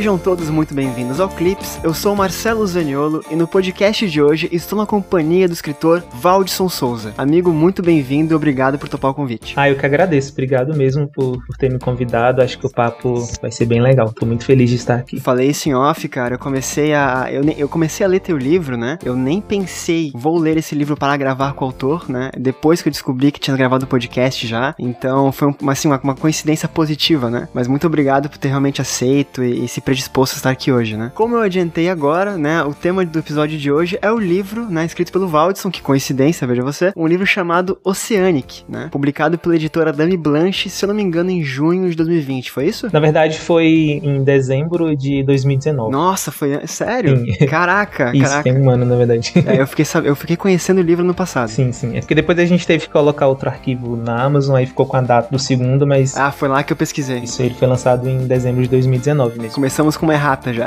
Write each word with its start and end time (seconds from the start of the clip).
Sejam 0.00 0.16
todos 0.16 0.48
muito 0.48 0.72
bem-vindos 0.72 1.20
ao 1.20 1.28
Clips. 1.28 1.78
Eu 1.84 1.92
sou 1.92 2.16
Marcelo 2.16 2.66
Zaniolo 2.66 3.22
e 3.30 3.36
no 3.36 3.46
podcast 3.46 4.08
de 4.08 4.22
hoje 4.22 4.48
estou 4.50 4.78
na 4.78 4.86
companhia 4.86 5.46
do 5.46 5.52
escritor 5.52 6.02
Valdson 6.14 6.70
Souza. 6.70 7.12
Amigo, 7.18 7.52
muito 7.52 7.82
bem-vindo 7.82 8.32
e 8.32 8.34
obrigado 8.34 8.78
por 8.78 8.88
topar 8.88 9.10
o 9.10 9.14
convite. 9.14 9.52
Ah, 9.58 9.68
eu 9.68 9.76
que 9.76 9.84
agradeço. 9.84 10.32
Obrigado 10.32 10.74
mesmo 10.74 11.06
por, 11.06 11.44
por 11.44 11.54
ter 11.58 11.70
me 11.70 11.78
convidado. 11.78 12.40
Acho 12.40 12.58
que 12.58 12.64
o 12.64 12.70
papo 12.70 13.28
vai 13.42 13.50
ser 13.50 13.66
bem 13.66 13.82
legal. 13.82 14.10
Tô 14.10 14.24
muito 14.24 14.42
feliz 14.42 14.70
de 14.70 14.76
estar 14.76 14.94
aqui. 14.94 15.20
Falei 15.20 15.50
isso 15.50 15.68
em 15.68 15.74
off, 15.74 16.08
cara. 16.08 16.36
Eu 16.36 16.38
comecei 16.38 16.94
a. 16.94 17.28
Eu, 17.30 17.42
eu 17.58 17.68
comecei 17.68 18.06
a 18.06 18.08
ler 18.08 18.20
teu 18.20 18.38
livro, 18.38 18.78
né? 18.78 18.98
Eu 19.04 19.14
nem 19.14 19.38
pensei, 19.38 20.12
vou 20.14 20.38
ler 20.38 20.56
esse 20.56 20.74
livro 20.74 20.96
para 20.96 21.14
gravar 21.18 21.52
com 21.52 21.66
o 21.66 21.68
autor, 21.68 22.08
né? 22.08 22.30
Depois 22.38 22.80
que 22.80 22.88
eu 22.88 22.90
descobri 22.90 23.30
que 23.30 23.38
tinha 23.38 23.54
gravado 23.54 23.84
o 23.84 23.86
podcast 23.86 24.46
já. 24.46 24.74
Então 24.78 25.30
foi 25.30 25.54
uma, 25.60 25.72
assim, 25.72 25.88
uma, 25.88 26.00
uma 26.02 26.14
coincidência 26.14 26.66
positiva, 26.66 27.28
né? 27.28 27.50
Mas 27.52 27.68
muito 27.68 27.86
obrigado 27.86 28.30
por 28.30 28.38
ter 28.38 28.48
realmente 28.48 28.80
aceito 28.80 29.44
e, 29.44 29.66
e 29.66 29.68
se 29.68 29.89
predisposto 29.90 30.36
a 30.36 30.38
estar 30.38 30.50
aqui 30.50 30.70
hoje, 30.70 30.96
né? 30.96 31.10
Como 31.16 31.34
eu 31.34 31.42
adiantei 31.42 31.88
agora, 31.88 32.38
né, 32.38 32.62
o 32.62 32.72
tema 32.72 33.04
do 33.04 33.18
episódio 33.18 33.58
de 33.58 33.72
hoje 33.72 33.98
é 34.00 34.08
o 34.08 34.20
livro, 34.20 34.66
né, 34.66 34.84
escrito 34.84 35.10
pelo 35.10 35.26
Valdson, 35.26 35.68
que 35.68 35.82
coincidência, 35.82 36.46
veja 36.46 36.62
você, 36.62 36.92
um 36.96 37.08
livro 37.08 37.26
chamado 37.26 37.76
Oceanic, 37.82 38.62
né, 38.68 38.88
publicado 38.92 39.36
pela 39.36 39.56
editora 39.56 39.92
Dame 39.92 40.16
Blanche, 40.16 40.70
se 40.70 40.84
eu 40.84 40.86
não 40.86 40.94
me 40.94 41.02
engano, 41.02 41.28
em 41.28 41.42
junho 41.42 41.90
de 41.90 41.96
2020, 41.96 42.52
foi 42.52 42.66
isso? 42.66 42.88
Na 42.92 43.00
verdade, 43.00 43.40
foi 43.40 44.00
em 44.00 44.22
dezembro 44.22 44.94
de 44.94 45.24
2019. 45.24 45.90
Nossa, 45.90 46.30
foi 46.30 46.64
sério? 46.68 47.18
Sim. 47.18 47.46
Caraca, 47.50 48.12
isso, 48.14 48.22
caraca. 48.22 48.44
tem 48.44 48.56
um 48.56 48.70
ano, 48.70 48.86
na 48.86 48.94
verdade. 48.94 49.32
É, 49.44 49.60
eu 49.60 49.66
fiquei, 49.66 49.84
eu 50.04 50.14
fiquei 50.14 50.36
conhecendo 50.36 50.78
o 50.78 50.82
livro 50.82 51.04
no 51.04 51.14
passado. 51.14 51.48
Sim, 51.48 51.72
sim. 51.72 51.96
É 51.96 52.00
porque 52.00 52.14
depois 52.14 52.38
a 52.38 52.44
gente 52.44 52.64
teve 52.64 52.84
que 52.84 52.90
colocar 52.90 53.26
outro 53.26 53.48
arquivo 53.48 53.96
na 53.96 54.22
Amazon, 54.22 54.54
aí 54.54 54.66
ficou 54.66 54.86
com 54.86 54.96
a 54.96 55.00
data 55.00 55.28
do 55.32 55.38
segundo, 55.38 55.84
mas... 55.84 56.16
Ah, 56.16 56.30
foi 56.30 56.48
lá 56.48 56.62
que 56.62 56.72
eu 56.72 56.76
pesquisei. 56.76 57.18
Isso, 57.18 57.42
ele 57.42 57.54
foi 57.54 57.66
lançado 57.66 58.08
em 58.08 58.24
dezembro 58.26 58.62
de 58.62 58.68
2019 58.68 59.40
mesmo. 59.40 59.60
Começamos 59.80 59.96
com 59.96 60.04
uma 60.04 60.12
errata 60.12 60.52
já. 60.52 60.66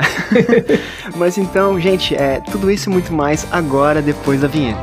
Mas 1.14 1.38
então, 1.38 1.80
gente, 1.80 2.16
é 2.16 2.40
tudo 2.50 2.68
isso 2.68 2.90
e 2.90 2.92
muito 2.92 3.12
mais 3.12 3.46
agora 3.52 4.02
depois 4.02 4.40
da 4.40 4.48
vinheta. 4.48 4.82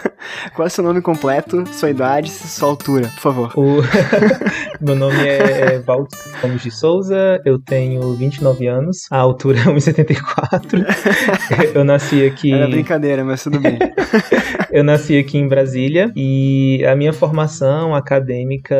Qual 0.56 0.64
é 0.64 0.68
o 0.68 0.70
seu 0.70 0.82
nome 0.82 1.02
completo, 1.02 1.62
sua 1.74 1.90
idade, 1.90 2.30
sua 2.30 2.70
altura, 2.70 3.08
por 3.08 3.20
favor? 3.20 3.52
O... 3.54 3.82
Meu 4.80 4.96
nome 4.96 5.14
é, 5.18 5.74
é 5.74 5.78
Valdo 5.78 6.08
Gomes 6.40 6.62
de 6.62 6.70
Souza, 6.70 7.38
eu 7.44 7.58
tenho 7.58 8.14
29 8.14 8.66
anos, 8.66 9.06
a 9.10 9.18
altura 9.18 9.58
é 9.58 9.64
1,74. 9.64 10.82
eu 11.74 11.84
nasci 11.84 12.24
aqui. 12.24 12.50
Era 12.50 12.66
brincadeira, 12.66 13.22
mas 13.22 13.44
tudo 13.44 13.60
bem. 13.60 13.78
eu 14.72 14.82
nasci 14.82 15.18
aqui 15.18 15.36
em 15.36 15.46
Brasília 15.46 16.10
e 16.16 16.82
a 16.86 16.96
minha 16.96 17.12
formação 17.12 17.94
acadêmica 17.94 18.74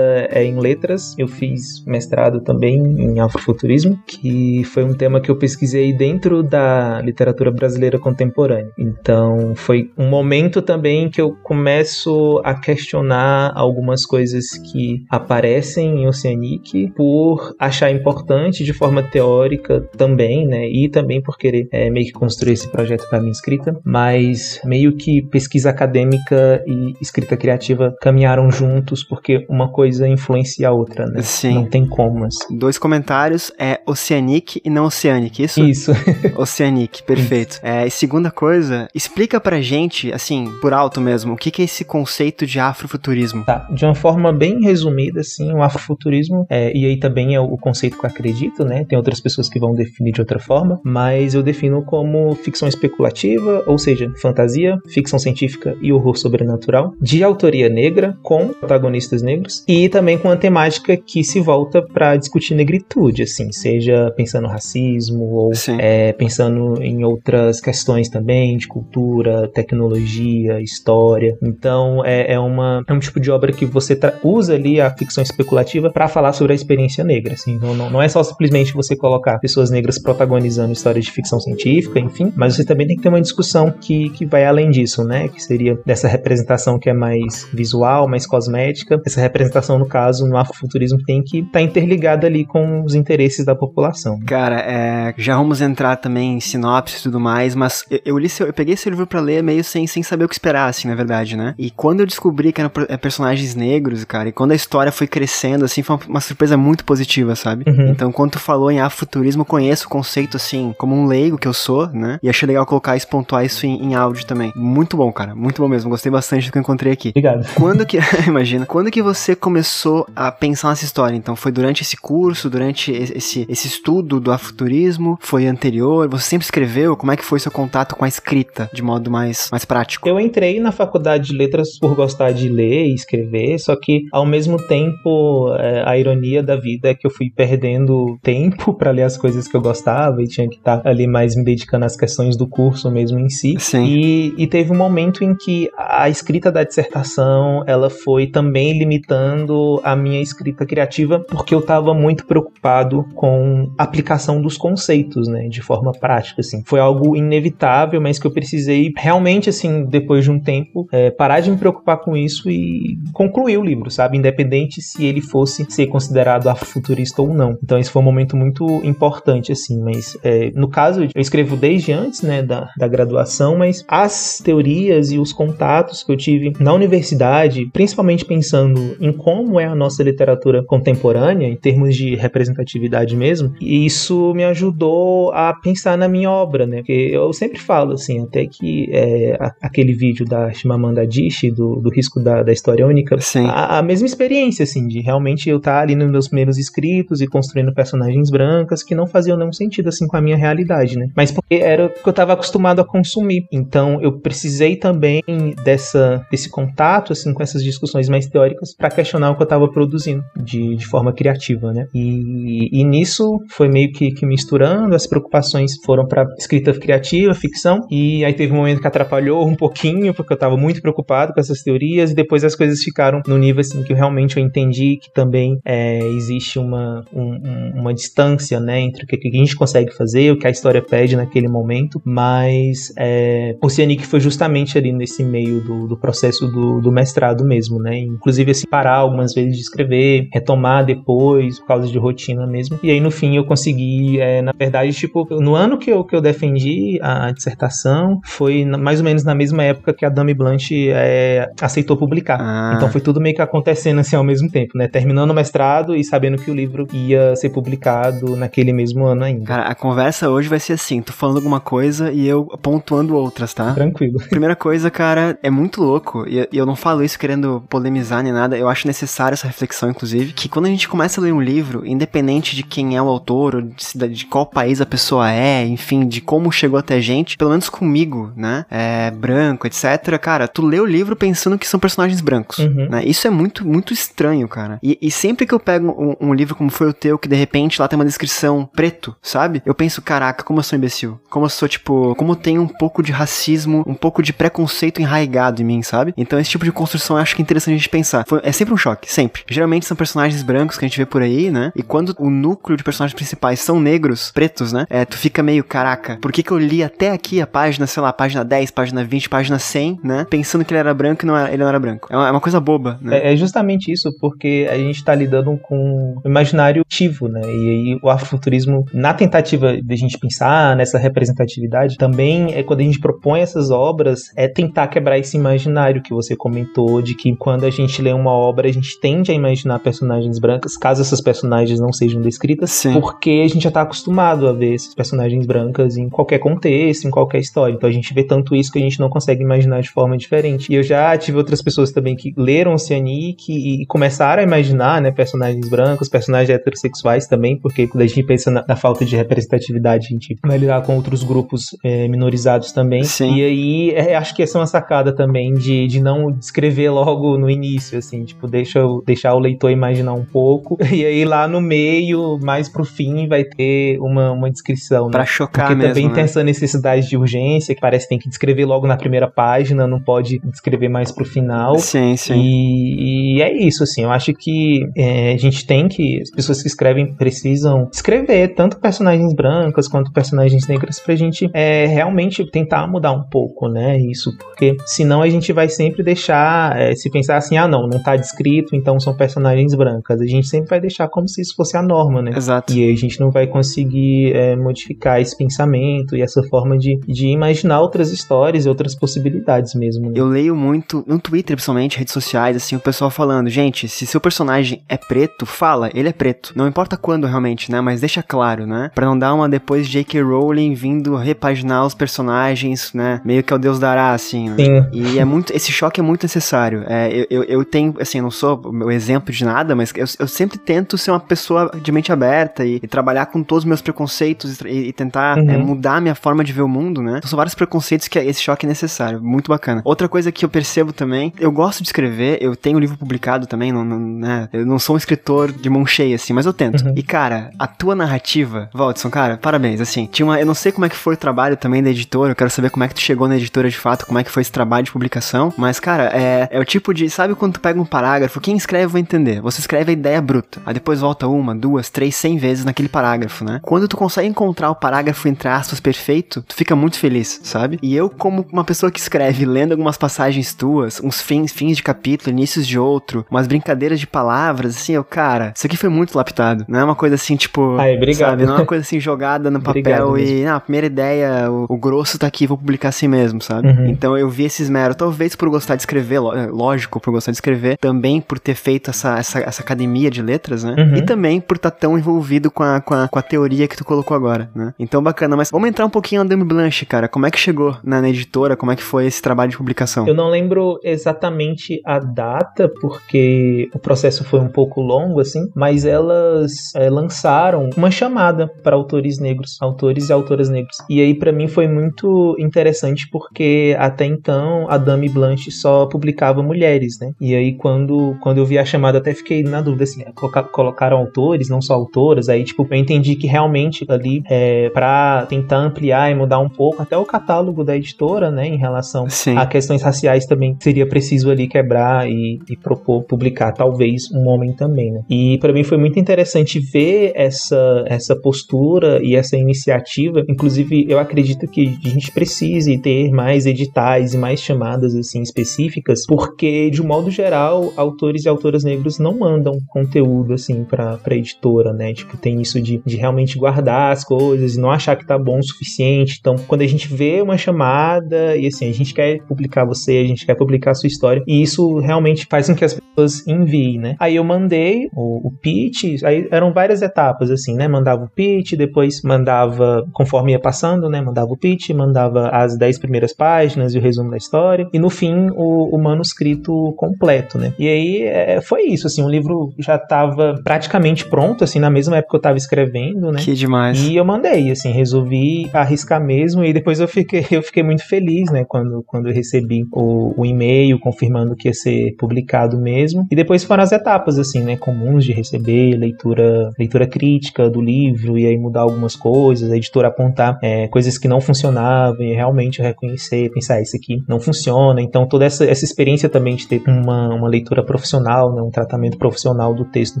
é 0.30 0.44
em 0.44 0.56
letras. 0.60 1.16
Eu 1.18 1.26
fiz 1.26 1.84
mestrado 1.84 2.40
também 2.40 2.76
em 2.76 3.18
afrofuturismo, 3.18 3.98
que 4.06 4.62
foi 4.66 4.84
um 4.84 4.94
tema 4.94 5.20
que 5.20 5.32
eu 5.32 5.36
pesquisei 5.36 5.92
dentro 5.92 6.44
da 6.44 7.00
literatura 7.02 7.50
brasileira 7.50 7.98
contemporânea. 7.98 8.70
Então 8.78 9.54
foi 9.56 9.90
um 9.98 10.08
momento 10.08 10.62
também 10.62 11.10
que 11.10 11.20
eu 11.20 11.32
começo 11.42 12.40
a 12.44 12.54
questionar 12.54 13.50
algumas 13.56 14.06
coisas 14.06 14.50
que 14.70 15.04
aparecem 15.10 15.71
em 15.80 16.06
Oceanic 16.06 16.92
por 16.96 17.54
achar 17.58 17.90
importante 17.90 18.64
de 18.64 18.72
forma 18.72 19.02
teórica 19.02 19.80
também, 19.96 20.46
né? 20.46 20.68
E 20.68 20.88
também 20.88 21.20
por 21.20 21.36
querer 21.36 21.68
é, 21.72 21.90
meio 21.90 22.06
que 22.06 22.12
construir 22.12 22.52
esse 22.52 22.70
projeto 22.70 23.08
para 23.08 23.20
minha 23.20 23.32
escrita, 23.32 23.78
mas 23.84 24.60
meio 24.64 24.96
que 24.96 25.22
pesquisa 25.22 25.70
acadêmica 25.70 26.62
e 26.66 26.94
escrita 27.00 27.36
criativa 27.36 27.94
caminharam 28.00 28.50
juntos 28.50 29.04
porque 29.04 29.46
uma 29.48 29.70
coisa 29.70 30.08
influencia 30.08 30.68
a 30.68 30.72
outra, 30.72 31.06
né? 31.06 31.22
Sim. 31.22 31.54
Não 31.54 31.64
tem 31.66 31.86
como. 31.86 32.24
Assim. 32.24 32.56
Dois 32.56 32.78
comentários 32.78 33.52
é 33.58 33.80
Oceanic 33.86 34.60
e 34.64 34.70
não 34.70 34.86
Oceanic, 34.86 35.42
isso? 35.42 35.62
Isso. 35.62 35.92
Oceanic, 36.36 37.02
perfeito. 37.02 37.58
É, 37.62 37.86
e 37.86 37.90
segunda 37.90 38.30
coisa, 38.30 38.88
explica 38.94 39.40
pra 39.40 39.60
gente, 39.60 40.12
assim, 40.12 40.52
por 40.60 40.72
alto 40.72 41.00
mesmo, 41.00 41.34
o 41.34 41.36
que, 41.36 41.50
que 41.50 41.62
é 41.62 41.64
esse 41.64 41.84
conceito 41.84 42.46
de 42.46 42.58
afrofuturismo? 42.58 43.44
Tá, 43.44 43.66
de 43.72 43.84
uma 43.84 43.94
forma 43.94 44.32
bem 44.32 44.62
resumida, 44.62 45.20
assim, 45.20 45.52
o 45.52 45.61
afrofuturismo, 45.66 46.46
é, 46.48 46.76
e 46.76 46.86
aí 46.86 46.96
também 46.96 47.34
é 47.34 47.40
o 47.40 47.56
conceito 47.56 47.98
que 47.98 48.04
eu 48.04 48.10
acredito, 48.10 48.64
né? 48.64 48.84
Tem 48.84 48.96
outras 48.96 49.20
pessoas 49.20 49.48
que 49.48 49.58
vão 49.58 49.74
definir 49.74 50.12
de 50.12 50.20
outra 50.20 50.38
forma, 50.38 50.80
mas 50.84 51.34
eu 51.34 51.42
defino 51.42 51.82
como 51.82 52.34
ficção 52.34 52.68
especulativa, 52.68 53.62
ou 53.66 53.78
seja, 53.78 54.12
fantasia, 54.20 54.78
ficção 54.88 55.18
científica 55.18 55.76
e 55.80 55.92
horror 55.92 56.16
sobrenatural, 56.16 56.94
de 57.00 57.22
autoria 57.22 57.68
negra, 57.68 58.16
com 58.22 58.48
protagonistas 58.48 59.22
negros, 59.22 59.64
e 59.66 59.88
também 59.88 60.18
com 60.18 60.28
a 60.28 60.36
temática 60.36 60.96
que 60.96 61.22
se 61.24 61.40
volta 61.40 61.82
para 61.82 62.16
discutir 62.16 62.54
negritude, 62.54 63.22
assim, 63.22 63.52
seja 63.52 64.12
pensando 64.16 64.48
racismo 64.48 65.24
ou 65.24 65.52
é, 65.78 66.12
pensando 66.12 66.82
em 66.82 67.04
outras 67.04 67.60
questões 67.60 68.08
também, 68.08 68.56
de 68.56 68.66
cultura, 68.66 69.48
tecnologia, 69.48 70.60
história. 70.60 71.36
Então 71.42 72.04
é, 72.04 72.32
é, 72.34 72.38
uma, 72.38 72.84
é 72.86 72.92
um 72.92 72.98
tipo 72.98 73.20
de 73.20 73.30
obra 73.30 73.52
que 73.52 73.64
você 73.64 73.98
usa 74.22 74.54
ali 74.54 74.80
a 74.80 74.90
ficção 74.90 75.22
especulativa 75.22 75.51
para 75.92 76.08
falar 76.08 76.32
sobre 76.32 76.52
a 76.52 76.56
experiência 76.56 77.04
negra. 77.04 77.34
Assim. 77.34 77.54
Então, 77.54 77.74
não, 77.74 77.90
não 77.90 78.02
é 78.02 78.08
só 78.08 78.22
simplesmente 78.22 78.72
você 78.72 78.96
colocar 78.96 79.38
pessoas 79.38 79.70
negras 79.70 80.00
protagonizando 80.00 80.72
histórias 80.72 81.04
de 81.04 81.10
ficção 81.10 81.40
científica, 81.40 81.98
enfim, 81.98 82.32
mas 82.36 82.56
você 82.56 82.64
também 82.64 82.86
tem 82.86 82.96
que 82.96 83.02
ter 83.02 83.08
uma 83.08 83.20
discussão 83.20 83.70
que, 83.70 84.10
que 84.10 84.26
vai 84.26 84.44
além 84.44 84.70
disso, 84.70 85.04
né? 85.04 85.28
Que 85.28 85.42
seria 85.42 85.78
dessa 85.84 86.08
representação 86.08 86.78
que 86.78 86.88
é 86.88 86.94
mais 86.94 87.48
visual, 87.52 88.08
mais 88.08 88.26
cosmética. 88.26 89.00
Essa 89.04 89.20
representação, 89.20 89.78
no 89.78 89.86
caso, 89.86 90.26
no 90.26 90.36
afrofuturismo, 90.36 90.98
tem 91.04 91.22
que 91.22 91.38
estar 91.38 91.52
tá 91.52 91.62
interligada 91.62 92.26
ali 92.26 92.44
com 92.44 92.82
os 92.84 92.94
interesses 92.94 93.44
da 93.44 93.54
população. 93.54 94.18
Cara, 94.26 94.60
é, 94.60 95.14
já 95.16 95.36
vamos 95.36 95.60
entrar 95.60 95.96
também 95.96 96.36
em 96.36 96.40
sinopse 96.40 96.98
e 96.98 97.02
tudo 97.02 97.20
mais, 97.20 97.54
mas 97.54 97.84
eu, 97.90 98.00
eu, 98.04 98.18
li, 98.18 98.28
eu 98.40 98.52
peguei 98.52 98.74
esse 98.74 98.88
livro 98.88 99.06
para 99.06 99.20
ler 99.20 99.42
meio 99.42 99.64
sem, 99.64 99.86
sem 99.86 100.02
saber 100.02 100.24
o 100.24 100.28
que 100.28 100.34
esperar, 100.34 100.68
assim, 100.68 100.88
na 100.88 100.94
verdade, 100.94 101.36
né? 101.36 101.54
E 101.58 101.70
quando 101.70 102.00
eu 102.00 102.06
descobri 102.06 102.52
que 102.52 102.60
eram 102.60 102.70
é, 102.88 102.96
personagens 102.96 103.54
negros, 103.54 104.04
cara, 104.04 104.28
e 104.28 104.32
quando 104.32 104.52
a 104.52 104.54
história 104.54 104.92
foi 104.92 105.06
crescendo, 105.06 105.31
assim, 105.64 105.82
foi 105.82 105.98
uma, 106.08 106.20
surpresa 106.20 106.56
muito 106.56 106.84
positiva, 106.84 107.34
sabe? 107.34 107.64
Uhum. 107.68 107.90
Então, 107.90 108.12
quando 108.12 108.32
tu 108.32 108.38
falou 108.38 108.70
em 108.70 108.80
afrofuturismo, 108.80 109.42
eu 109.42 109.46
conheço 109.46 109.86
o 109.86 109.90
conceito, 109.90 110.36
assim, 110.36 110.74
como 110.78 110.94
um 110.94 111.06
leigo 111.06 111.38
que 111.38 111.48
eu 111.48 111.52
sou, 111.52 111.88
né? 111.88 112.18
E 112.22 112.28
achei 112.28 112.46
legal 112.46 112.64
colocar 112.66 112.96
e 112.96 113.06
pontuar 113.06 113.44
isso 113.44 113.66
em, 113.66 113.82
em 113.82 113.94
áudio 113.94 114.26
também. 114.26 114.52
Muito 114.54 114.96
bom, 114.96 115.12
cara, 115.12 115.34
muito 115.34 115.60
bom 115.60 115.68
mesmo. 115.68 115.90
Gostei 115.90 116.10
bastante 116.10 116.46
do 116.46 116.52
que 116.52 116.58
eu 116.58 116.62
encontrei 116.62 116.92
aqui. 116.92 117.08
Obrigado. 117.10 117.46
Quando 117.54 117.84
que, 117.84 117.98
imagina, 118.26 118.66
quando 118.66 118.90
que 118.90 119.02
você 119.02 119.34
começou 119.34 120.06
a 120.14 120.30
pensar 120.30 120.70
nessa 120.70 120.84
história? 120.84 121.16
Então, 121.16 121.34
foi 121.34 121.52
durante 121.52 121.82
esse 121.82 121.96
curso, 121.96 122.48
durante 122.48 122.92
esse, 122.92 123.46
esse 123.48 123.66
estudo 123.66 124.20
do 124.20 124.30
afrofuturismo? 124.30 125.18
Foi 125.20 125.46
anterior? 125.46 126.08
Você 126.08 126.30
sempre 126.30 126.44
escreveu? 126.44 126.96
Como 126.96 127.12
é 127.12 127.16
que 127.16 127.24
foi 127.24 127.38
seu 127.40 127.50
contato 127.50 127.96
com 127.96 128.04
a 128.04 128.08
escrita, 128.08 128.70
de 128.72 128.82
modo 128.82 129.10
mais, 129.10 129.48
mais 129.50 129.64
prático? 129.64 130.08
Eu 130.08 130.18
entrei 130.20 130.60
na 130.60 130.72
faculdade 130.72 131.28
de 131.28 131.36
letras 131.36 131.78
por 131.78 131.94
gostar 131.94 132.32
de 132.32 132.48
ler 132.48 132.86
e 132.86 132.94
escrever, 132.94 133.58
só 133.58 133.76
que 133.76 134.02
ao 134.12 134.26
mesmo 134.26 134.56
tempo 134.66 135.21
como 135.22 135.54
é, 135.54 135.82
a 135.86 135.96
ironia 135.96 136.42
da 136.42 136.56
vida 136.56 136.88
é 136.88 136.94
que 136.94 137.06
eu 137.06 137.10
fui 137.10 137.30
perdendo 137.30 138.18
tempo 138.22 138.74
para 138.74 138.90
ler 138.90 139.02
as 139.02 139.16
coisas 139.16 139.46
que 139.46 139.56
eu 139.56 139.60
gostava 139.60 140.22
e 140.22 140.26
tinha 140.26 140.48
que 140.48 140.56
estar 140.56 140.78
tá 140.78 140.88
ali 140.88 141.06
mais 141.06 141.36
me 141.36 141.44
dedicando 141.44 141.84
às 141.84 141.96
questões 141.96 142.36
do 142.36 142.46
curso 142.46 142.90
mesmo 142.90 143.18
em 143.18 143.28
si. 143.28 143.54
Sim. 143.58 143.84
E, 143.84 144.34
e 144.36 144.46
teve 144.46 144.72
um 144.72 144.76
momento 144.76 145.22
em 145.24 145.34
que 145.34 145.70
a 145.76 146.08
escrita 146.08 146.50
da 146.50 146.64
dissertação 146.64 147.62
ela 147.66 147.88
foi 147.88 148.26
também 148.26 148.78
limitando 148.78 149.80
a 149.84 149.94
minha 149.94 150.20
escrita 150.20 150.66
criativa 150.66 151.20
porque 151.20 151.54
eu 151.54 151.60
estava 151.60 151.94
muito 151.94 152.26
preocupado 152.26 153.04
com 153.14 153.70
a 153.78 153.82
aplicação 153.82 154.40
dos 154.40 154.56
conceitos, 154.56 155.28
né, 155.28 155.48
de 155.48 155.60
forma 155.60 155.92
prática, 155.92 156.40
assim. 156.40 156.62
Foi 156.64 156.80
algo 156.80 157.16
inevitável, 157.16 158.00
mas 158.00 158.18
que 158.18 158.26
eu 158.26 158.30
precisei 158.30 158.92
realmente, 158.96 159.48
assim, 159.48 159.84
depois 159.84 160.24
de 160.24 160.30
um 160.30 160.40
tempo, 160.40 160.86
é, 160.90 161.10
parar 161.10 161.40
de 161.40 161.50
me 161.50 161.56
preocupar 161.56 161.98
com 161.98 162.16
isso 162.16 162.50
e 162.50 162.98
concluir 163.12 163.58
o 163.58 163.64
livro, 163.64 163.90
sabe? 163.90 164.16
Independente 164.16 164.80
se 164.80 165.04
ele 165.12 165.20
fosse 165.20 165.66
ser 165.68 165.86
considerado 165.86 166.48
afrofuturista 166.48 167.22
ou 167.22 167.32
não. 167.32 167.58
Então 167.62 167.78
esse 167.78 167.90
foi 167.90 168.02
um 168.02 168.04
momento 168.04 168.36
muito 168.36 168.66
importante, 168.84 169.52
assim, 169.52 169.80
mas 169.80 170.16
é, 170.22 170.50
no 170.54 170.68
caso, 170.68 171.04
eu 171.04 171.20
escrevo 171.20 171.56
desde 171.56 171.92
antes, 171.92 172.22
né, 172.22 172.42
da, 172.42 172.68
da 172.76 172.88
graduação, 172.88 173.56
mas 173.56 173.84
as 173.86 174.40
teorias 174.42 175.12
e 175.12 175.18
os 175.18 175.32
contatos 175.32 176.02
que 176.02 176.12
eu 176.12 176.16
tive 176.16 176.52
na 176.58 176.72
universidade, 176.72 177.68
principalmente 177.72 178.24
pensando 178.24 178.96
em 179.00 179.12
como 179.12 179.60
é 179.60 179.66
a 179.66 179.74
nossa 179.74 180.02
literatura 180.02 180.64
contemporânea, 180.64 181.46
em 181.46 181.56
termos 181.56 181.94
de 181.94 182.14
representatividade 182.14 183.16
mesmo, 183.16 183.54
isso 183.60 184.32
me 184.34 184.44
ajudou 184.44 185.32
a 185.32 185.52
pensar 185.54 185.96
na 185.96 186.08
minha 186.08 186.30
obra, 186.30 186.66
né? 186.66 186.78
Porque 186.78 187.10
eu 187.12 187.32
sempre 187.32 187.58
falo, 187.58 187.92
assim, 187.92 188.20
até 188.20 188.46
que 188.46 188.88
é, 188.90 189.36
aquele 189.60 189.92
vídeo 189.92 190.24
da 190.24 190.52
Shimamanda 190.52 191.02
Adichie, 191.02 191.50
do, 191.50 191.76
do 191.76 191.90
risco 191.90 192.20
da, 192.20 192.42
da 192.42 192.52
história 192.52 192.86
única, 192.86 193.16
a, 193.46 193.78
a, 193.78 193.82
mesma 193.82 194.06
experiência, 194.06 194.62
assim, 194.62 194.86
de 194.86 195.00
realmente 195.02 195.48
eu 195.48 195.58
estar 195.58 195.80
ali 195.80 195.94
nos 195.94 196.10
meus 196.10 196.28
primeiros 196.28 196.58
escritos 196.58 197.20
e 197.20 197.26
construindo 197.26 197.74
personagens 197.74 198.30
brancas 198.30 198.82
que 198.82 198.94
não 198.94 199.06
faziam 199.06 199.36
nenhum 199.36 199.52
sentido, 199.52 199.88
assim, 199.88 200.06
com 200.06 200.16
a 200.16 200.20
minha 200.20 200.36
realidade, 200.36 200.96
né? 200.96 201.08
Mas 201.16 201.30
porque 201.30 201.56
era 201.56 201.86
o 201.86 201.90
que 201.90 202.08
eu 202.08 202.10
estava 202.10 202.32
acostumado 202.32 202.80
a 202.80 202.84
consumir. 202.84 203.46
Então 203.52 204.00
eu 204.00 204.18
precisei 204.20 204.76
também 204.76 205.22
dessa, 205.64 206.24
desse 206.30 206.50
contato, 206.50 207.12
assim, 207.12 207.32
com 207.32 207.42
essas 207.42 207.62
discussões 207.62 208.08
mais 208.08 208.26
teóricas 208.26 208.74
para 208.76 208.90
questionar 208.90 209.30
o 209.30 209.36
que 209.36 209.42
eu 209.42 209.44
estava 209.44 209.68
produzindo 209.68 210.22
de, 210.36 210.76
de 210.76 210.86
forma 210.86 211.12
criativa, 211.12 211.72
né? 211.72 211.86
E, 211.94 212.80
e 212.80 212.84
nisso 212.84 213.38
foi 213.50 213.68
meio 213.68 213.92
que, 213.92 214.12
que 214.12 214.26
misturando, 214.26 214.94
as 214.94 215.06
preocupações 215.06 215.72
foram 215.84 216.06
para 216.06 216.26
escrita 216.38 216.72
criativa, 216.72 217.34
ficção, 217.34 217.80
e 217.90 218.24
aí 218.24 218.34
teve 218.34 218.52
um 218.52 218.56
momento 218.56 218.80
que 218.80 218.86
atrapalhou 218.86 219.46
um 219.46 219.54
pouquinho, 219.54 220.14
porque 220.14 220.32
eu 220.32 220.36
estava 220.36 220.56
muito 220.56 220.80
preocupado 220.80 221.32
com 221.32 221.40
essas 221.40 221.62
teorias, 221.62 222.10
e 222.10 222.14
depois 222.14 222.44
as 222.44 222.54
coisas 222.54 222.80
ficaram 222.82 223.20
no 223.26 223.38
nível 223.38 223.60
assim 223.60 223.82
que 223.82 223.92
realmente 223.92 224.36
eu 224.36 224.42
entendi 224.42 224.91
que 224.96 225.12
também 225.12 225.58
é, 225.64 225.98
existe 226.08 226.58
uma, 226.58 227.04
um, 227.12 227.72
uma 227.74 227.94
distância 227.94 228.60
né, 228.60 228.80
entre 228.80 229.04
o 229.04 229.06
que, 229.06 229.16
a 229.16 229.30
gente 229.30 229.56
consegue 229.56 229.92
fazer, 229.92 230.32
o 230.32 230.38
que 230.38 230.46
a 230.46 230.50
história 230.50 230.82
pede 230.82 231.16
naquele 231.16 231.48
momento, 231.48 232.00
mas 232.04 232.92
é, 232.98 233.56
Oceanic 233.62 234.06
foi 234.06 234.20
justamente 234.20 234.76
ali 234.76 234.92
nesse 234.92 235.24
meio 235.24 235.60
do, 235.60 235.88
do 235.88 235.96
processo 235.96 236.46
do, 236.46 236.80
do, 236.80 236.92
mestrado 236.92 237.44
mesmo, 237.44 237.78
né? 237.78 237.98
Inclusive 237.98 238.50
assim, 238.50 238.66
parar 238.68 238.96
algumas 238.96 239.34
vezes 239.34 239.56
de 239.56 239.62
escrever, 239.62 240.28
retomar 240.32 240.84
depois, 240.84 241.58
por 241.58 241.66
causa 241.66 241.88
de 241.88 241.98
rotina 241.98 242.46
mesmo. 242.46 242.78
E 242.82 242.90
aí 242.90 243.00
no 243.00 243.10
fim 243.10 243.36
eu 243.36 243.44
consegui, 243.44 244.20
é, 244.20 244.42
na 244.42 244.52
verdade, 244.52 244.92
tipo, 244.92 245.26
no 245.40 245.54
ano 245.54 245.78
que 245.78 245.90
eu, 245.90 246.04
que 246.04 246.14
eu 246.14 246.20
defendi 246.20 246.98
a 247.02 247.30
dissertação, 247.32 248.20
foi 248.24 248.64
mais 248.64 248.98
ou 249.00 249.04
menos 249.04 249.24
na 249.24 249.34
mesma 249.34 249.62
época 249.62 249.94
que 249.94 250.04
a 250.04 250.08
Dame 250.08 250.34
Blanche 250.34 250.90
é, 250.90 251.48
aceitou 251.60 251.96
publicar. 251.96 252.38
Ah. 252.40 252.74
Então 252.76 252.90
foi 252.90 253.00
tudo 253.00 253.20
meio 253.20 253.34
que 253.34 253.42
acontecendo 253.42 254.00
assim 254.00 254.16
ao 254.16 254.24
mesmo 254.24 254.50
tempo, 254.50 254.76
né? 254.76 254.81
Terminando 254.88 255.30
o 255.30 255.34
mestrado 255.34 255.94
e 255.94 256.04
sabendo 256.04 256.38
que 256.38 256.50
o 256.50 256.54
livro 256.54 256.86
ia 256.92 257.34
ser 257.36 257.50
publicado 257.50 258.36
naquele 258.36 258.72
mesmo 258.72 259.04
ano 259.04 259.24
ainda. 259.24 259.44
Cara, 259.44 259.64
a 259.64 259.74
conversa 259.74 260.30
hoje 260.30 260.48
vai 260.48 260.60
ser 260.60 260.74
assim, 260.74 261.00
tu 261.02 261.12
falando 261.12 261.36
alguma 261.36 261.60
coisa 261.60 262.12
e 262.12 262.26
eu 262.26 262.44
pontuando 262.60 263.16
outras, 263.16 263.54
tá? 263.54 263.72
Tranquilo. 263.74 264.18
Primeira 264.30 264.56
coisa, 264.56 264.90
cara, 264.90 265.38
é 265.42 265.50
muito 265.50 265.82
louco, 265.82 266.24
e 266.28 266.48
eu 266.52 266.66
não 266.66 266.76
falo 266.76 267.02
isso 267.02 267.18
querendo 267.18 267.62
polemizar 267.68 268.22
nem 268.22 268.32
nada, 268.32 268.56
eu 268.56 268.68
acho 268.68 268.86
necessária 268.86 269.34
essa 269.34 269.46
reflexão, 269.46 269.90
inclusive, 269.90 270.32
que 270.32 270.48
quando 270.48 270.66
a 270.66 270.68
gente 270.68 270.88
começa 270.88 271.20
a 271.20 271.24
ler 271.24 271.32
um 271.32 271.40
livro, 271.40 271.86
independente 271.86 272.54
de 272.56 272.62
quem 272.62 272.96
é 272.96 273.02
o 273.02 273.08
autor, 273.08 273.56
ou 273.56 273.62
de, 273.62 274.08
de 274.08 274.26
qual 274.26 274.46
país 274.46 274.80
a 274.80 274.86
pessoa 274.86 275.30
é, 275.30 275.64
enfim, 275.64 276.06
de 276.06 276.20
como 276.20 276.50
chegou 276.50 276.78
até 276.78 276.94
a 276.94 277.00
gente, 277.00 277.36
pelo 277.36 277.50
menos 277.50 277.68
comigo, 277.68 278.32
né? 278.36 278.64
É, 278.70 279.10
branco, 279.10 279.66
etc. 279.66 280.18
Cara, 280.20 280.48
tu 280.48 280.64
lê 280.64 280.80
o 280.80 280.86
livro 280.86 281.16
pensando 281.16 281.58
que 281.58 281.68
são 281.68 281.80
personagens 281.80 282.20
brancos, 282.20 282.58
uhum. 282.58 282.88
né? 282.90 283.04
Isso 283.04 283.26
é 283.26 283.30
muito, 283.30 283.66
muito 283.66 283.92
estranho, 283.92 284.46
cara. 284.48 284.71
E, 284.82 284.98
e 285.00 285.10
sempre 285.10 285.46
que 285.46 285.54
eu 285.54 285.60
pego 285.60 285.88
um, 286.20 286.28
um, 286.28 286.34
livro 286.34 286.54
como 286.54 286.70
foi 286.70 286.88
o 286.88 286.92
teu, 286.92 287.18
que 287.18 287.28
de 287.28 287.36
repente 287.36 287.80
lá 287.80 287.88
tem 287.88 287.98
uma 287.98 288.04
descrição 288.04 288.68
preto, 288.72 289.14
sabe? 289.22 289.62
Eu 289.64 289.74
penso, 289.74 290.02
caraca, 290.02 290.44
como 290.44 290.58
eu 290.58 290.62
sou 290.62 290.76
imbecil. 290.76 291.20
Como 291.30 291.46
eu 291.46 291.50
sou, 291.50 291.68
tipo, 291.68 292.14
como 292.16 292.36
tem 292.36 292.58
um 292.58 292.68
pouco 292.68 293.02
de 293.02 293.12
racismo, 293.12 293.84
um 293.86 293.94
pouco 293.94 294.22
de 294.22 294.32
preconceito 294.32 295.00
enraigado 295.00 295.62
em 295.62 295.64
mim, 295.64 295.82
sabe? 295.82 296.14
Então 296.16 296.38
esse 296.38 296.50
tipo 296.50 296.64
de 296.64 296.72
construção 296.72 297.16
eu 297.16 297.22
acho 297.22 297.34
que 297.34 297.42
é 297.42 297.44
interessante 297.44 297.74
a 297.74 297.78
gente 297.78 297.88
pensar. 297.88 298.24
Foi, 298.26 298.40
é 298.42 298.52
sempre 298.52 298.74
um 298.74 298.76
choque, 298.76 299.12
sempre. 299.12 299.42
Geralmente 299.48 299.86
são 299.86 299.96
personagens 299.96 300.42
brancos 300.42 300.78
que 300.78 300.84
a 300.84 300.88
gente 300.88 300.98
vê 300.98 301.06
por 301.06 301.22
aí, 301.22 301.50
né? 301.50 301.72
E 301.74 301.82
quando 301.82 302.14
o 302.18 302.30
núcleo 302.30 302.76
de 302.76 302.84
personagens 302.84 303.14
principais 303.14 303.60
são 303.60 303.80
negros, 303.80 304.30
pretos, 304.30 304.72
né? 304.72 304.86
É, 304.88 305.04
tu 305.04 305.16
fica 305.16 305.42
meio, 305.42 305.64
caraca, 305.64 306.18
por 306.20 306.32
que 306.32 306.42
que 306.42 306.50
eu 306.50 306.58
li 306.58 306.82
até 306.82 307.10
aqui 307.10 307.40
a 307.40 307.46
página, 307.46 307.86
sei 307.86 308.02
lá, 308.02 308.12
página 308.12 308.44
10, 308.44 308.70
página 308.70 309.04
20, 309.04 309.28
página 309.28 309.58
100, 309.58 310.00
né? 310.02 310.26
Pensando 310.28 310.64
que 310.64 310.72
ele 310.72 310.80
era 310.80 310.92
branco 310.94 311.24
e 311.24 311.26
não 311.26 311.36
era, 311.36 311.48
ele 311.52 311.62
não 311.62 311.68
era 311.68 311.78
branco. 311.78 312.08
É 312.10 312.16
uma, 312.16 312.28
é 312.28 312.30
uma 312.30 312.40
coisa 312.40 312.60
boba, 312.60 312.98
né? 313.00 313.18
É, 313.18 313.32
é, 313.32 313.36
justamente 313.36 313.92
isso, 313.92 314.14
porque 314.20 314.61
a 314.68 314.76
gente 314.76 315.04
tá 315.04 315.14
lidando 315.14 315.56
com 315.58 316.14
o 316.22 316.28
imaginário 316.28 316.82
ativo, 316.82 317.28
né? 317.28 317.42
E 317.44 317.46
aí 317.46 317.98
o 318.02 318.08
afrofuturismo, 318.08 318.84
na 318.92 319.14
tentativa 319.14 319.80
de 319.80 319.92
a 319.92 319.96
gente 319.96 320.18
pensar 320.18 320.76
nessa 320.76 320.98
representatividade, 320.98 321.96
também 321.96 322.54
é 322.54 322.62
quando 322.62 322.80
a 322.80 322.84
gente 322.84 323.00
propõe 323.00 323.40
essas 323.40 323.70
obras, 323.70 324.30
é 324.36 324.48
tentar 324.48 324.88
quebrar 324.88 325.18
esse 325.18 325.36
imaginário 325.36 326.02
que 326.02 326.14
você 326.14 326.36
comentou, 326.36 327.02
de 327.02 327.14
que 327.14 327.34
quando 327.36 327.64
a 327.64 327.70
gente 327.70 328.00
lê 328.02 328.12
uma 328.12 328.32
obra, 328.32 328.68
a 328.68 328.72
gente 328.72 328.98
tende 329.00 329.30
a 329.30 329.34
imaginar 329.34 329.78
personagens 329.78 330.38
brancas, 330.38 330.76
caso 330.76 331.02
essas 331.02 331.20
personagens 331.20 331.80
não 331.80 331.92
sejam 331.92 332.20
descritas, 332.20 332.70
Sim. 332.70 333.00
porque 333.00 333.42
a 333.44 333.48
gente 333.48 333.62
já 333.62 333.70
tá 333.70 333.82
acostumado 333.82 334.46
a 334.46 334.52
ver 334.52 334.74
esses 334.74 334.94
personagens 334.94 335.46
brancas 335.46 335.96
em 335.96 336.08
qualquer 336.08 336.38
contexto, 336.38 337.06
em 337.06 337.10
qualquer 337.10 337.38
história. 337.38 337.74
Então 337.74 337.88
a 337.88 337.92
gente 337.92 338.12
vê 338.12 338.24
tanto 338.24 338.54
isso 338.54 338.72
que 338.72 338.78
a 338.78 338.82
gente 338.82 339.00
não 339.00 339.08
consegue 339.08 339.42
imaginar 339.42 339.80
de 339.80 339.90
forma 339.90 340.16
diferente. 340.16 340.72
E 340.72 340.76
eu 340.76 340.82
já 340.82 341.16
tive 341.16 341.38
outras 341.38 341.62
pessoas 341.62 341.90
também 341.90 342.16
que 342.16 342.32
leram 342.36 342.74
Oceanic 342.74 343.52
e 343.52 343.86
começaram 343.86 344.41
a 344.42 344.46
imaginar, 344.46 345.00
né, 345.00 345.10
personagens 345.10 345.68
brancos, 345.68 346.08
personagens 346.08 346.50
heterossexuais 346.50 347.26
também, 347.26 347.58
porque 347.58 347.86
quando 347.86 348.02
a 348.02 348.06
gente 348.06 348.22
pensa 348.22 348.50
na, 348.50 348.64
na 348.66 348.76
falta 348.76 349.04
de 349.04 349.16
representatividade, 349.16 350.06
a 350.06 350.10
gente 350.10 350.36
vai 350.44 350.58
lidar 350.58 350.82
com 350.82 350.96
outros 350.96 351.22
grupos 351.22 351.76
é, 351.84 352.08
minorizados 352.08 352.72
também. 352.72 353.04
Sim. 353.04 353.34
E 353.34 353.44
aí 353.44 353.90
é, 353.90 354.16
acho 354.16 354.34
que 354.34 354.42
essa 354.42 354.58
é 354.58 354.60
uma 354.60 354.66
sacada 354.66 355.14
também 355.14 355.54
de, 355.54 355.86
de 355.86 356.00
não 356.00 356.30
descrever 356.30 356.90
logo 356.90 357.38
no 357.38 357.48
início, 357.48 357.98
assim, 357.98 358.24
tipo, 358.24 358.46
deixa, 358.46 358.80
deixar 359.06 359.34
o 359.34 359.38
leitor 359.38 359.70
imaginar 359.70 360.14
um 360.14 360.24
pouco, 360.24 360.78
e 360.92 361.04
aí 361.04 361.24
lá 361.24 361.46
no 361.46 361.60
meio, 361.60 362.38
mais 362.42 362.68
pro 362.68 362.84
fim, 362.84 363.26
vai 363.28 363.44
ter 363.44 363.98
uma, 364.00 364.32
uma 364.32 364.50
descrição. 364.50 365.10
Pra 365.10 365.20
né? 365.20 365.26
chocar 365.26 365.66
Porque 365.66 365.76
mesmo, 365.76 365.94
também 365.94 366.08
né? 366.08 366.14
tem 366.14 366.24
essa 366.24 366.42
necessidade 366.42 367.08
de 367.08 367.16
urgência, 367.16 367.74
que 367.74 367.80
parece 367.80 368.06
que 368.06 368.10
tem 368.10 368.18
que 368.18 368.28
descrever 368.28 368.64
logo 368.64 368.86
na 368.86 368.96
primeira 368.96 369.28
página, 369.28 369.86
não 369.86 370.00
pode 370.00 370.38
descrever 370.44 370.88
mais 370.88 371.12
pro 371.12 371.24
final. 371.24 371.78
Sim, 371.78 372.16
sim. 372.16 372.34
E, 372.34 373.36
e 373.36 373.42
é 373.42 373.52
isso, 373.52 373.82
assim, 373.82 374.02
eu 374.02 374.10
acho 374.10 374.31
que 374.34 374.86
é, 374.96 375.32
a 375.32 375.36
gente 375.36 375.66
tem 375.66 375.88
que, 375.88 376.20
as 376.20 376.30
pessoas 376.30 376.62
que 376.62 376.68
escrevem 376.68 377.14
precisam 377.14 377.88
escrever 377.92 378.54
tanto 378.54 378.78
personagens 378.78 379.34
brancas 379.34 379.88
quanto 379.88 380.12
personagens 380.12 380.66
negras 380.66 380.98
pra 380.98 381.14
gente 381.14 381.50
é, 381.52 381.86
realmente 381.86 382.44
tentar 382.50 382.86
mudar 382.86 383.12
um 383.12 383.22
pouco, 383.22 383.68
né, 383.68 383.98
isso, 383.98 384.36
porque 384.38 384.76
senão 384.86 385.22
a 385.22 385.28
gente 385.28 385.52
vai 385.52 385.68
sempre 385.68 386.02
deixar, 386.02 386.78
é, 386.78 386.94
se 386.94 387.10
pensar 387.10 387.36
assim, 387.36 387.56
ah 387.56 387.68
não, 387.68 387.86
não 387.86 388.02
tá 388.02 388.16
descrito, 388.16 388.74
então 388.74 388.98
são 388.98 389.16
personagens 389.16 389.74
brancas, 389.74 390.20
a 390.20 390.26
gente 390.26 390.46
sempre 390.46 390.70
vai 390.70 390.80
deixar 390.80 391.08
como 391.08 391.28
se 391.28 391.40
isso 391.40 391.54
fosse 391.54 391.76
a 391.76 391.82
norma, 391.82 392.22
né. 392.22 392.32
Exato. 392.36 392.72
E 392.72 392.84
aí 392.84 392.92
a 392.92 392.96
gente 392.96 393.20
não 393.20 393.30
vai 393.30 393.46
conseguir 393.46 394.32
é, 394.34 394.56
modificar 394.56 395.20
esse 395.20 395.36
pensamento 395.36 396.16
e 396.16 396.22
essa 396.22 396.42
forma 396.44 396.76
de, 396.78 396.98
de 397.06 397.28
imaginar 397.28 397.80
outras 397.80 398.10
histórias 398.10 398.66
e 398.66 398.68
outras 398.68 398.94
possibilidades 398.94 399.74
mesmo. 399.74 400.10
Né? 400.10 400.14
Eu 400.16 400.26
leio 400.26 400.54
muito, 400.56 401.04
no 401.06 401.18
Twitter 401.18 401.56
principalmente, 401.56 401.98
redes 401.98 402.12
sociais, 402.12 402.56
assim, 402.56 402.76
o 402.76 402.80
pessoal 402.80 403.10
falando, 403.10 403.48
gente, 403.48 403.88
se 403.88 404.06
seu 404.06 404.20
personagem 404.22 404.82
é 404.88 404.96
preto, 404.96 405.44
fala, 405.44 405.90
ele 405.94 406.08
é 406.08 406.12
preto. 406.12 406.52
Não 406.54 406.66
importa 406.66 406.96
quando 406.96 407.26
realmente, 407.26 407.70
né, 407.70 407.80
mas 407.80 408.00
deixa 408.00 408.22
claro, 408.22 408.66
né, 408.66 408.90
pra 408.94 409.06
não 409.06 409.18
dar 409.18 409.34
uma 409.34 409.48
depois 409.48 409.88
J.K. 409.88 410.22
Rowling 410.22 410.74
vindo 410.74 411.16
repaginar 411.16 411.84
os 411.84 411.94
personagens, 411.94 412.92
né, 412.92 413.20
meio 413.24 413.42
que 413.42 413.52
ao 413.52 413.58
Deus 413.58 413.78
dará, 413.78 414.12
assim. 414.12 414.50
Né? 414.50 414.56
Sim. 414.56 414.88
E 414.92 415.18
é 415.18 415.24
muito, 415.24 415.54
esse 415.54 415.72
choque 415.72 416.00
é 416.00 416.02
muito 416.02 416.22
necessário. 416.22 416.84
É, 416.86 417.10
eu, 417.12 417.26
eu, 417.30 417.44
eu 417.44 417.64
tenho, 417.64 417.94
assim, 418.00 418.20
não 418.20 418.30
sou 418.30 418.60
o 418.64 418.90
exemplo 418.90 419.32
de 419.32 419.44
nada, 419.44 419.74
mas 419.74 419.92
eu, 419.96 420.06
eu 420.18 420.28
sempre 420.28 420.58
tento 420.58 420.96
ser 420.96 421.10
uma 421.10 421.20
pessoa 421.20 421.70
de 421.82 421.92
mente 421.92 422.12
aberta 422.12 422.64
e, 422.64 422.76
e 422.82 422.86
trabalhar 422.86 423.26
com 423.26 423.42
todos 423.42 423.64
os 423.64 423.68
meus 423.68 423.82
preconceitos 423.82 424.60
e, 424.60 424.88
e 424.88 424.92
tentar 424.92 425.38
uhum. 425.38 425.50
é, 425.50 425.58
mudar 425.58 425.96
a 425.96 426.00
minha 426.00 426.14
forma 426.14 426.44
de 426.44 426.52
ver 426.52 426.62
o 426.62 426.68
mundo, 426.68 427.02
né? 427.02 427.18
Então, 427.18 427.28
são 427.28 427.36
vários 427.36 427.54
preconceitos 427.54 428.08
que 428.08 428.18
esse 428.18 428.42
choque 428.42 428.66
é 428.66 428.68
necessário. 428.68 429.20
Muito 429.22 429.48
bacana. 429.48 429.82
Outra 429.84 430.08
coisa 430.08 430.30
que 430.30 430.44
eu 430.44 430.48
percebo 430.48 430.92
também, 430.92 431.32
eu 431.38 431.50
gosto 431.50 431.82
de 431.82 431.88
escrever, 431.88 432.38
eu 432.40 432.54
tenho 432.54 432.76
um 432.76 432.80
livro 432.80 432.96
publicado 432.96 433.46
também, 433.46 433.72
não, 433.72 433.84
não, 433.84 433.98
né? 434.12 434.48
Eu 434.52 434.66
não 434.66 434.78
sou 434.78 434.94
um 434.94 434.98
escritor 434.98 435.52
de 435.52 435.68
mão 435.70 435.86
cheia, 435.86 436.16
assim, 436.16 436.32
mas 436.32 436.46
eu 436.46 436.52
tento. 436.52 436.84
Uhum. 436.84 436.94
E, 436.96 437.02
cara, 437.02 437.50
a 437.58 437.66
tua 437.66 437.94
narrativa, 437.94 438.68
Valdson, 438.72 439.10
cara, 439.10 439.36
parabéns, 439.36 439.80
assim. 439.80 440.06
Tinha 440.06 440.26
uma. 440.26 440.40
Eu 440.40 440.46
não 440.46 440.54
sei 440.54 440.72
como 440.72 440.84
é 440.84 440.88
que 440.88 440.96
foi 440.96 441.14
o 441.14 441.16
trabalho 441.16 441.56
também 441.56 441.82
da 441.82 441.90
editora, 441.90 442.32
eu 442.32 442.36
quero 442.36 442.50
saber 442.50 442.70
como 442.70 442.84
é 442.84 442.88
que 442.88 442.94
tu 442.94 443.00
chegou 443.00 443.28
na 443.28 443.36
editora 443.36 443.68
de 443.68 443.76
fato, 443.76 444.06
como 444.06 444.18
é 444.18 444.24
que 444.24 444.30
foi 444.30 444.42
esse 444.42 444.52
trabalho 444.52 444.84
de 444.84 444.92
publicação. 444.92 445.52
Mas, 445.56 445.80
cara, 445.80 446.10
é, 446.12 446.48
é 446.50 446.60
o 446.60 446.64
tipo 446.64 446.92
de. 446.92 447.08
Sabe 447.10 447.34
quando 447.34 447.54
tu 447.54 447.60
pega 447.60 447.80
um 447.80 447.84
parágrafo? 447.84 448.40
Quem 448.40 448.56
escreve 448.56 448.86
vai 448.86 449.00
entender. 449.00 449.40
Você 449.40 449.60
escreve 449.60 449.90
a 449.90 449.92
ideia 449.92 450.20
bruta. 450.20 450.60
Aí 450.64 450.74
depois 450.74 451.00
volta 451.00 451.26
uma, 451.26 451.54
duas, 451.54 451.90
três, 451.90 452.14
cem 452.14 452.36
vezes 452.36 452.64
naquele 452.64 452.88
parágrafo, 452.88 453.44
né? 453.44 453.60
Quando 453.62 453.88
tu 453.88 453.96
consegue 453.96 454.28
encontrar 454.28 454.70
o 454.70 454.74
parágrafo, 454.74 455.28
entre 455.28 455.48
aspas, 455.48 455.80
perfeito, 455.80 456.42
tu 456.42 456.54
fica 456.54 456.74
muito 456.74 456.98
feliz, 456.98 457.40
sabe? 457.42 457.78
E 457.82 457.94
eu, 457.94 458.08
como 458.10 458.46
uma 458.52 458.64
pessoa 458.64 458.90
que 458.90 459.00
escreve, 459.00 459.44
lendo 459.44 459.72
algumas 459.72 459.96
passagens 459.96 460.54
tuas, 460.54 461.00
uns 461.00 461.20
fins, 461.20 461.52
fins 461.52 461.76
de 461.76 461.82
capítulo, 461.82 462.30
inícios 462.30 462.66
de 462.66 462.78
outro, 462.78 463.26
umas 463.30 463.46
brincadeiras 463.46 463.98
de 464.02 464.06
palavras, 464.06 464.76
assim, 464.76 464.92
eu, 464.92 465.04
cara, 465.04 465.52
isso 465.56 465.66
aqui 465.66 465.76
foi 465.76 465.88
muito 465.88 466.16
lapidado. 466.16 466.64
Não 466.68 466.80
é 466.80 466.84
uma 466.84 466.94
coisa 466.94 467.14
assim, 467.14 467.36
tipo. 467.36 467.76
Ai, 467.78 467.96
obrigado. 467.96 468.30
Sabe? 468.30 468.44
Não 468.44 468.54
é 468.54 468.56
uma 468.58 468.66
coisa 468.66 468.82
assim 468.82 468.98
jogada 469.00 469.50
no 469.50 469.60
papel 469.62 470.18
e, 470.18 470.44
ah, 470.44 470.56
a 470.56 470.60
primeira 470.60 470.86
ideia, 470.86 471.50
o, 471.50 471.66
o, 471.68 471.76
grosso 471.76 472.18
tá 472.18 472.26
aqui, 472.26 472.46
vou 472.46 472.58
publicar 472.58 472.88
assim 472.88 473.08
mesmo, 473.08 473.40
sabe? 473.40 473.68
Uhum. 473.68 473.86
Então 473.86 474.18
eu 474.18 474.28
vi 474.28 474.44
esse 474.44 474.62
esmero, 474.62 474.94
talvez 474.94 475.36
por 475.36 475.48
gostar 475.48 475.76
de 475.76 475.82
escrever, 475.82 476.16
é, 476.16 476.46
lógico, 476.46 477.00
por 477.00 477.12
gostar 477.12 477.30
de 477.30 477.36
escrever, 477.36 477.78
também 477.78 478.20
por 478.20 478.38
ter 478.38 478.54
feito 478.54 478.90
essa, 478.90 479.18
essa, 479.18 479.38
essa 479.40 479.62
academia 479.62 480.10
de 480.10 480.20
letras, 480.20 480.64
né? 480.64 480.74
Uhum. 480.76 480.96
E 480.96 481.02
também 481.02 481.40
por 481.40 481.56
estar 481.56 481.70
tá 481.70 481.76
tão 481.76 481.96
envolvido 481.96 482.50
com 482.50 482.62
a, 482.62 482.80
com, 482.80 482.94
a, 482.94 483.08
com 483.08 483.18
a 483.18 483.22
teoria 483.22 483.68
que 483.68 483.76
tu 483.76 483.84
colocou 483.84 484.16
agora, 484.16 484.50
né? 484.54 484.74
Então 484.78 485.02
bacana, 485.02 485.36
mas 485.36 485.50
vamos 485.50 485.68
entrar 485.68 485.86
um 485.86 485.90
pouquinho 485.90 486.22
na 486.22 486.28
Dame 486.28 486.44
Blanche, 486.44 486.84
cara. 486.84 487.08
Como 487.08 487.26
é 487.26 487.30
que 487.30 487.38
chegou 487.38 487.76
na, 487.84 488.00
na 488.00 488.08
editora? 488.08 488.56
Como 488.56 488.72
é 488.72 488.76
que 488.76 488.82
foi 488.82 489.06
esse 489.06 489.22
trabalho 489.22 489.50
de 489.50 489.56
publicação? 489.56 490.06
Eu 490.06 490.14
não 490.14 490.28
lembro 490.28 490.78
exatamente 490.82 491.80
a 491.84 491.98
data, 491.98 492.68
porque 492.80 493.68
o 493.74 493.78
processo 493.92 494.24
foi 494.24 494.40
um 494.40 494.48
pouco 494.48 494.80
longo, 494.80 495.20
assim, 495.20 495.50
mas 495.54 495.84
elas 495.84 496.74
é, 496.74 496.88
lançaram 496.88 497.68
uma 497.76 497.90
chamada 497.90 498.48
para 498.62 498.74
autores 498.74 499.18
negros, 499.18 499.58
autores 499.60 500.08
e 500.08 500.12
autoras 500.12 500.48
negros. 500.48 500.78
E 500.88 500.98
aí, 500.98 501.14
para 501.14 501.30
mim, 501.30 501.46
foi 501.46 501.68
muito 501.68 502.34
interessante 502.38 503.06
porque 503.10 503.76
até 503.78 504.06
então 504.06 504.66
a 504.70 504.78
Dame 504.78 505.10
Blanche 505.10 505.50
só 505.50 505.84
publicava 505.84 506.42
mulheres, 506.42 506.98
né? 506.98 507.12
E 507.20 507.34
aí, 507.34 507.52
quando, 507.52 508.16
quando 508.22 508.38
eu 508.38 508.46
vi 508.46 508.58
a 508.58 508.64
chamada, 508.64 508.96
até 508.96 509.12
fiquei 509.12 509.42
na 509.42 509.60
dúvida, 509.60 509.84
assim, 509.84 510.02
colocaram 510.50 510.96
autores, 510.96 511.50
não 511.50 511.60
só 511.60 511.74
autoras. 511.74 512.30
Aí, 512.30 512.44
tipo, 512.44 512.66
eu 512.70 512.76
entendi 512.78 513.14
que 513.14 513.26
realmente 513.26 513.84
ali, 513.90 514.22
é, 514.30 514.70
para 514.70 515.26
tentar 515.26 515.58
ampliar 515.58 516.10
e 516.10 516.14
mudar 516.14 516.38
um 516.38 516.48
pouco 516.48 516.80
até 516.80 516.96
o 516.96 517.04
catálogo 517.04 517.62
da 517.62 517.76
editora, 517.76 518.30
né, 518.30 518.46
em 518.46 518.56
relação 518.56 519.06
Sim. 519.10 519.36
a 519.36 519.44
questões 519.44 519.82
raciais 519.82 520.24
também, 520.24 520.56
seria 520.60 520.88
preciso 520.88 521.30
ali 521.30 521.46
quebrar 521.46 522.08
e, 522.08 522.40
e 522.48 522.56
propor 522.56 523.02
publicar, 523.02 523.52
talvez, 523.52 523.81
um 524.14 524.28
homem 524.28 524.52
também, 524.52 524.92
né? 524.92 525.00
E 525.08 525.38
para 525.38 525.52
mim 525.52 525.64
foi 525.64 525.78
muito 525.78 525.98
interessante 525.98 526.58
ver 526.60 527.12
essa, 527.14 527.84
essa 527.86 528.16
postura 528.16 529.00
e 529.02 529.14
essa 529.14 529.36
iniciativa. 529.36 530.22
Inclusive, 530.28 530.86
eu 530.88 530.98
acredito 530.98 531.46
que 531.46 531.78
a 531.84 531.88
gente 531.88 532.10
precise 532.12 532.78
ter 532.78 533.10
mais 533.10 533.46
editais 533.46 534.14
e 534.14 534.18
mais 534.18 534.40
chamadas 534.40 534.94
assim 534.94 535.22
específicas, 535.22 536.06
porque 536.06 536.70
de 536.70 536.82
um 536.82 536.86
modo 536.86 537.10
geral, 537.10 537.72
autores 537.76 538.24
e 538.24 538.28
autoras 538.28 538.64
negros 538.64 538.98
não 538.98 539.18
mandam 539.18 539.58
conteúdo 539.68 540.34
assim 540.34 540.64
para 540.64 540.98
editora, 541.10 541.72
né? 541.72 541.92
Tipo, 541.92 542.16
tem 542.16 542.40
isso 542.40 542.60
de, 542.60 542.80
de 542.84 542.96
realmente 542.96 543.38
guardar 543.38 543.92
as 543.92 544.04
coisas 544.04 544.54
e 544.56 544.60
não 544.60 544.70
achar 544.70 544.96
que 544.96 545.06
tá 545.06 545.18
bom 545.18 545.38
o 545.38 545.44
suficiente. 545.44 546.18
Então, 546.20 546.36
quando 546.46 546.62
a 546.62 546.66
gente 546.66 546.92
vê 546.92 547.20
uma 547.20 547.36
chamada 547.36 548.36
e 548.36 548.46
assim, 548.46 548.68
a 548.68 548.72
gente 548.72 548.94
quer 548.94 549.20
publicar 549.22 549.64
você, 549.64 549.98
a 549.98 550.06
gente 550.06 550.26
quer 550.26 550.34
publicar 550.34 550.72
a 550.72 550.74
sua 550.74 550.86
história, 550.86 551.22
e 551.26 551.42
isso 551.42 551.78
realmente 551.78 552.26
faz 552.30 552.46
com 552.46 552.54
que 552.54 552.64
as 552.64 552.74
pessoas 552.74 553.26
enviem, 553.26 553.71
né? 553.78 553.96
Aí 553.98 554.16
eu 554.16 554.24
mandei 554.24 554.88
o, 554.94 555.28
o 555.28 555.30
pitch, 555.30 556.02
aí 556.04 556.26
eram 556.30 556.52
várias 556.52 556.82
etapas 556.82 557.30
assim, 557.30 557.54
né? 557.54 557.68
Mandava 557.68 558.04
o 558.04 558.08
pitch, 558.08 558.54
depois 558.54 559.02
mandava 559.02 559.86
conforme 559.92 560.32
ia 560.32 560.40
passando, 560.40 560.88
né? 560.88 561.00
Mandava 561.00 561.30
o 561.30 561.36
pitch, 561.36 561.70
mandava 561.70 562.28
as 562.28 562.56
10 562.56 562.78
primeiras 562.78 563.12
páginas 563.14 563.74
e 563.74 563.78
o 563.78 563.82
resumo 563.82 564.10
da 564.10 564.16
história, 564.16 564.68
e 564.72 564.78
no 564.78 564.90
fim 564.90 565.28
o, 565.34 565.76
o 565.76 565.82
manuscrito 565.82 566.72
completo, 566.76 567.38
né? 567.38 567.52
E 567.58 567.68
aí 567.68 568.02
é, 568.02 568.40
foi 568.40 568.62
isso, 568.62 568.86
assim, 568.86 569.02
o 569.02 569.08
livro 569.08 569.52
já 569.58 569.76
estava 569.76 570.40
praticamente 570.44 571.06
pronto, 571.06 571.44
assim, 571.44 571.58
na 571.58 571.70
mesma 571.70 571.96
época 571.96 572.10
que 572.10 572.16
eu 572.16 572.18
estava 572.18 572.36
escrevendo, 572.36 573.10
né? 573.10 573.18
Que 573.18 573.34
demais. 573.34 573.82
E 573.82 573.96
eu 573.96 574.04
mandei, 574.04 574.50
assim, 574.50 574.70
resolvi 574.72 575.48
arriscar 575.52 576.02
mesmo, 576.02 576.44
e 576.44 576.52
depois 576.52 576.80
eu 576.80 576.88
fiquei, 576.88 577.24
eu 577.30 577.42
fiquei 577.42 577.62
muito 577.62 577.86
feliz, 577.86 578.30
né? 578.30 578.44
Quando, 578.46 578.82
quando 578.86 579.08
eu 579.08 579.14
recebi 579.14 579.64
o, 579.72 580.20
o 580.20 580.26
e-mail 580.26 580.78
confirmando 580.78 581.36
que 581.36 581.48
ia 581.48 581.54
ser 581.54 581.94
publicado 581.96 582.58
mesmo. 582.58 583.06
E 583.10 583.16
depois 583.16 583.44
foram 583.52 583.64
as 583.64 583.72
etapas, 583.72 584.18
assim, 584.18 584.42
né? 584.42 584.56
Comuns 584.56 585.04
de 585.04 585.12
receber, 585.12 585.76
leitura, 585.76 586.50
leitura 586.58 586.86
crítica 586.86 587.50
do 587.50 587.60
livro, 587.60 588.18
e 588.18 588.26
aí 588.26 588.34
mudar 588.34 588.62
algumas 588.62 588.96
coisas, 588.96 589.52
a 589.52 589.56
editora 589.58 589.88
apontar 589.88 590.38
é, 590.42 590.68
coisas 590.68 590.96
que 590.96 591.06
não 591.06 591.20
funcionavam, 591.20 592.00
e 592.00 592.14
realmente 592.14 592.62
reconhecer, 592.62 593.30
pensar, 593.30 593.56
ah, 593.56 593.60
isso 593.60 593.76
aqui 593.76 594.02
não 594.08 594.18
funciona. 594.18 594.80
Então, 594.80 595.06
toda 595.06 595.26
essa, 595.26 595.44
essa 595.44 595.66
experiência 595.66 596.08
também 596.08 596.34
de 596.34 596.48
ter 596.48 596.62
uma, 596.66 597.14
uma 597.14 597.28
leitura 597.28 597.62
profissional, 597.62 598.34
né? 598.34 598.40
Um 598.40 598.50
tratamento 598.50 598.96
profissional 598.96 599.54
do 599.54 599.66
texto 599.66 600.00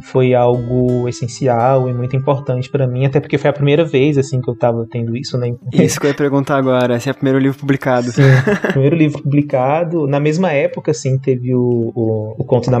foi 0.00 0.32
algo 0.32 1.06
essencial 1.06 1.90
e 1.90 1.92
muito 1.92 2.16
importante 2.16 2.70
para 2.70 2.86
mim, 2.86 3.04
até 3.04 3.20
porque 3.20 3.36
foi 3.36 3.50
a 3.50 3.52
primeira 3.52 3.84
vez, 3.84 4.16
assim, 4.16 4.40
que 4.40 4.48
eu 4.48 4.56
tava 4.56 4.86
tendo 4.90 5.14
isso, 5.14 5.36
né? 5.36 5.52
Isso 5.74 6.00
que 6.00 6.06
eu 6.06 6.10
ia 6.10 6.16
perguntar 6.16 6.56
agora, 6.56 6.98
se 6.98 7.10
é 7.10 7.12
o 7.12 7.14
primeiro 7.14 7.38
livro 7.38 7.58
publicado. 7.58 8.12
Sim, 8.12 8.22
primeiro 8.72 8.96
livro 8.96 9.22
publicado. 9.22 10.06
Na 10.06 10.18
mesma 10.18 10.50
época, 10.52 10.92
assim, 10.92 11.18
teve 11.18 11.54
o, 11.54 11.92
o, 11.94 12.34
o 12.38 12.44
Conto 12.46 12.70
da 12.70 12.80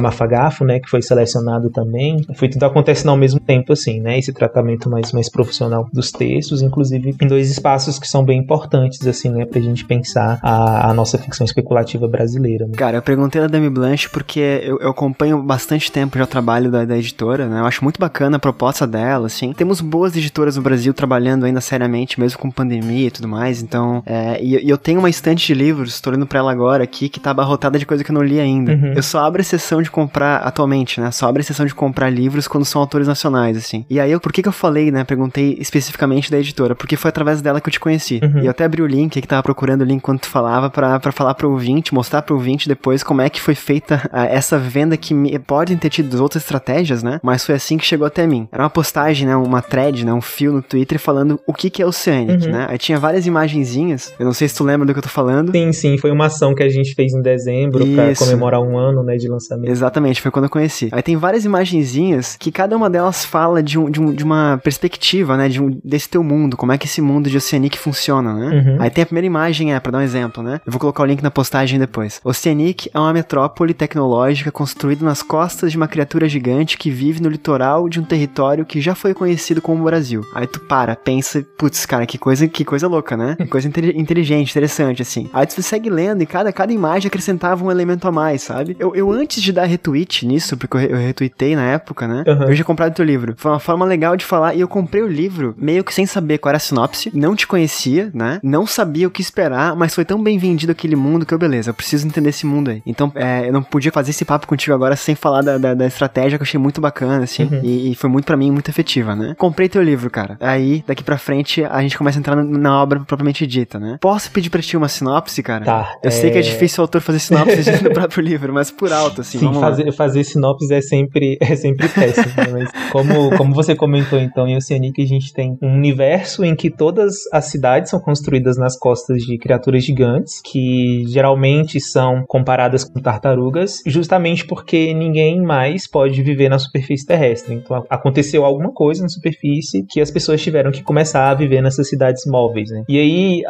Né? 0.64 0.80
Que 0.80 0.88
foi 0.88 1.02
selecionado 1.02 1.70
também. 1.70 2.24
Foi 2.34 2.48
tudo 2.48 2.64
acontecendo 2.64 3.10
ao 3.10 3.16
mesmo 3.16 3.40
tempo, 3.40 3.72
assim, 3.72 4.00
né? 4.00 4.18
Esse 4.18 4.32
tratamento 4.32 4.88
mais, 4.88 5.12
mais 5.12 5.28
profissional 5.28 5.88
dos 5.92 6.10
textos, 6.10 6.62
inclusive 6.62 7.14
em 7.20 7.26
dois 7.26 7.50
espaços 7.50 7.98
que 7.98 8.06
são 8.06 8.24
bem 8.24 8.38
importantes, 8.38 9.06
assim, 9.06 9.28
né? 9.30 9.44
Pra 9.44 9.60
gente 9.60 9.84
pensar 9.84 10.38
a, 10.42 10.90
a 10.90 10.94
nossa 10.94 11.18
ficção 11.18 11.44
especulativa 11.44 12.06
brasileira. 12.08 12.66
Né? 12.66 12.72
Cara, 12.76 12.98
eu 12.98 13.02
perguntei 13.02 13.40
da 13.40 13.46
Demi 13.46 13.70
Blanche 13.70 14.08
porque 14.08 14.60
eu, 14.62 14.78
eu 14.80 14.90
acompanho 14.90 15.42
bastante 15.42 15.90
tempo 15.90 16.16
já 16.18 16.24
o 16.24 16.26
trabalho 16.26 16.70
da, 16.70 16.84
da 16.84 16.96
editora, 16.96 17.48
né? 17.48 17.60
Eu 17.60 17.66
acho 17.66 17.82
muito 17.82 17.98
bacana 17.98 18.36
a 18.36 18.40
proposta 18.40 18.86
dela, 18.86 19.26
assim. 19.26 19.52
Temos 19.52 19.80
boas 19.80 20.16
editoras 20.16 20.56
no 20.56 20.62
Brasil 20.62 20.92
trabalhando 20.94 21.44
ainda 21.44 21.60
seriamente, 21.60 22.20
mesmo 22.20 22.38
com 22.38 22.50
pandemia 22.50 23.08
e 23.08 23.10
tudo 23.10 23.28
mais, 23.28 23.62
então... 23.62 24.02
É, 24.06 24.42
e, 24.42 24.64
e, 24.64 24.70
eu 24.70 24.78
tenho 24.78 24.98
uma 24.98 25.10
estante 25.10 25.46
de 25.46 25.54
livros, 25.54 26.00
tô 26.00 26.10
olhando 26.10 26.26
pra 26.26 26.38
ela 26.38 26.52
agora 26.52 26.84
aqui, 26.84 27.08
que 27.08 27.20
tá 27.20 27.30
abarrotada 27.30 27.78
de 27.78 27.86
coisa 27.86 28.02
que 28.02 28.10
eu 28.10 28.14
não 28.14 28.22
li 28.22 28.40
ainda. 28.40 28.72
Uhum. 28.72 28.92
Eu 28.94 29.02
só 29.02 29.24
abro 29.24 29.40
a 29.40 29.44
sessão 29.44 29.82
de 29.82 29.90
comprar, 29.90 30.38
atualmente, 30.52 31.00
né? 31.00 31.10
Só 31.10 31.28
abro 31.28 31.40
a 31.40 31.44
sessão 31.44 31.66
de 31.66 31.74
comprar 31.74 32.10
livros 32.10 32.46
quando 32.46 32.64
são 32.64 32.80
autores 32.80 33.08
nacionais, 33.08 33.56
assim. 33.56 33.84
E 33.88 33.98
aí, 33.98 34.10
eu, 34.10 34.20
por 34.20 34.32
que 34.32 34.42
que 34.42 34.48
eu 34.48 34.52
falei, 34.52 34.90
né? 34.90 35.04
Perguntei 35.04 35.56
especificamente 35.58 36.30
da 36.30 36.38
editora, 36.38 36.74
porque 36.74 36.96
foi 36.96 37.08
através 37.08 37.40
dela 37.40 37.60
que 37.60 37.68
eu 37.68 37.72
te 37.72 37.80
conheci. 37.80 38.20
Uhum. 38.22 38.42
E 38.42 38.46
eu 38.46 38.50
até 38.50 38.64
abri 38.64 38.82
o 38.82 38.86
link, 38.86 39.20
que 39.20 39.26
tava 39.26 39.42
procurando 39.42 39.82
o 39.82 39.84
link 39.84 40.00
quando 40.00 40.20
tu 40.20 40.28
falava, 40.28 40.70
pra, 40.70 41.00
pra 41.00 41.12
falar 41.12 41.34
pro 41.34 41.50
ouvinte, 41.50 41.94
mostrar 41.94 42.22
pro 42.22 42.34
ouvinte 42.34 42.68
depois 42.68 43.02
como 43.02 43.20
é 43.20 43.28
que 43.28 43.40
foi 43.40 43.54
feita 43.54 44.08
a, 44.12 44.26
essa 44.26 44.58
venda 44.58 44.96
que 44.96 45.14
me, 45.14 45.38
podem 45.38 45.76
ter 45.76 45.90
tido 45.90 46.20
outras 46.22 46.42
estratégias, 46.42 47.02
né? 47.02 47.20
Mas 47.22 47.44
foi 47.44 47.54
assim 47.54 47.76
que 47.76 47.84
chegou 47.84 48.06
até 48.06 48.26
mim. 48.26 48.48
Era 48.52 48.62
uma 48.62 48.70
postagem, 48.70 49.26
né? 49.26 49.36
Uma 49.36 49.62
thread, 49.62 50.04
né? 50.04 50.12
Um 50.12 50.20
fio 50.20 50.52
no 50.52 50.62
Twitter 50.62 50.98
falando 50.98 51.40
o 51.46 51.52
que 51.52 51.70
que 51.70 51.82
é 51.82 51.86
Oceanic, 51.86 52.46
uhum. 52.46 52.52
né? 52.52 52.66
Aí 52.68 52.78
tinha 52.78 52.98
várias 52.98 53.26
imagenzinhas, 53.26 54.14
eu 54.18 54.24
não 54.24 54.32
sei 54.32 54.48
se 54.48 54.56
tu 54.56 54.64
lembra 54.64 54.86
do 54.86 54.92
que 54.92 54.98
eu 54.98 55.02
tô 55.02 55.08
falando. 55.08 55.52
Sim, 55.52 55.72
sim, 55.72 55.98
foi 55.98 56.10
uma 56.10 56.26
ação 56.26 56.54
que 56.54 56.62
a 56.62 56.68
gente 56.68 56.94
fez 56.94 57.12
em 57.12 57.22
dezembro 57.22 57.84
pra 57.94 58.14
comemorar 58.14 58.60
um 58.60 58.78
ano, 58.78 59.02
né, 59.02 59.16
de 59.16 59.28
lançamento. 59.28 59.70
Exatamente, 59.70 60.20
foi 60.20 60.30
quando 60.30 60.41
eu 60.44 60.50
conheci. 60.50 60.88
Aí 60.92 61.02
tem 61.02 61.16
várias 61.16 61.44
imagenzinhas 61.44 62.36
que 62.38 62.50
cada 62.50 62.76
uma 62.76 62.88
delas 62.88 63.24
fala 63.24 63.62
de, 63.62 63.78
um, 63.78 63.90
de, 63.90 64.00
um, 64.00 64.12
de 64.12 64.24
uma 64.24 64.60
perspectiva, 64.62 65.36
né, 65.36 65.48
de 65.48 65.60
um, 65.60 65.78
desse 65.84 66.08
teu 66.08 66.22
mundo, 66.22 66.56
como 66.56 66.72
é 66.72 66.78
que 66.78 66.86
esse 66.86 67.00
mundo 67.00 67.30
de 67.30 67.36
Oceanic 67.36 67.78
funciona, 67.78 68.34
né? 68.34 68.46
Uhum. 68.48 68.76
Aí 68.80 68.90
tem 68.90 69.02
a 69.02 69.06
primeira 69.06 69.26
imagem, 69.26 69.74
é, 69.74 69.80
pra 69.80 69.92
dar 69.92 69.98
um 69.98 70.02
exemplo, 70.02 70.42
né? 70.42 70.60
Eu 70.64 70.72
vou 70.72 70.80
colocar 70.80 71.02
o 71.02 71.06
link 71.06 71.22
na 71.22 71.30
postagem 71.30 71.78
depois. 71.78 72.20
Oceanic 72.24 72.90
é 72.92 72.98
uma 72.98 73.12
metrópole 73.12 73.74
tecnológica 73.74 74.50
construída 74.50 75.04
nas 75.04 75.22
costas 75.22 75.70
de 75.70 75.76
uma 75.76 75.88
criatura 75.88 76.28
gigante 76.28 76.76
que 76.76 76.90
vive 76.90 77.22
no 77.22 77.28
litoral 77.28 77.88
de 77.88 78.00
um 78.00 78.04
território 78.04 78.64
que 78.64 78.80
já 78.80 78.94
foi 78.94 79.14
conhecido 79.14 79.60
como 79.60 79.84
Brasil. 79.84 80.22
Aí 80.34 80.46
tu 80.46 80.60
para, 80.60 80.96
pensa, 80.96 81.44
putz, 81.56 81.84
cara, 81.86 82.06
que 82.06 82.18
coisa, 82.18 82.48
que 82.48 82.64
coisa 82.64 82.88
louca, 82.88 83.16
né? 83.16 83.36
Que 83.36 83.46
coisa 83.48 83.68
inteligente, 83.68 84.50
interessante, 84.50 85.02
assim. 85.02 85.28
Aí 85.32 85.46
tu 85.46 85.62
segue 85.62 85.90
lendo 85.90 86.22
e 86.22 86.26
cada, 86.26 86.52
cada 86.52 86.72
imagem 86.72 87.08
acrescentava 87.08 87.64
um 87.64 87.70
elemento 87.70 88.06
a 88.08 88.12
mais, 88.12 88.42
sabe? 88.42 88.76
Eu, 88.78 88.94
eu 88.94 89.10
antes 89.10 89.42
de 89.42 89.52
dar 89.52 89.64
retweet 89.64 90.26
nisso, 90.32 90.56
porque 90.56 90.76
eu, 90.76 90.96
retuitei 90.96 91.54
na 91.54 91.64
época, 91.64 92.06
né? 92.08 92.24
Uhum. 92.26 92.44
Eu 92.44 92.54
já 92.54 92.64
comprado 92.64 92.94
teu 92.94 93.04
livro. 93.04 93.34
Foi 93.36 93.50
uma 93.50 93.60
forma 93.60 93.84
legal 93.84 94.16
de 94.16 94.24
falar 94.24 94.54
e 94.54 94.60
eu 94.60 94.68
comprei 94.68 95.02
o 95.02 95.06
livro 95.06 95.54
meio 95.58 95.84
que 95.84 95.92
sem 95.92 96.06
saber 96.06 96.38
qual 96.38 96.50
era 96.50 96.56
a 96.56 96.60
sinopse, 96.60 97.10
não 97.14 97.34
te 97.36 97.46
conhecia, 97.46 98.10
né? 98.14 98.40
Não 98.42 98.66
sabia 98.66 99.06
o 99.06 99.10
que 99.10 99.20
esperar, 99.20 99.76
mas 99.76 99.94
foi 99.94 100.04
tão 100.04 100.22
bem 100.22 100.38
vendido 100.38 100.72
aquele 100.72 100.96
mundo 100.96 101.26
que 101.26 101.34
eu, 101.34 101.38
beleza, 101.38 101.70
eu 101.70 101.74
preciso 101.74 102.06
entender 102.06 102.30
esse 102.30 102.46
mundo 102.46 102.70
aí. 102.70 102.82
Então, 102.86 103.12
é, 103.14 103.48
eu 103.48 103.52
não 103.52 103.62
podia 103.62 103.92
fazer 103.92 104.10
esse 104.10 104.24
papo 104.24 104.46
contigo 104.46 104.74
agora 104.74 104.96
sem 104.96 105.14
falar 105.14 105.42
da, 105.42 105.58
da, 105.58 105.74
da 105.74 105.86
estratégia 105.86 106.38
que 106.38 106.42
eu 106.42 106.46
achei 106.46 106.60
muito 106.60 106.80
bacana, 106.80 107.24
assim, 107.24 107.44
uhum. 107.44 107.60
e, 107.62 107.92
e, 107.92 107.94
foi 107.94 108.08
muito 108.08 108.24
para 108.24 108.36
mim 108.36 108.50
muito 108.50 108.68
efetiva, 108.68 109.14
né? 109.14 109.34
Comprei 109.38 109.68
teu 109.68 109.82
livro, 109.82 110.10
cara. 110.10 110.36
Aí, 110.40 110.82
daqui 110.86 111.02
pra 111.02 111.18
frente, 111.18 111.64
a 111.64 111.80
gente 111.82 111.96
começa 111.96 112.18
a 112.18 112.20
entrar 112.20 112.36
na 112.36 112.82
obra 112.82 113.00
propriamente 113.00 113.46
dita, 113.46 113.78
né? 113.78 113.98
Posso 114.00 114.30
pedir 114.30 114.50
pra 114.50 114.62
ti 114.62 114.76
uma 114.76 114.88
sinopse, 114.88 115.42
cara? 115.42 115.64
Tá. 115.64 115.94
Eu 116.02 116.08
é... 116.08 116.10
sei 116.10 116.30
que 116.30 116.38
é 116.38 116.42
difícil 116.42 116.80
o 116.80 116.84
autor 116.84 117.00
fazer 117.00 117.18
sinopse 117.18 117.62
do 117.82 117.90
próprio 117.90 118.22
livro, 118.22 118.52
mas 118.52 118.70
por 118.70 118.92
alto, 118.92 119.20
assim. 119.20 119.38
Sim, 119.38 119.52
fazer, 119.54 119.92
fazer 119.92 120.21
fazer 120.22 120.24
sinopses 120.24 120.70
é 120.70 120.80
sempre, 120.80 121.36
é 121.40 121.56
sempre 121.56 121.88
péssimo. 121.88 122.26
Né? 122.36 122.46
Mas 122.52 122.90
como, 122.90 123.36
como 123.36 123.54
você 123.54 123.74
comentou, 123.74 124.18
então, 124.18 124.46
em 124.46 124.56
Oceanic 124.56 125.02
a 125.02 125.06
gente 125.06 125.32
tem 125.32 125.58
um 125.60 125.74
universo 125.74 126.44
em 126.44 126.54
que 126.54 126.70
todas 126.70 127.14
as 127.32 127.46
cidades 127.46 127.90
são 127.90 128.00
construídas 128.00 128.56
nas 128.56 128.78
costas 128.78 129.22
de 129.22 129.36
criaturas 129.38 129.84
gigantes, 129.84 130.40
que 130.42 131.04
geralmente 131.08 131.80
são 131.80 132.24
comparadas 132.26 132.84
com 132.84 133.00
tartarugas, 133.00 133.80
justamente 133.86 134.46
porque 134.46 134.94
ninguém 134.94 135.40
mais 135.40 135.88
pode 135.88 136.22
viver 136.22 136.48
na 136.48 136.58
superfície 136.58 137.06
terrestre. 137.06 137.54
Então 137.54 137.84
aconteceu 137.90 138.44
alguma 138.44 138.72
coisa 138.72 139.02
na 139.02 139.08
superfície 139.08 139.84
que 139.88 140.00
as 140.00 140.10
pessoas 140.10 140.40
tiveram 140.42 140.70
que 140.70 140.82
começar 140.82 141.30
a 141.30 141.34
viver 141.34 141.62
nessas 141.62 141.88
cidades 141.88 142.22
móveis, 142.26 142.70
né? 142.70 142.84
E 142.88 142.98
aí 142.98 143.42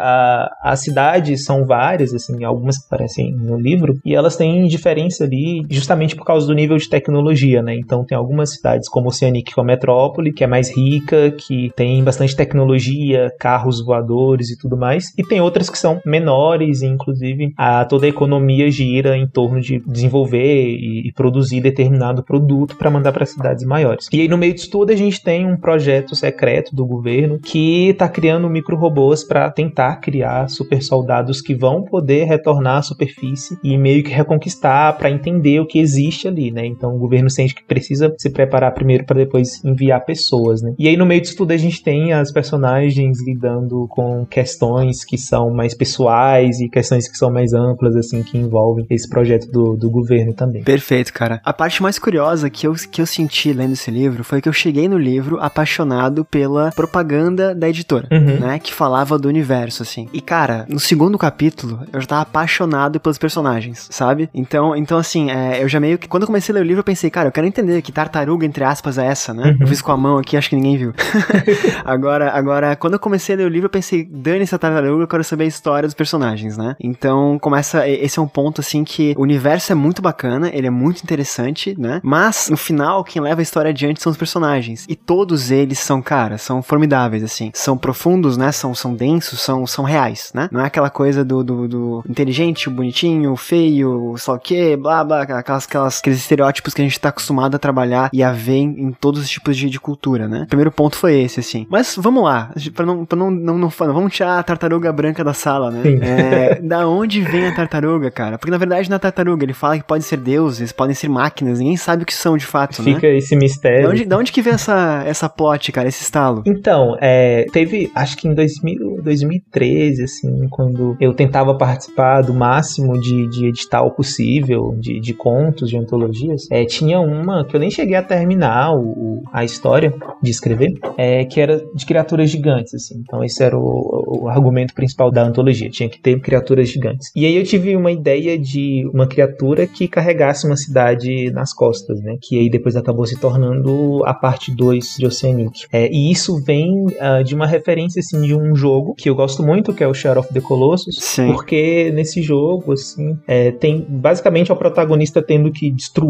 as 0.62 0.80
cidades 0.80 1.44
são 1.44 1.64
várias, 1.64 2.14
assim, 2.14 2.44
algumas 2.44 2.78
que 2.78 2.86
aparecem 2.86 3.32
no 3.34 3.58
livro, 3.58 3.98
e 4.04 4.14
elas 4.14 4.36
têm 4.36 4.66
diferença 4.66 5.24
ali 5.24 5.62
justamente 5.70 6.16
por 6.16 6.24
causa 6.24 6.46
do 6.46 6.54
nível 6.62 6.76
de 6.76 6.88
tecnologia, 6.88 7.62
né? 7.62 7.76
Então 7.76 8.04
tem 8.04 8.16
algumas 8.16 8.54
cidades 8.54 8.88
como 8.88 9.08
Oceanic, 9.08 9.52
que 9.52 9.60
é 9.60 9.62
a 9.62 9.66
metrópole, 9.66 10.32
que 10.32 10.44
é 10.44 10.46
mais 10.46 10.74
rica, 10.74 11.30
que 11.30 11.70
tem 11.76 12.02
bastante 12.02 12.36
tecnologia, 12.36 13.32
carros 13.38 13.84
voadores 13.84 14.50
e 14.50 14.58
tudo 14.58 14.76
mais, 14.76 15.12
e 15.18 15.22
tem 15.22 15.40
outras 15.40 15.68
que 15.68 15.78
são 15.78 16.00
menores, 16.06 16.82
e 16.82 16.86
inclusive 16.86 17.52
a, 17.56 17.84
toda 17.84 18.06
a 18.06 18.08
economia 18.08 18.70
gira 18.70 19.16
em 19.16 19.26
torno 19.26 19.60
de 19.60 19.82
desenvolver 19.86 20.76
e, 20.76 21.08
e 21.08 21.12
produzir 21.12 21.60
determinado 21.60 22.22
produto 22.22 22.76
para 22.76 22.90
mandar 22.90 23.12
para 23.12 23.26
cidades 23.26 23.64
maiores. 23.64 24.08
E 24.12 24.20
aí 24.20 24.28
no 24.28 24.38
meio 24.38 24.54
disso 24.54 24.70
tudo 24.70 24.90
a 24.90 24.96
gente 24.96 25.22
tem 25.22 25.46
um 25.46 25.56
projeto 25.56 26.14
secreto 26.14 26.74
do 26.74 26.86
governo 26.86 27.38
que 27.38 27.88
está 27.88 28.08
criando 28.08 28.48
micro-robôs 28.48 29.24
para 29.24 29.50
tentar 29.50 29.96
criar 29.96 30.48
super 30.48 30.82
soldados 30.82 31.40
que 31.40 31.54
vão 31.54 31.82
poder 31.82 32.24
retornar 32.24 32.78
à 32.78 32.82
superfície 32.82 33.58
e 33.62 33.76
meio 33.76 34.02
que 34.04 34.10
reconquistar 34.10 34.96
para 34.96 35.10
entender 35.10 35.60
o 35.60 35.66
que 35.66 35.78
existe 35.78 36.28
ali, 36.28 36.50
né? 36.52 36.66
Então 36.66 36.94
o 36.94 36.98
governo 36.98 37.30
sente 37.30 37.54
que 37.54 37.64
precisa 37.64 38.12
se 38.18 38.30
preparar 38.30 38.72
primeiro 38.72 39.04
para 39.04 39.18
depois 39.18 39.64
enviar 39.64 40.04
pessoas, 40.04 40.62
né? 40.62 40.74
E 40.78 40.88
aí 40.88 40.96
no 40.96 41.06
meio 41.06 41.20
disso 41.20 41.36
tudo 41.36 41.52
a 41.52 41.56
gente 41.56 41.82
tem 41.82 42.12
as 42.12 42.32
personagens 42.32 43.18
lidando 43.24 43.86
com 43.88 44.26
questões 44.26 45.04
que 45.04 45.18
são 45.18 45.50
mais 45.50 45.74
pessoais 45.74 46.60
e 46.60 46.68
questões 46.68 47.08
que 47.08 47.16
são 47.16 47.30
mais 47.30 47.52
amplas, 47.52 47.96
assim, 47.96 48.22
que 48.22 48.38
envolvem 48.38 48.86
esse 48.90 49.08
projeto 49.08 49.50
do, 49.50 49.76
do 49.76 49.90
governo 49.90 50.32
também. 50.32 50.62
Perfeito, 50.62 51.12
cara. 51.12 51.40
A 51.44 51.52
parte 51.52 51.82
mais 51.82 51.98
curiosa 51.98 52.50
que 52.50 52.66
eu, 52.66 52.74
que 52.90 53.00
eu 53.00 53.06
senti 53.06 53.52
lendo 53.52 53.72
esse 53.72 53.90
livro 53.90 54.24
foi 54.24 54.40
que 54.40 54.48
eu 54.48 54.52
cheguei 54.52 54.88
no 54.88 54.98
livro 54.98 55.38
apaixonado 55.40 56.24
pela 56.24 56.70
propaganda 56.72 57.54
da 57.54 57.68
editora, 57.68 58.08
uhum. 58.10 58.40
né? 58.40 58.58
Que 58.58 58.72
falava 58.72 59.18
do 59.18 59.28
universo, 59.28 59.82
assim. 59.82 60.08
E, 60.12 60.20
cara, 60.20 60.66
no 60.68 60.80
segundo 60.80 61.16
capítulo, 61.18 61.80
eu 61.92 62.00
já 62.00 62.06
tava 62.06 62.22
apaixonado 62.22 63.00
pelos 63.00 63.18
personagens, 63.18 63.88
sabe? 63.90 64.28
Então, 64.34 64.74
então 64.76 64.98
assim, 64.98 65.30
é, 65.30 65.62
eu 65.62 65.68
já 65.68 65.78
meio 65.78 65.98
que. 65.98 66.08
Quando 66.08 66.22
eu 66.24 66.26
comecei 66.26 66.41
a 66.50 66.54
ler 66.54 66.60
o 66.60 66.64
livro, 66.64 66.80
eu 66.80 66.84
pensei, 66.84 67.10
cara, 67.10 67.28
eu 67.28 67.32
quero 67.32 67.46
entender 67.46 67.80
que 67.82 67.92
tartaruga, 67.92 68.44
entre 68.44 68.64
aspas, 68.64 68.98
é 68.98 69.06
essa, 69.06 69.32
né? 69.32 69.50
Uhum. 69.50 69.56
Eu 69.60 69.66
fiz 69.66 69.80
com 69.80 69.92
a 69.92 69.96
mão 69.96 70.18
aqui, 70.18 70.36
acho 70.36 70.48
que 70.48 70.56
ninguém 70.56 70.76
viu. 70.76 70.94
agora, 71.84 72.32
agora, 72.32 72.74
quando 72.76 72.94
eu 72.94 72.98
comecei 72.98 73.34
a 73.34 73.38
ler 73.38 73.44
o 73.44 73.48
livro, 73.48 73.66
eu 73.66 73.70
pensei, 73.70 74.04
dane 74.04 74.42
essa 74.42 74.58
tartaruga, 74.58 75.04
eu 75.04 75.08
quero 75.08 75.22
saber 75.22 75.44
a 75.44 75.46
história 75.46 75.86
dos 75.86 75.94
personagens, 75.94 76.56
né? 76.56 76.74
Então, 76.80 77.38
começa. 77.38 77.88
Esse 77.88 78.18
é 78.18 78.22
um 78.22 78.26
ponto, 78.26 78.60
assim, 78.60 78.82
que 78.84 79.14
o 79.16 79.22
universo 79.22 79.70
é 79.72 79.74
muito 79.74 80.02
bacana, 80.02 80.50
ele 80.52 80.66
é 80.66 80.70
muito 80.70 81.02
interessante, 81.02 81.74
né? 81.78 82.00
Mas, 82.02 82.48
no 82.50 82.56
final, 82.56 83.04
quem 83.04 83.20
leva 83.22 83.40
a 83.40 83.42
história 83.42 83.70
adiante 83.70 84.02
são 84.02 84.10
os 84.10 84.18
personagens. 84.18 84.86
E 84.88 84.96
todos 84.96 85.50
eles 85.50 85.78
são, 85.78 86.02
cara, 86.02 86.38
são 86.38 86.62
formidáveis, 86.62 87.22
assim. 87.22 87.50
São 87.54 87.76
profundos, 87.76 88.36
né? 88.36 88.50
São, 88.52 88.74
são 88.74 88.94
densos, 88.94 89.40
são, 89.40 89.66
são 89.66 89.84
reais, 89.84 90.32
né? 90.34 90.48
Não 90.50 90.60
é 90.60 90.66
aquela 90.66 90.90
coisa 90.90 91.24
do, 91.24 91.42
do, 91.44 91.68
do 91.68 92.04
inteligente, 92.08 92.70
bonitinho, 92.70 93.36
feio, 93.36 94.14
só 94.18 94.34
o 94.34 94.38
que, 94.38 94.76
blá, 94.76 95.04
blá, 95.04 95.22
aquelas, 95.22 95.66
aquelas, 95.66 95.98
aqueles 95.98 96.21
estereótipos 96.22 96.74
que 96.74 96.80
a 96.80 96.84
gente 96.84 96.98
tá 96.98 97.08
acostumado 97.08 97.54
a 97.54 97.58
trabalhar 97.58 98.10
e 98.12 98.22
a 98.22 98.32
ver 98.32 98.56
em, 98.56 98.88
em 98.88 98.92
todos 98.92 99.22
os 99.22 99.30
tipos 99.30 99.56
de, 99.56 99.68
de 99.68 99.80
cultura, 99.80 100.28
né? 100.28 100.42
O 100.42 100.46
primeiro 100.46 100.70
ponto 100.70 100.96
foi 100.96 101.20
esse, 101.20 101.40
assim. 101.40 101.66
Mas 101.68 101.96
vamos 101.98 102.24
lá, 102.24 102.52
pra 102.74 102.86
não, 102.86 103.04
pra 103.04 103.18
não, 103.18 103.30
não, 103.30 103.58
não, 103.58 103.68
não 103.68 103.92
vamos 103.92 104.14
tirar 104.14 104.38
a 104.38 104.42
tartaruga 104.42 104.92
branca 104.92 105.24
da 105.24 105.34
sala, 105.34 105.70
né? 105.70 105.82
É, 106.02 106.60
da 106.60 106.86
onde 106.86 107.20
vem 107.20 107.46
a 107.46 107.54
tartaruga, 107.54 108.10
cara? 108.10 108.38
Porque 108.38 108.50
na 108.50 108.58
verdade 108.58 108.90
na 108.90 108.98
tartaruga 108.98 109.44
ele 109.44 109.52
fala 109.52 109.78
que 109.78 109.84
pode 109.84 110.04
ser 110.04 110.16
deuses, 110.16 110.72
podem 110.72 110.94
ser 110.94 111.08
máquinas, 111.08 111.58
ninguém 111.58 111.76
sabe 111.76 112.02
o 112.02 112.06
que 112.06 112.14
são 112.14 112.36
de 112.36 112.46
fato, 112.46 112.76
Fica 112.76 112.90
né? 112.90 112.94
Fica 112.96 113.08
esse 113.08 113.36
mistério. 113.36 113.84
Da 113.84 113.90
onde, 113.90 114.04
da 114.04 114.18
onde 114.18 114.32
que 114.32 114.42
vem 114.42 114.54
essa, 114.54 115.02
essa 115.06 115.28
plot, 115.28 115.72
cara, 115.72 115.88
esse 115.88 116.02
estalo? 116.02 116.42
Então, 116.46 116.96
é, 117.00 117.46
teve, 117.52 117.90
acho 117.94 118.16
que 118.16 118.28
em 118.28 118.34
2000, 118.34 119.02
2013, 119.02 120.04
assim, 120.04 120.48
quando 120.50 120.96
eu 121.00 121.14
tentava 121.14 121.56
participar 121.56 122.22
do 122.22 122.34
máximo 122.34 123.00
de, 123.00 123.28
de 123.28 123.46
edital 123.46 123.90
possível, 123.90 124.74
de, 124.78 125.00
de 125.00 125.14
contos, 125.14 125.70
de 125.70 125.76
antologias, 126.12 126.46
é, 126.50 126.64
tinha 126.64 127.00
uma 127.00 127.44
que 127.44 127.56
eu 127.56 127.60
nem 127.60 127.70
cheguei 127.70 127.96
a 127.96 128.02
terminar 128.02 128.74
o, 128.74 129.22
a 129.32 129.44
história 129.44 129.92
de 130.22 130.30
escrever, 130.30 130.74
é, 130.96 131.24
que 131.24 131.40
era 131.40 131.64
de 131.74 131.86
criaturas 131.86 132.30
gigantes, 132.30 132.74
assim. 132.74 133.00
Então 133.00 133.24
esse 133.24 133.42
era 133.42 133.56
o, 133.56 134.22
o 134.22 134.28
argumento 134.28 134.74
principal 134.74 135.10
da 135.10 135.24
antologia, 135.24 135.70
tinha 135.70 135.88
que 135.88 135.98
ter 135.98 136.20
criaturas 136.20 136.68
gigantes. 136.68 137.10
E 137.16 137.26
aí 137.26 137.36
eu 137.36 137.44
tive 137.44 137.74
uma 137.74 137.90
ideia 137.90 138.38
de 138.38 138.88
uma 138.92 139.06
criatura 139.06 139.66
que 139.66 139.88
carregasse 139.88 140.46
uma 140.46 140.56
cidade 140.56 141.30
nas 141.32 141.52
costas, 141.52 142.00
né? 142.00 142.16
Que 142.20 142.38
aí 142.38 142.50
depois 142.50 142.76
acabou 142.76 143.06
se 143.06 143.18
tornando 143.18 144.02
a 144.04 144.14
parte 144.14 144.54
2 144.54 144.96
de 144.98 145.06
Oceanic. 145.06 145.66
É, 145.72 145.90
e 145.90 146.10
isso 146.10 146.42
vem 146.44 146.84
uh, 146.86 147.24
de 147.24 147.34
uma 147.34 147.46
referência, 147.46 148.00
assim, 148.00 148.20
de 148.20 148.34
um 148.34 148.54
jogo 148.54 148.94
que 148.94 149.08
eu 149.08 149.14
gosto 149.14 149.42
muito, 149.42 149.72
que 149.72 149.82
é 149.82 149.88
o 149.88 149.94
Shadow 149.94 150.22
of 150.22 150.32
the 150.32 150.40
Colossus, 150.40 150.96
Sim. 150.98 151.32
porque 151.32 151.90
nesse 151.94 152.22
jogo, 152.22 152.72
assim, 152.72 153.18
é, 153.26 153.50
tem 153.50 153.84
basicamente 153.88 154.52
o 154.52 154.56
protagonista 154.56 155.22
tendo 155.22 155.50
que 155.50 155.70
destruir 155.70 156.01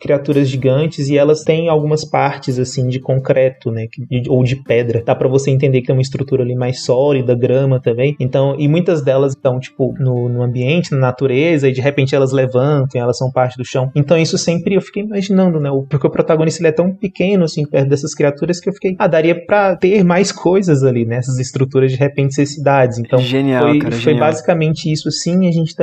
criaturas 0.00 0.48
gigantes 0.48 1.08
e 1.08 1.16
elas 1.16 1.42
têm 1.42 1.68
algumas 1.68 2.04
partes, 2.04 2.58
assim, 2.58 2.88
de 2.88 3.00
concreto, 3.00 3.70
né, 3.70 3.86
ou 4.28 4.42
de 4.42 4.56
pedra. 4.56 5.02
Dá 5.04 5.14
para 5.14 5.28
você 5.28 5.50
entender 5.50 5.80
que 5.80 5.86
tem 5.86 5.96
uma 5.96 6.02
estrutura 6.02 6.42
ali 6.42 6.54
mais 6.54 6.82
sólida, 6.82 7.34
grama 7.34 7.80
também. 7.80 8.16
Então, 8.20 8.54
e 8.58 8.68
muitas 8.68 9.02
delas 9.02 9.34
estão, 9.34 9.58
tipo, 9.58 9.94
no, 9.98 10.28
no 10.28 10.42
ambiente, 10.42 10.92
na 10.92 10.98
natureza, 10.98 11.68
e 11.68 11.72
de 11.72 11.80
repente 11.80 12.14
elas 12.14 12.32
levantam, 12.32 13.00
elas 13.00 13.18
são 13.18 13.30
parte 13.30 13.56
do 13.56 13.64
chão. 13.64 13.90
Então, 13.94 14.16
isso 14.16 14.36
sempre 14.38 14.74
eu 14.74 14.80
fiquei 14.80 15.02
imaginando, 15.02 15.60
né, 15.60 15.70
porque 15.88 16.06
o 16.06 16.10
protagonista 16.10 16.60
ele 16.60 16.68
é 16.68 16.72
tão 16.72 16.94
pequeno, 16.94 17.44
assim, 17.44 17.66
perto 17.66 17.88
dessas 17.88 18.14
criaturas 18.14 18.60
que 18.60 18.68
eu 18.68 18.72
fiquei, 18.72 18.96
ah, 18.98 19.06
daria 19.06 19.34
pra 19.46 19.76
ter 19.76 20.02
mais 20.04 20.32
coisas 20.32 20.82
ali, 20.82 21.04
né, 21.04 21.16
essas 21.16 21.38
estruturas 21.38 21.90
de 21.92 21.98
repente 21.98 22.34
ser 22.34 22.46
cidades. 22.46 22.98
Então, 22.98 23.18
genial, 23.18 23.62
foi, 23.62 23.78
cara, 23.78 23.92
foi 23.92 24.00
genial. 24.00 24.26
basicamente 24.26 24.90
isso, 24.90 25.10
sim. 25.10 25.48
A 25.48 25.52
gente 25.52 25.74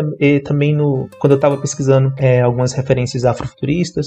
também 0.43 0.75
no 0.75 1.07
quando 1.19 1.33
eu 1.33 1.39
tava 1.39 1.57
pesquisando 1.57 2.13
é, 2.17 2.41
algumas 2.41 2.73
referências 2.73 3.25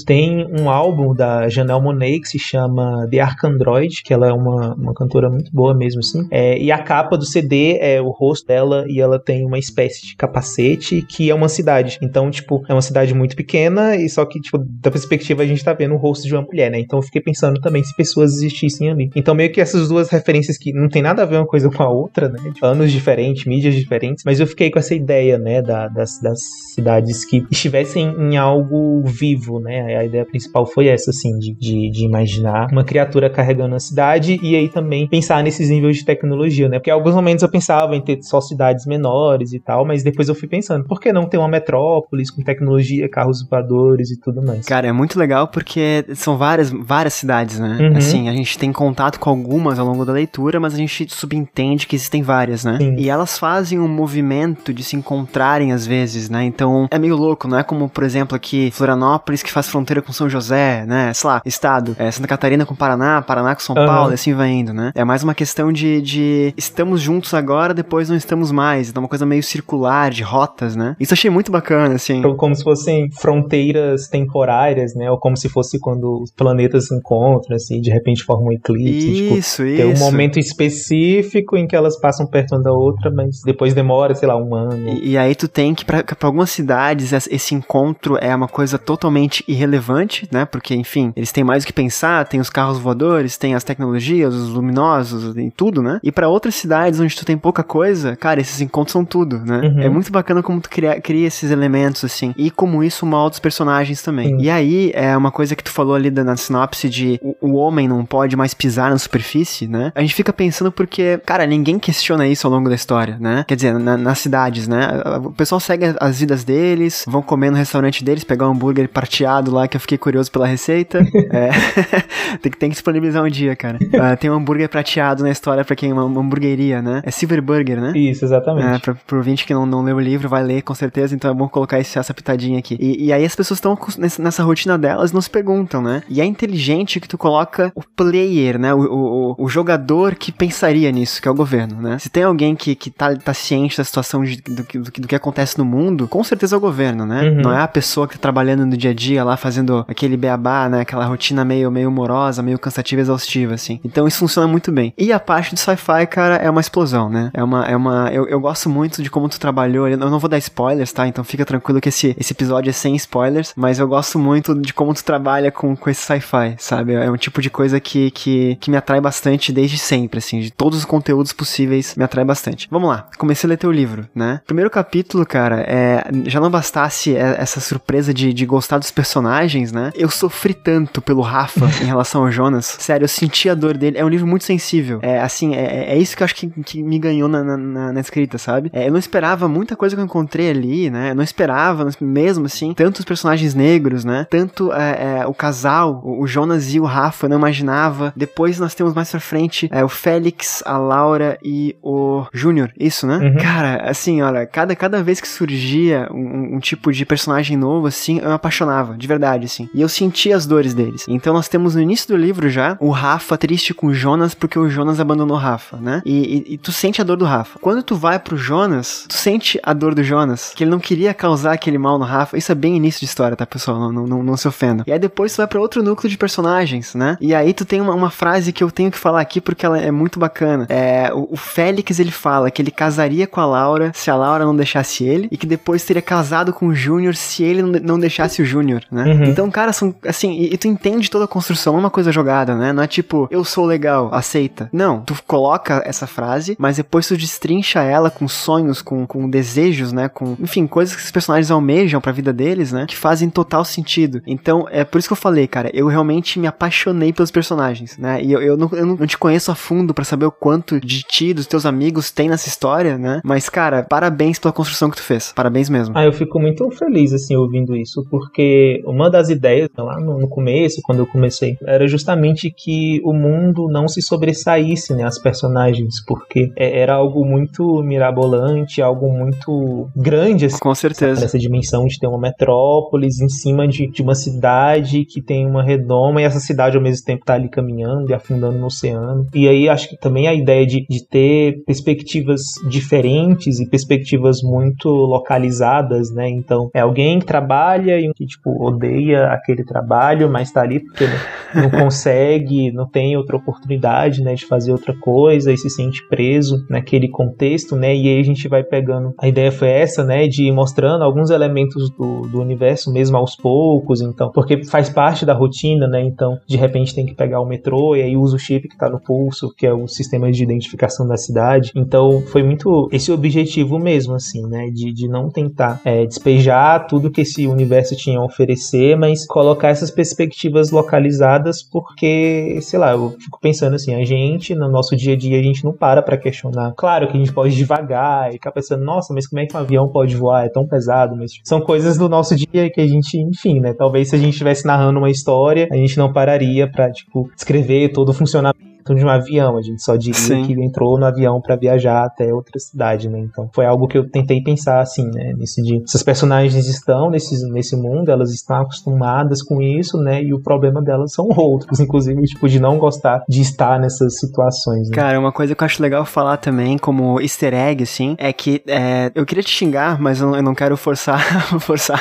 tem 0.05 0.45
um 0.59 0.69
álbum 0.69 1.13
da 1.13 1.47
Janelle 1.49 1.81
Monáe 1.81 2.19
que 2.19 2.27
se 2.27 2.39
chama 2.39 3.07
The 3.09 3.19
Arcandroid, 3.19 4.03
que 4.03 4.13
ela 4.13 4.27
é 4.27 4.33
uma, 4.33 4.73
uma 4.75 4.93
cantora 4.93 5.29
muito 5.29 5.51
boa 5.51 5.73
mesmo, 5.73 5.99
assim. 5.99 6.27
É, 6.31 6.57
e 6.57 6.71
a 6.71 6.77
capa 6.77 7.17
do 7.17 7.25
CD 7.25 7.77
é 7.79 8.01
o 8.01 8.09
rosto 8.09 8.47
dela 8.47 8.85
e 8.87 8.99
ela 8.99 9.19
tem 9.19 9.45
uma 9.45 9.57
espécie 9.57 10.05
de 10.05 10.15
capacete 10.15 11.01
que 11.01 11.29
é 11.29 11.35
uma 11.35 11.49
cidade. 11.49 11.97
Então, 12.01 12.29
tipo, 12.29 12.63
é 12.67 12.73
uma 12.73 12.81
cidade 12.81 13.13
muito 13.13 13.35
pequena 13.35 13.95
e 13.95 14.09
só 14.09 14.25
que, 14.25 14.39
tipo, 14.39 14.57
da 14.57 14.91
perspectiva 14.91 15.43
a 15.43 15.45
gente 15.45 15.63
tá 15.63 15.73
vendo 15.73 15.95
o 15.95 15.97
rosto 15.97 16.27
de 16.27 16.35
uma 16.35 16.43
mulher, 16.43 16.71
né? 16.71 16.79
Então 16.79 16.99
eu 16.99 17.03
fiquei 17.03 17.21
pensando 17.21 17.59
também 17.59 17.83
se 17.83 17.95
pessoas 17.95 18.33
existissem 18.33 18.89
ali. 18.89 19.09
Então 19.15 19.35
meio 19.35 19.51
que 19.51 19.61
essas 19.61 19.89
duas 19.89 20.09
referências 20.09 20.57
que 20.57 20.73
não 20.73 20.89
tem 20.89 21.01
nada 21.01 21.23
a 21.23 21.25
ver 21.25 21.37
uma 21.37 21.47
coisa 21.47 21.69
com 21.69 21.83
a 21.83 21.89
outra, 21.89 22.29
né? 22.29 22.39
Tipo, 22.53 22.65
anos 22.65 22.91
diferentes, 22.91 23.45
mídias 23.45 23.75
diferentes, 23.75 24.23
mas 24.25 24.39
eu 24.39 24.47
fiquei 24.47 24.69
com 24.69 24.79
essa 24.79 24.95
ideia, 24.95 25.37
né, 25.37 25.61
da, 25.61 25.87
das, 25.87 26.19
das 26.21 26.39
cidades 26.73 27.25
que 27.25 27.45
estivessem 27.51 28.13
em 28.17 28.37
algo 28.37 29.03
vivo, 29.05 29.28
né? 29.59 29.97
A 29.97 30.05
ideia 30.05 30.25
principal 30.25 30.65
foi 30.65 30.87
essa, 30.87 31.11
assim, 31.11 31.37
de, 31.39 31.53
de, 31.53 31.89
de 31.89 32.05
imaginar 32.05 32.69
uma 32.71 32.83
criatura 32.83 33.29
carregando 33.29 33.75
a 33.75 33.79
cidade 33.79 34.39
e 34.41 34.55
aí 34.55 34.69
também 34.69 35.07
pensar 35.07 35.43
nesses 35.43 35.69
níveis 35.69 35.97
de 35.97 36.05
tecnologia, 36.05 36.69
né? 36.69 36.79
Porque 36.79 36.89
em 36.89 36.93
alguns 36.93 37.15
momentos 37.15 37.43
eu 37.43 37.49
pensava 37.49 37.95
em 37.95 38.01
ter 38.01 38.21
só 38.21 38.41
cidades 38.41 38.85
menores 38.85 39.53
e 39.53 39.59
tal, 39.59 39.85
mas 39.85 40.03
depois 40.03 40.29
eu 40.29 40.35
fui 40.35 40.47
pensando, 40.47 40.85
por 40.85 40.99
que 40.99 41.11
não 41.11 41.25
ter 41.25 41.37
uma 41.37 41.47
metrópolis 41.47 42.31
com 42.31 42.41
tecnologia, 42.41 43.09
carros 43.09 43.47
voadores 43.47 44.11
e 44.11 44.19
tudo 44.19 44.41
mais? 44.41 44.65
Cara, 44.65 44.87
é 44.87 44.91
muito 44.91 45.17
legal 45.19 45.47
porque 45.47 46.05
são 46.15 46.37
várias, 46.37 46.69
várias 46.69 47.13
cidades, 47.13 47.59
né? 47.59 47.77
Uhum. 47.79 47.97
Assim, 47.97 48.29
a 48.29 48.33
gente 48.33 48.57
tem 48.57 48.71
contato 48.71 49.19
com 49.19 49.29
algumas 49.29 49.79
ao 49.79 49.85
longo 49.85 50.05
da 50.05 50.13
leitura, 50.13 50.59
mas 50.59 50.73
a 50.73 50.77
gente 50.77 51.07
subentende 51.09 51.87
que 51.87 51.95
existem 51.95 52.21
várias, 52.21 52.63
né? 52.63 52.77
Sim. 52.77 52.95
E 52.97 53.09
elas 53.09 53.37
fazem 53.37 53.79
um 53.79 53.87
movimento 53.87 54.73
de 54.73 54.83
se 54.83 54.95
encontrarem 54.95 55.71
às 55.71 55.85
vezes, 55.85 56.29
né? 56.29 56.43
Então 56.43 56.87
é 56.91 56.99
meio 56.99 57.15
louco, 57.15 57.47
não 57.47 57.57
é 57.57 57.63
como, 57.63 57.89
por 57.89 58.03
exemplo, 58.03 58.35
aqui 58.35 58.71
Florianópolis 58.71 59.18
que 59.43 59.51
faz 59.51 59.69
fronteira 59.69 60.01
com 60.01 60.11
São 60.11 60.29
José, 60.29 60.85
né? 60.85 61.13
Sei 61.13 61.29
lá, 61.29 61.41
estado. 61.45 61.95
É, 61.99 62.09
Santa 62.11 62.27
Catarina 62.27 62.65
com 62.65 62.75
Paraná, 62.75 63.21
Paraná 63.21 63.55
com 63.55 63.61
São 63.61 63.75
uhum. 63.75 63.85
Paulo, 63.85 64.11
e 64.11 64.13
assim 64.15 64.33
vai 64.33 64.49
indo, 64.49 64.73
né? 64.73 64.91
É 64.95 65.03
mais 65.03 65.23
uma 65.23 65.35
questão 65.35 65.71
de, 65.71 66.01
de 66.01 66.53
estamos 66.57 67.01
juntos 67.01 67.33
agora, 67.33 67.73
depois 67.73 68.09
não 68.09 68.15
estamos 68.15 68.51
mais. 68.51 68.89
Então 68.89 69.01
é 69.01 69.03
uma 69.03 69.09
coisa 69.09 69.25
meio 69.25 69.43
circular, 69.43 70.11
de 70.11 70.23
rotas, 70.23 70.75
né? 70.75 70.95
Isso 70.99 71.13
achei 71.13 71.29
muito 71.29 71.51
bacana, 71.51 71.95
assim. 71.95 72.21
Como 72.35 72.55
se 72.55 72.63
fossem 72.63 73.09
fronteiras 73.11 74.07
temporárias, 74.07 74.95
né? 74.95 75.09
Ou 75.09 75.17
como 75.17 75.37
se 75.37 75.49
fosse 75.49 75.79
quando 75.79 76.21
os 76.21 76.31
planetas 76.31 76.87
se 76.87 76.95
encontram, 76.95 77.55
assim, 77.55 77.81
de 77.81 77.89
repente 77.89 78.23
formam 78.23 78.47
um 78.47 78.51
eclipse. 78.51 79.11
Isso, 79.11 79.23
tipo, 79.23 79.37
isso. 79.37 79.63
Tem 79.63 79.85
um 79.85 79.99
momento 79.99 80.39
específico 80.39 81.57
em 81.57 81.67
que 81.67 81.75
elas 81.75 81.99
passam 81.99 82.25
perto 82.25 82.55
uma 82.55 82.63
da 82.63 82.71
outra, 82.71 83.11
mas 83.11 83.41
depois 83.43 83.73
demora, 83.73 84.15
sei 84.15 84.27
lá, 84.27 84.35
um 84.35 84.55
ano. 84.55 84.89
E, 84.89 85.11
e 85.11 85.17
aí 85.17 85.35
tu 85.35 85.47
tem 85.47 85.73
que, 85.73 85.85
para 85.85 86.03
algumas 86.21 86.49
cidades, 86.49 87.11
esse 87.11 87.55
encontro 87.55 88.17
é 88.19 88.35
uma 88.35 88.47
coisa 88.47 88.77
totalmente 88.77 89.08
totalmente 89.09 89.43
irrelevante, 89.47 90.27
né? 90.31 90.45
Porque, 90.45 90.75
enfim, 90.75 91.11
eles 91.15 91.31
têm 91.31 91.43
mais 91.43 91.63
o 91.63 91.67
que 91.67 91.73
pensar, 91.73 92.25
tem 92.25 92.39
os 92.39 92.49
carros 92.49 92.77
voadores, 92.77 93.37
tem 93.37 93.55
as 93.55 93.63
tecnologias, 93.63 94.33
os 94.33 94.49
luminosos, 94.49 95.33
tem 95.33 95.49
tudo, 95.49 95.81
né? 95.81 95.99
E 96.03 96.11
para 96.11 96.29
outras 96.29 96.55
cidades 96.55 96.99
onde 96.99 97.15
tu 97.15 97.25
tem 97.25 97.37
pouca 97.37 97.63
coisa, 97.63 98.15
cara, 98.15 98.39
esses 98.39 98.61
encontros 98.61 98.91
são 98.91 99.03
tudo, 99.03 99.39
né? 99.39 99.61
Uhum. 99.63 99.81
É 99.81 99.89
muito 99.89 100.11
bacana 100.11 100.43
como 100.43 100.61
tu 100.61 100.69
cria, 100.69 101.01
cria 101.01 101.27
esses 101.27 101.51
elementos, 101.51 102.05
assim, 102.05 102.33
e 102.37 102.51
como 102.51 102.83
isso 102.83 103.05
molda 103.05 103.33
os 103.33 103.39
personagens 103.39 104.01
também. 104.01 104.39
E 104.39 104.49
aí, 104.49 104.91
é 104.93 105.15
uma 105.17 105.31
coisa 105.31 105.55
que 105.55 105.63
tu 105.63 105.71
falou 105.71 105.95
ali 105.95 106.11
na 106.11 106.37
sinopse 106.37 106.89
de 106.89 107.19
o, 107.21 107.35
o 107.41 107.55
homem 107.55 107.87
não 107.87 108.05
pode 108.05 108.35
mais 108.35 108.53
pisar 108.53 108.91
na 108.91 108.97
superfície, 108.97 109.67
né? 109.67 109.91
A 109.95 110.01
gente 110.01 110.13
fica 110.13 110.31
pensando 110.31 110.71
porque, 110.71 111.19
cara, 111.25 111.45
ninguém 111.45 111.79
questiona 111.79 112.27
isso 112.27 112.45
ao 112.45 112.53
longo 112.53 112.69
da 112.69 112.75
história, 112.75 113.17
né? 113.19 113.43
Quer 113.47 113.55
dizer, 113.55 113.73
na, 113.79 113.97
nas 113.97 114.19
cidades, 114.19 114.67
né? 114.67 114.87
O 115.23 115.31
pessoal 115.31 115.59
segue 115.59 115.95
as 115.99 116.19
vidas 116.19 116.43
deles, 116.43 117.03
vão 117.07 117.21
comer 117.21 117.49
no 117.49 117.57
restaurante 117.57 118.03
deles, 118.03 118.23
pegar 118.23 118.47
um 118.47 118.51
hambúrguer 118.59 118.89
parteado 118.99 119.51
lá, 119.51 119.65
que 119.65 119.77
eu 119.77 119.81
fiquei 119.81 119.97
curioso 119.97 120.29
pela 120.29 120.45
receita. 120.45 120.99
é. 121.31 121.49
tem, 122.41 122.51
que, 122.51 122.57
tem 122.57 122.69
que 122.69 122.75
disponibilizar 122.75 123.23
um 123.23 123.29
dia, 123.29 123.55
cara. 123.55 123.77
Uh, 123.77 124.17
tem 124.19 124.29
um 124.29 124.33
hambúrguer 124.33 124.67
prateado 124.67 125.23
na 125.23 125.31
história 125.31 125.63
pra 125.63 125.75
quem 125.75 125.91
é 125.91 125.93
uma, 125.93 126.03
uma 126.03 126.19
hamburgueria, 126.21 126.81
né? 126.81 127.01
É 127.05 127.11
Silver 127.11 127.41
Burger, 127.41 127.79
né? 127.79 127.93
Isso, 127.95 128.25
exatamente. 128.25 128.67
É, 128.67 128.79
pra, 128.79 128.95
pro 128.95 129.17
ouvinte 129.17 129.45
que 129.45 129.53
não, 129.53 129.65
não 129.65 129.81
leu 129.81 129.95
o 129.95 129.99
livro, 129.99 130.27
vai 130.27 130.43
ler 130.43 130.61
com 130.63 130.75
certeza, 130.75 131.15
então 131.15 131.31
é 131.31 131.33
bom 131.33 131.47
colocar 131.47 131.79
esse, 131.79 131.97
essa 131.97 132.13
pitadinha 132.13 132.59
aqui. 132.59 132.77
E, 132.79 133.05
e 133.05 133.13
aí 133.13 133.23
as 133.23 133.35
pessoas 133.35 133.57
estão 133.57 133.77
nessa 134.19 134.43
rotina 134.43 134.77
delas 134.77 135.13
não 135.13 135.21
se 135.21 135.29
perguntam, 135.29 135.81
né? 135.81 136.03
E 136.09 136.19
é 136.19 136.25
inteligente 136.25 136.99
que 136.99 137.07
tu 137.07 137.17
coloca 137.17 137.71
o 137.75 137.81
player, 137.81 138.59
né? 138.59 138.73
O, 138.73 138.81
o, 138.81 139.35
o 139.45 139.47
jogador 139.47 140.15
que 140.15 140.31
pensaria 140.31 140.91
nisso, 140.91 141.21
que 141.21 141.27
é 141.27 141.31
o 141.31 141.35
governo, 141.35 141.81
né? 141.81 141.97
Se 141.99 142.09
tem 142.09 142.23
alguém 142.23 142.55
que, 142.55 142.75
que 142.75 142.89
tá, 142.89 143.15
tá 143.15 143.33
ciente 143.33 143.77
da 143.77 143.83
situação 143.83 144.23
de, 144.23 144.41
do, 144.41 144.63
do, 144.63 144.91
do, 144.91 145.07
que 145.07 145.15
acontece 145.15 145.57
no 145.57 145.63
mundo, 145.63 146.07
com 146.07 146.23
certeza 146.23 146.55
é 146.55 146.57
o 146.57 146.61
governo, 146.61 147.05
né? 147.05 147.29
Uhum. 147.29 147.41
Não 147.41 147.53
é 147.53 147.61
a 147.61 147.67
pessoa 147.67 148.07
que 148.07 148.15
tá 148.15 148.29
trabalhando 148.29 148.65
no 148.65 148.77
dia 148.79 148.91
a 148.91 148.93
dia 148.93 149.23
lá, 149.23 149.37
fazendo 149.37 149.85
aquele 149.87 150.17
beabá, 150.17 150.67
né? 150.69 150.81
Aquela 150.81 151.05
rotina 151.05 151.45
meio, 151.45 151.69
meio 151.69 151.91
morosa, 151.91 152.41
meio 152.41 152.57
cansativa 152.57 153.01
exaustiva, 153.01 153.53
assim. 153.53 153.79
Então 153.83 154.07
isso 154.07 154.19
funciona 154.19 154.47
muito 154.47 154.71
bem. 154.71 154.93
E 154.97 155.11
a 155.11 155.19
parte 155.19 155.53
do 155.53 155.59
sci-fi, 155.59 156.07
cara, 156.07 156.35
é 156.37 156.49
uma 156.49 156.61
explosão, 156.61 157.09
né? 157.09 157.29
É 157.33 157.43
uma. 157.43 157.65
É 157.65 157.75
uma 157.75 158.09
eu, 158.11 158.27
eu 158.27 158.39
gosto 158.39 158.69
muito 158.69 159.03
de 159.03 159.09
como 159.09 159.29
tu 159.29 159.39
trabalhou. 159.39 159.87
Eu 159.87 159.97
não 159.97 160.19
vou 160.19 160.29
dar 160.29 160.37
spoilers, 160.37 160.91
tá? 160.91 161.07
Então 161.07 161.23
fica 161.23 161.45
tranquilo 161.45 161.81
que 161.81 161.89
esse, 161.89 162.15
esse 162.19 162.33
episódio 162.33 162.69
é 162.69 162.73
sem 162.73 162.95
spoilers, 162.95 163.53
mas 163.55 163.79
eu 163.79 163.87
gosto 163.87 164.17
muito 164.17 164.55
de 164.55 164.73
como 164.73 164.93
tu 164.93 165.03
trabalha 165.03 165.51
com, 165.51 165.75
com 165.75 165.89
esse 165.89 166.01
sci-fi, 166.01 166.55
sabe? 166.57 166.93
É 166.93 167.09
um 167.09 167.17
tipo 167.17 167.41
de 167.41 167.49
coisa 167.49 167.79
que, 167.79 168.11
que, 168.11 168.55
que 168.59 168.71
me 168.71 168.77
atrai 168.77 169.01
bastante 169.01 169.51
desde 169.51 169.77
sempre, 169.77 170.19
assim, 170.19 170.39
de 170.39 170.51
todos 170.51 170.79
os 170.79 170.85
conteúdos 170.85 171.33
possíveis 171.33 171.95
me 171.95 172.03
atrai 172.03 172.23
bastante. 172.23 172.67
Vamos 172.71 172.89
lá, 172.89 173.07
comecei 173.17 173.47
a 173.47 173.49
ler 173.49 173.57
teu 173.57 173.71
livro, 173.71 174.07
né? 174.13 174.41
Primeiro 174.45 174.69
capítulo, 174.69 175.25
cara, 175.25 175.61
é, 175.61 176.03
já 176.25 176.39
não 176.39 176.49
bastasse 176.49 177.15
essa 177.15 177.59
surpresa 177.59 178.13
de, 178.13 178.33
de 178.33 178.45
gostar 178.45 178.68
dos 178.77 178.91
personagens, 178.91 179.71
né? 179.71 179.91
Eu 179.95 180.09
sofri 180.09 180.53
tanto 180.53 181.01
pelo 181.01 181.21
Rafa 181.21 181.65
em 181.81 181.85
relação 181.85 182.23
ao 182.25 182.31
Jonas. 182.31 182.77
Sério, 182.79 183.05
eu 183.05 183.09
senti 183.09 183.49
a 183.49 183.55
dor 183.55 183.77
dele. 183.77 183.97
É 183.97 184.05
um 184.05 184.09
livro 184.09 184.27
muito 184.27 184.43
sensível. 184.45 184.99
É 185.01 185.19
assim, 185.19 185.55
é, 185.55 185.93
é 185.93 185.97
isso 185.97 186.15
que 186.15 186.23
eu 186.23 186.25
acho 186.25 186.35
que, 186.35 186.47
que 186.63 186.83
me 186.83 186.99
ganhou 186.99 187.27
na, 187.27 187.43
na, 187.43 187.93
na 187.93 187.99
escrita, 187.99 188.37
sabe? 188.37 188.69
É, 188.73 188.87
eu 188.87 188.91
não 188.91 188.99
esperava 188.99 189.47
muita 189.47 189.75
coisa 189.75 189.95
que 189.95 190.01
eu 190.01 190.05
encontrei 190.05 190.49
ali, 190.49 190.89
né? 190.89 191.11
Eu 191.11 191.15
não 191.15 191.23
esperava, 191.23 191.87
mesmo 191.99 192.45
assim, 192.45 192.73
tantos 192.73 193.05
personagens 193.05 193.53
negros, 193.53 194.05
né? 194.05 194.25
Tanto 194.29 194.71
é, 194.73 195.19
é, 195.21 195.27
o 195.27 195.33
casal, 195.33 196.01
o 196.05 196.25
Jonas 196.27 196.73
e 196.73 196.79
o 196.79 196.85
Rafa, 196.85 197.25
eu 197.25 197.29
não 197.29 197.37
imaginava. 197.37 198.13
Depois 198.15 198.59
nós 198.59 198.75
temos 198.75 198.93
mais 198.93 199.09
pra 199.09 199.19
frente 199.19 199.69
é, 199.71 199.83
o 199.83 199.89
Félix, 199.89 200.63
a 200.65 200.77
Laura 200.77 201.37
e 201.43 201.75
o 201.81 202.25
Júnior. 202.33 202.71
Isso, 202.79 203.07
né? 203.07 203.17
Uhum. 203.17 203.37
Cara, 203.37 203.89
assim, 203.89 204.21
olha, 204.21 204.45
cada, 204.45 204.75
cada 204.75 205.03
vez 205.03 205.19
que 205.19 205.27
surgia 205.27 206.07
um, 206.11 206.55
um, 206.55 206.59
tipo 206.59 206.91
de 206.91 207.05
personagem 207.05 207.57
novo, 207.57 207.87
assim, 207.87 208.19
eu 208.19 208.29
me 208.29 208.35
apaixonava, 208.59 208.97
de 208.97 209.07
verdade, 209.07 209.45
assim. 209.45 209.69
E 209.73 209.81
eu 209.81 209.89
sentia 209.89 210.35
as 210.35 210.45
dores 210.45 210.73
deles. 210.73 211.05
Então 211.07 211.33
nós 211.33 211.47
temos 211.47 211.75
no 211.75 211.81
início 211.81 212.07
do 212.07 212.17
livro 212.17 212.49
já 212.49 212.77
o 212.79 212.89
Rafa 212.89 213.37
triste 213.37 213.73
com 213.73 213.87
o 213.87 213.93
Jonas 213.93 214.33
porque 214.33 214.59
o 214.59 214.69
Jonas 214.69 214.99
abandonou 214.99 215.37
o 215.37 215.39
Rafa, 215.39 215.77
né? 215.77 216.01
E, 216.05 216.45
e, 216.49 216.53
e 216.53 216.57
tu 216.57 216.71
sente 216.71 217.01
a 217.01 217.03
dor 217.03 217.17
do 217.17 217.25
Rafa. 217.25 217.59
Quando 217.59 217.81
tu 217.81 217.95
vai 217.95 218.19
pro 218.19 218.37
Jonas, 218.37 219.05
tu 219.07 219.15
sente 219.15 219.59
a 219.63 219.73
dor 219.73 219.95
do 219.95 220.03
Jonas, 220.03 220.51
que 220.55 220.63
ele 220.63 220.71
não 220.71 220.79
queria 220.79 221.13
causar 221.13 221.53
aquele 221.53 221.77
mal 221.77 221.97
no 221.97 222.05
Rafa. 222.05 222.37
Isso 222.37 222.51
é 222.51 222.55
bem 222.55 222.75
início 222.75 222.99
de 222.99 223.05
história, 223.05 223.35
tá, 223.35 223.45
pessoal? 223.45 223.79
Não, 223.79 223.91
não, 223.91 224.07
não, 224.07 224.23
não 224.23 224.37
se 224.37 224.47
ofenda. 224.47 224.83
E 224.85 224.91
aí 224.91 224.99
depois 224.99 225.33
tu 225.33 225.37
vai 225.37 225.47
pra 225.47 225.59
outro 225.59 225.81
núcleo 225.81 226.09
de 226.09 226.17
personagens, 226.17 226.93
né? 226.95 227.17
E 227.21 227.33
aí 227.33 227.53
tu 227.53 227.65
tem 227.65 227.79
uma, 227.81 227.93
uma 227.93 228.09
frase 228.09 228.51
que 228.51 228.63
eu 228.63 228.71
tenho 228.71 228.91
que 228.91 228.97
falar 228.97 229.21
aqui 229.21 229.39
porque 229.39 229.65
ela 229.65 229.79
é 229.79 229.91
muito 229.91 230.19
bacana. 230.19 230.65
É, 230.69 231.11
o, 231.13 231.29
o 231.31 231.37
Félix, 231.37 231.99
ele 231.99 232.11
fala 232.11 232.51
que 232.51 232.61
ele 232.61 232.71
casaria 232.71 233.27
com 233.27 233.39
a 233.39 233.45
Laura 233.45 233.91
se 233.93 234.09
a 234.09 234.15
Laura 234.15 234.45
não 234.45 234.55
deixasse 234.55 235.03
ele 235.03 235.27
e 235.31 235.37
que 235.37 235.47
depois 235.47 235.83
teria 235.83 236.01
casado 236.01 236.51
com 236.53 236.67
o 236.67 236.75
Júnior 236.75 237.15
se 237.15 237.43
ele 237.43 237.61
não, 237.61 237.79
não 237.79 237.99
deixasse 237.99 238.41
o 238.41 238.45
Júnior, 238.49 238.83
né? 238.91 239.03
Uhum. 239.03 239.23
Então, 239.25 239.49
cara, 239.51 239.71
são 239.71 239.93
assim, 240.05 240.33
e, 240.33 240.53
e, 240.53 240.57
tu 240.57 240.67
entende 240.67 241.09
toda 241.09 241.25
a 241.25 241.27
construção, 241.27 241.73
não 241.73 241.79
é 241.79 241.83
uma 241.83 241.89
coisa 241.89 242.11
jogada, 242.11 242.55
né? 242.55 242.73
Não 242.73 242.83
é 242.83 242.87
tipo, 242.87 243.27
eu 243.31 243.43
sou 243.43 243.65
legal, 243.65 244.09
aceita. 244.11 244.69
Não, 244.73 245.01
tu 245.01 245.15
coloca 245.25 245.81
essa 245.85 246.07
frase, 246.07 246.55
mas 246.59 246.77
depois 246.77 247.07
tu 247.07 247.15
destrincha 247.15 247.81
ela 247.81 248.09
com 248.09 248.27
sonhos, 248.27 248.81
com, 248.81 249.05
com 249.05 249.29
desejos, 249.29 249.93
né? 249.93 250.09
Com, 250.09 250.35
enfim, 250.39 250.67
coisas 250.67 250.95
que 250.95 251.03
os 251.03 251.11
personagens 251.11 251.51
almejam 251.51 252.01
pra 252.01 252.11
vida 252.11 252.33
deles, 252.33 252.71
né? 252.71 252.85
Que 252.87 252.97
fazem 252.97 253.29
total 253.29 253.63
sentido. 253.63 254.21
Então, 254.25 254.67
é 254.71 254.83
por 254.83 254.97
isso 254.97 255.07
que 255.07 255.13
eu 255.13 255.17
falei, 255.17 255.47
cara, 255.47 255.69
eu 255.73 255.87
realmente 255.87 256.39
me 256.39 256.47
apaixonei 256.47 257.13
pelos 257.13 257.31
personagens, 257.31 257.97
né? 257.97 258.21
E 258.23 258.31
eu, 258.31 258.41
eu, 258.41 258.57
não, 258.57 258.69
eu 258.73 258.85
não 258.85 259.07
te 259.07 259.17
conheço 259.17 259.51
a 259.51 259.55
fundo 259.55 259.93
para 259.93 260.03
saber 260.03 260.25
o 260.25 260.31
quanto 260.31 260.79
de 260.79 261.03
ti, 261.03 261.33
dos 261.33 261.47
teus 261.47 261.65
amigos 261.65 262.11
tem 262.11 262.29
nessa 262.29 262.47
história, 262.47 262.97
né? 262.97 263.21
Mas, 263.23 263.49
cara, 263.49 263.83
parabéns 263.83 264.39
pela 264.39 264.53
construção 264.53 264.89
que 264.89 264.97
tu 264.97 265.03
fez. 265.03 265.31
Parabéns 265.33 265.69
mesmo. 265.69 265.97
Ah, 265.97 266.05
eu 266.05 266.13
fico 266.13 266.39
muito 266.39 266.69
feliz, 266.71 267.13
assim, 267.13 267.35
ouvindo 267.35 267.75
isso, 267.75 268.05
porque 268.09 268.38
uma 268.85 269.09
das 269.09 269.29
ideias 269.29 269.69
lá 269.77 269.99
no, 269.99 270.19
no 270.19 270.27
começo, 270.27 270.81
quando 270.83 270.99
eu 270.99 271.07
comecei, 271.07 271.57
era 271.65 271.87
justamente 271.87 272.51
que 272.51 273.01
o 273.03 273.13
mundo 273.13 273.67
não 273.69 273.87
se 273.87 274.01
sobressaísse, 274.01 274.93
né? 274.93 275.03
As 275.03 275.19
personagens, 275.19 276.03
porque 276.05 276.51
é, 276.55 276.79
era 276.79 276.95
algo 276.95 277.25
muito 277.25 277.81
mirabolante, 277.83 278.81
algo 278.81 279.11
muito 279.11 279.89
grande, 279.95 280.45
assim. 280.45 280.59
Com 280.59 280.75
certeza. 280.75 281.25
Essa 281.25 281.39
dimensão 281.39 281.85
de 281.85 281.99
ter 281.99 282.07
uma 282.07 282.19
metrópolis 282.19 283.19
em 283.19 283.29
cima 283.29 283.67
de, 283.67 283.87
de 283.87 284.01
uma 284.01 284.15
cidade 284.15 285.05
que 285.05 285.21
tem 285.21 285.45
uma 285.45 285.63
redoma 285.63 286.21
e 286.21 286.25
essa 286.25 286.39
cidade 286.39 286.77
ao 286.77 286.83
mesmo 286.83 287.05
tempo 287.05 287.25
tá 287.25 287.33
ali 287.33 287.49
caminhando 287.49 288.09
e 288.09 288.13
afundando 288.13 288.57
no 288.57 288.67
oceano. 288.67 289.27
E 289.33 289.47
aí 289.47 289.67
acho 289.69 289.89
que 289.89 289.97
também 289.97 290.27
a 290.27 290.33
ideia 290.33 290.65
de, 290.65 290.85
de 290.87 291.05
ter 291.05 291.63
perspectivas 291.65 292.41
diferentes 292.69 293.59
e 293.59 293.69
perspectivas 293.69 294.41
muito 294.41 294.89
localizadas, 294.89 296.11
né? 296.11 296.29
Então, 296.29 296.69
é 296.73 296.81
alguém 296.81 297.19
que 297.19 297.25
trabalha 297.25 297.99
e 297.99 298.11
que, 298.13 298.25
tipo, 298.29 298.51
odeia 298.63 299.27
aquele 299.27 299.63
trabalho, 299.63 300.29
mas 300.29 300.51
tá 300.51 300.61
ali 300.61 300.79
porque 300.79 301.05
não 301.53 301.69
consegue, 301.69 302.71
não 302.71 302.87
tem 302.87 303.17
outra 303.17 303.37
oportunidade, 303.37 304.21
né, 304.21 304.33
de 304.35 304.45
fazer 304.45 304.71
outra 304.71 304.95
coisa 304.95 305.51
e 305.51 305.57
se 305.57 305.69
sente 305.69 306.07
preso 306.07 306.65
naquele 306.69 307.09
contexto, 307.09 307.75
né? 307.75 307.95
E 307.95 308.07
aí 308.07 308.19
a 308.19 308.23
gente 308.23 308.47
vai 308.47 308.63
pegando. 308.63 309.13
A 309.19 309.27
ideia 309.27 309.51
foi 309.51 309.69
essa, 309.69 310.03
né, 310.03 310.27
de 310.27 310.47
ir 310.47 310.51
mostrando 310.51 311.03
alguns 311.03 311.29
elementos 311.29 311.89
do, 311.91 312.21
do 312.21 312.39
universo 312.39 312.91
mesmo 312.91 313.17
aos 313.17 313.35
poucos, 313.35 314.01
então, 314.01 314.31
porque 314.31 314.63
faz 314.65 314.89
parte 314.89 315.25
da 315.25 315.33
rotina, 315.33 315.87
né? 315.87 316.01
Então, 316.01 316.39
de 316.47 316.57
repente 316.57 316.93
tem 316.93 317.05
que 317.05 317.15
pegar 317.15 317.41
o 317.41 317.45
metrô 317.45 317.95
e 317.95 318.01
aí 318.01 318.15
usa 318.15 318.35
o 318.35 318.39
chip 318.39 318.67
que 318.67 318.77
tá 318.77 318.89
no 318.89 318.99
pulso, 318.99 319.53
que 319.55 319.65
é 319.65 319.73
o 319.73 319.87
sistema 319.87 320.31
de 320.31 320.43
identificação 320.43 321.07
da 321.07 321.17
cidade. 321.17 321.71
Então, 321.75 322.21
foi 322.27 322.43
muito 322.43 322.87
esse 322.91 323.11
objetivo 323.11 323.79
mesmo, 323.79 324.13
assim, 324.13 324.45
né? 324.47 324.69
De, 324.69 324.93
de 324.93 325.07
não 325.07 325.29
tentar 325.29 325.81
é, 325.83 326.05
despejar 326.05 326.87
tudo 326.87 327.11
que 327.11 327.21
esse 327.21 327.47
universo 327.47 327.95
tinha 327.95 328.18
a 328.19 328.25
oferecer, 328.25 328.97
mas 328.97 329.25
colocar 329.25 329.69
essas 329.69 329.91
perspectivas 329.91 330.71
localizadas, 330.71 331.63
porque, 331.63 332.59
sei 332.61 332.79
lá, 332.79 332.91
eu 332.91 333.11
fico 333.19 333.39
pensando 333.41 333.75
assim, 333.75 333.93
a 333.93 334.03
gente, 334.05 334.55
no 334.55 334.69
nosso 334.69 334.95
dia 334.95 335.13
a 335.13 335.17
dia, 335.17 335.39
a 335.39 335.43
gente 335.43 335.63
não 335.63 335.73
para 335.73 336.01
pra 336.01 336.17
questionar. 336.17 336.73
Claro 336.75 337.07
que 337.07 337.17
a 337.17 337.19
gente 337.19 337.33
pode 337.33 337.55
devagar 337.55 338.29
e 338.29 338.33
ficar 338.33 338.51
pensando, 338.51 338.83
nossa, 338.83 339.13
mas 339.13 339.27
como 339.27 339.41
é 339.41 339.45
que 339.45 339.55
um 339.55 339.59
avião 339.59 339.87
pode 339.87 340.15
voar? 340.15 340.45
É 340.45 340.49
tão 340.49 340.67
pesado, 340.67 341.15
mas 341.15 341.31
são 341.43 341.61
coisas 341.61 341.97
do 341.97 342.07
nosso 342.07 342.35
dia 342.35 342.69
que 342.69 342.81
a 342.81 342.87
gente, 342.87 343.17
enfim, 343.17 343.59
né? 343.59 343.73
Talvez 343.73 344.09
se 344.09 344.15
a 344.15 344.19
gente 344.19 344.33
estivesse 344.33 344.65
narrando 344.65 344.99
uma 344.99 345.09
história, 345.09 345.67
a 345.71 345.75
gente 345.75 345.97
não 345.97 346.11
pararia 346.11 346.69
pra, 346.69 346.91
tipo, 346.91 347.29
escrever 347.35 347.89
todo 347.89 348.09
o 348.09 348.13
funcionamento 348.13 348.68
de 348.95 349.05
um 349.05 349.09
avião. 349.09 349.57
A 349.57 349.61
gente 349.61 349.81
só 349.81 349.95
diria 349.95 350.13
Sim. 350.13 350.45
que 350.45 350.53
ele 350.53 350.65
entrou 350.65 350.97
no 350.99 351.05
avião 351.05 351.41
para 351.41 351.55
viajar 351.55 352.05
até 352.05 352.33
outra 352.33 352.59
cidade, 352.59 353.09
né? 353.09 353.19
Então 353.19 353.49
foi 353.53 353.65
algo 353.65 353.87
que 353.87 353.97
eu 353.97 354.09
tentei 354.09 354.41
pensar 354.41 354.81
assim, 354.81 355.09
né? 355.11 355.33
Nesse 355.37 355.61
de 355.61 355.81
essas 355.83 356.03
personagens 356.03 356.67
estão 356.67 357.09
nesse, 357.09 357.47
nesse 357.51 357.75
mundo, 357.75 358.09
elas 358.09 358.33
estão 358.33 358.61
acostumadas 358.61 359.41
com 359.41 359.61
isso, 359.61 359.97
né? 359.97 360.23
E 360.23 360.33
o 360.33 360.39
problema 360.39 360.81
delas 360.81 361.13
são 361.13 361.27
outros, 361.35 361.79
inclusive, 361.79 362.21
tipo, 362.23 362.47
de 362.47 362.59
não 362.59 362.77
gostar 362.77 363.23
de 363.27 363.41
estar 363.41 363.79
nessas 363.79 364.19
situações. 364.19 364.89
Né? 364.89 364.95
Cara, 364.95 365.19
uma 365.19 365.31
coisa 365.31 365.55
que 365.55 365.63
eu 365.63 365.65
acho 365.65 365.81
legal 365.81 366.05
falar 366.05 366.37
também, 366.37 366.77
como 366.77 367.19
easter 367.19 367.53
egg, 367.53 367.83
assim, 367.83 368.15
é 368.17 368.31
que 368.31 368.61
é, 368.67 369.11
eu 369.15 369.25
queria 369.25 369.43
te 369.43 369.51
xingar, 369.51 369.99
mas 369.99 370.21
eu, 370.21 370.35
eu 370.35 370.43
não 370.43 370.55
quero 370.55 370.75
forçar, 370.77 371.19
forçar, 371.59 371.99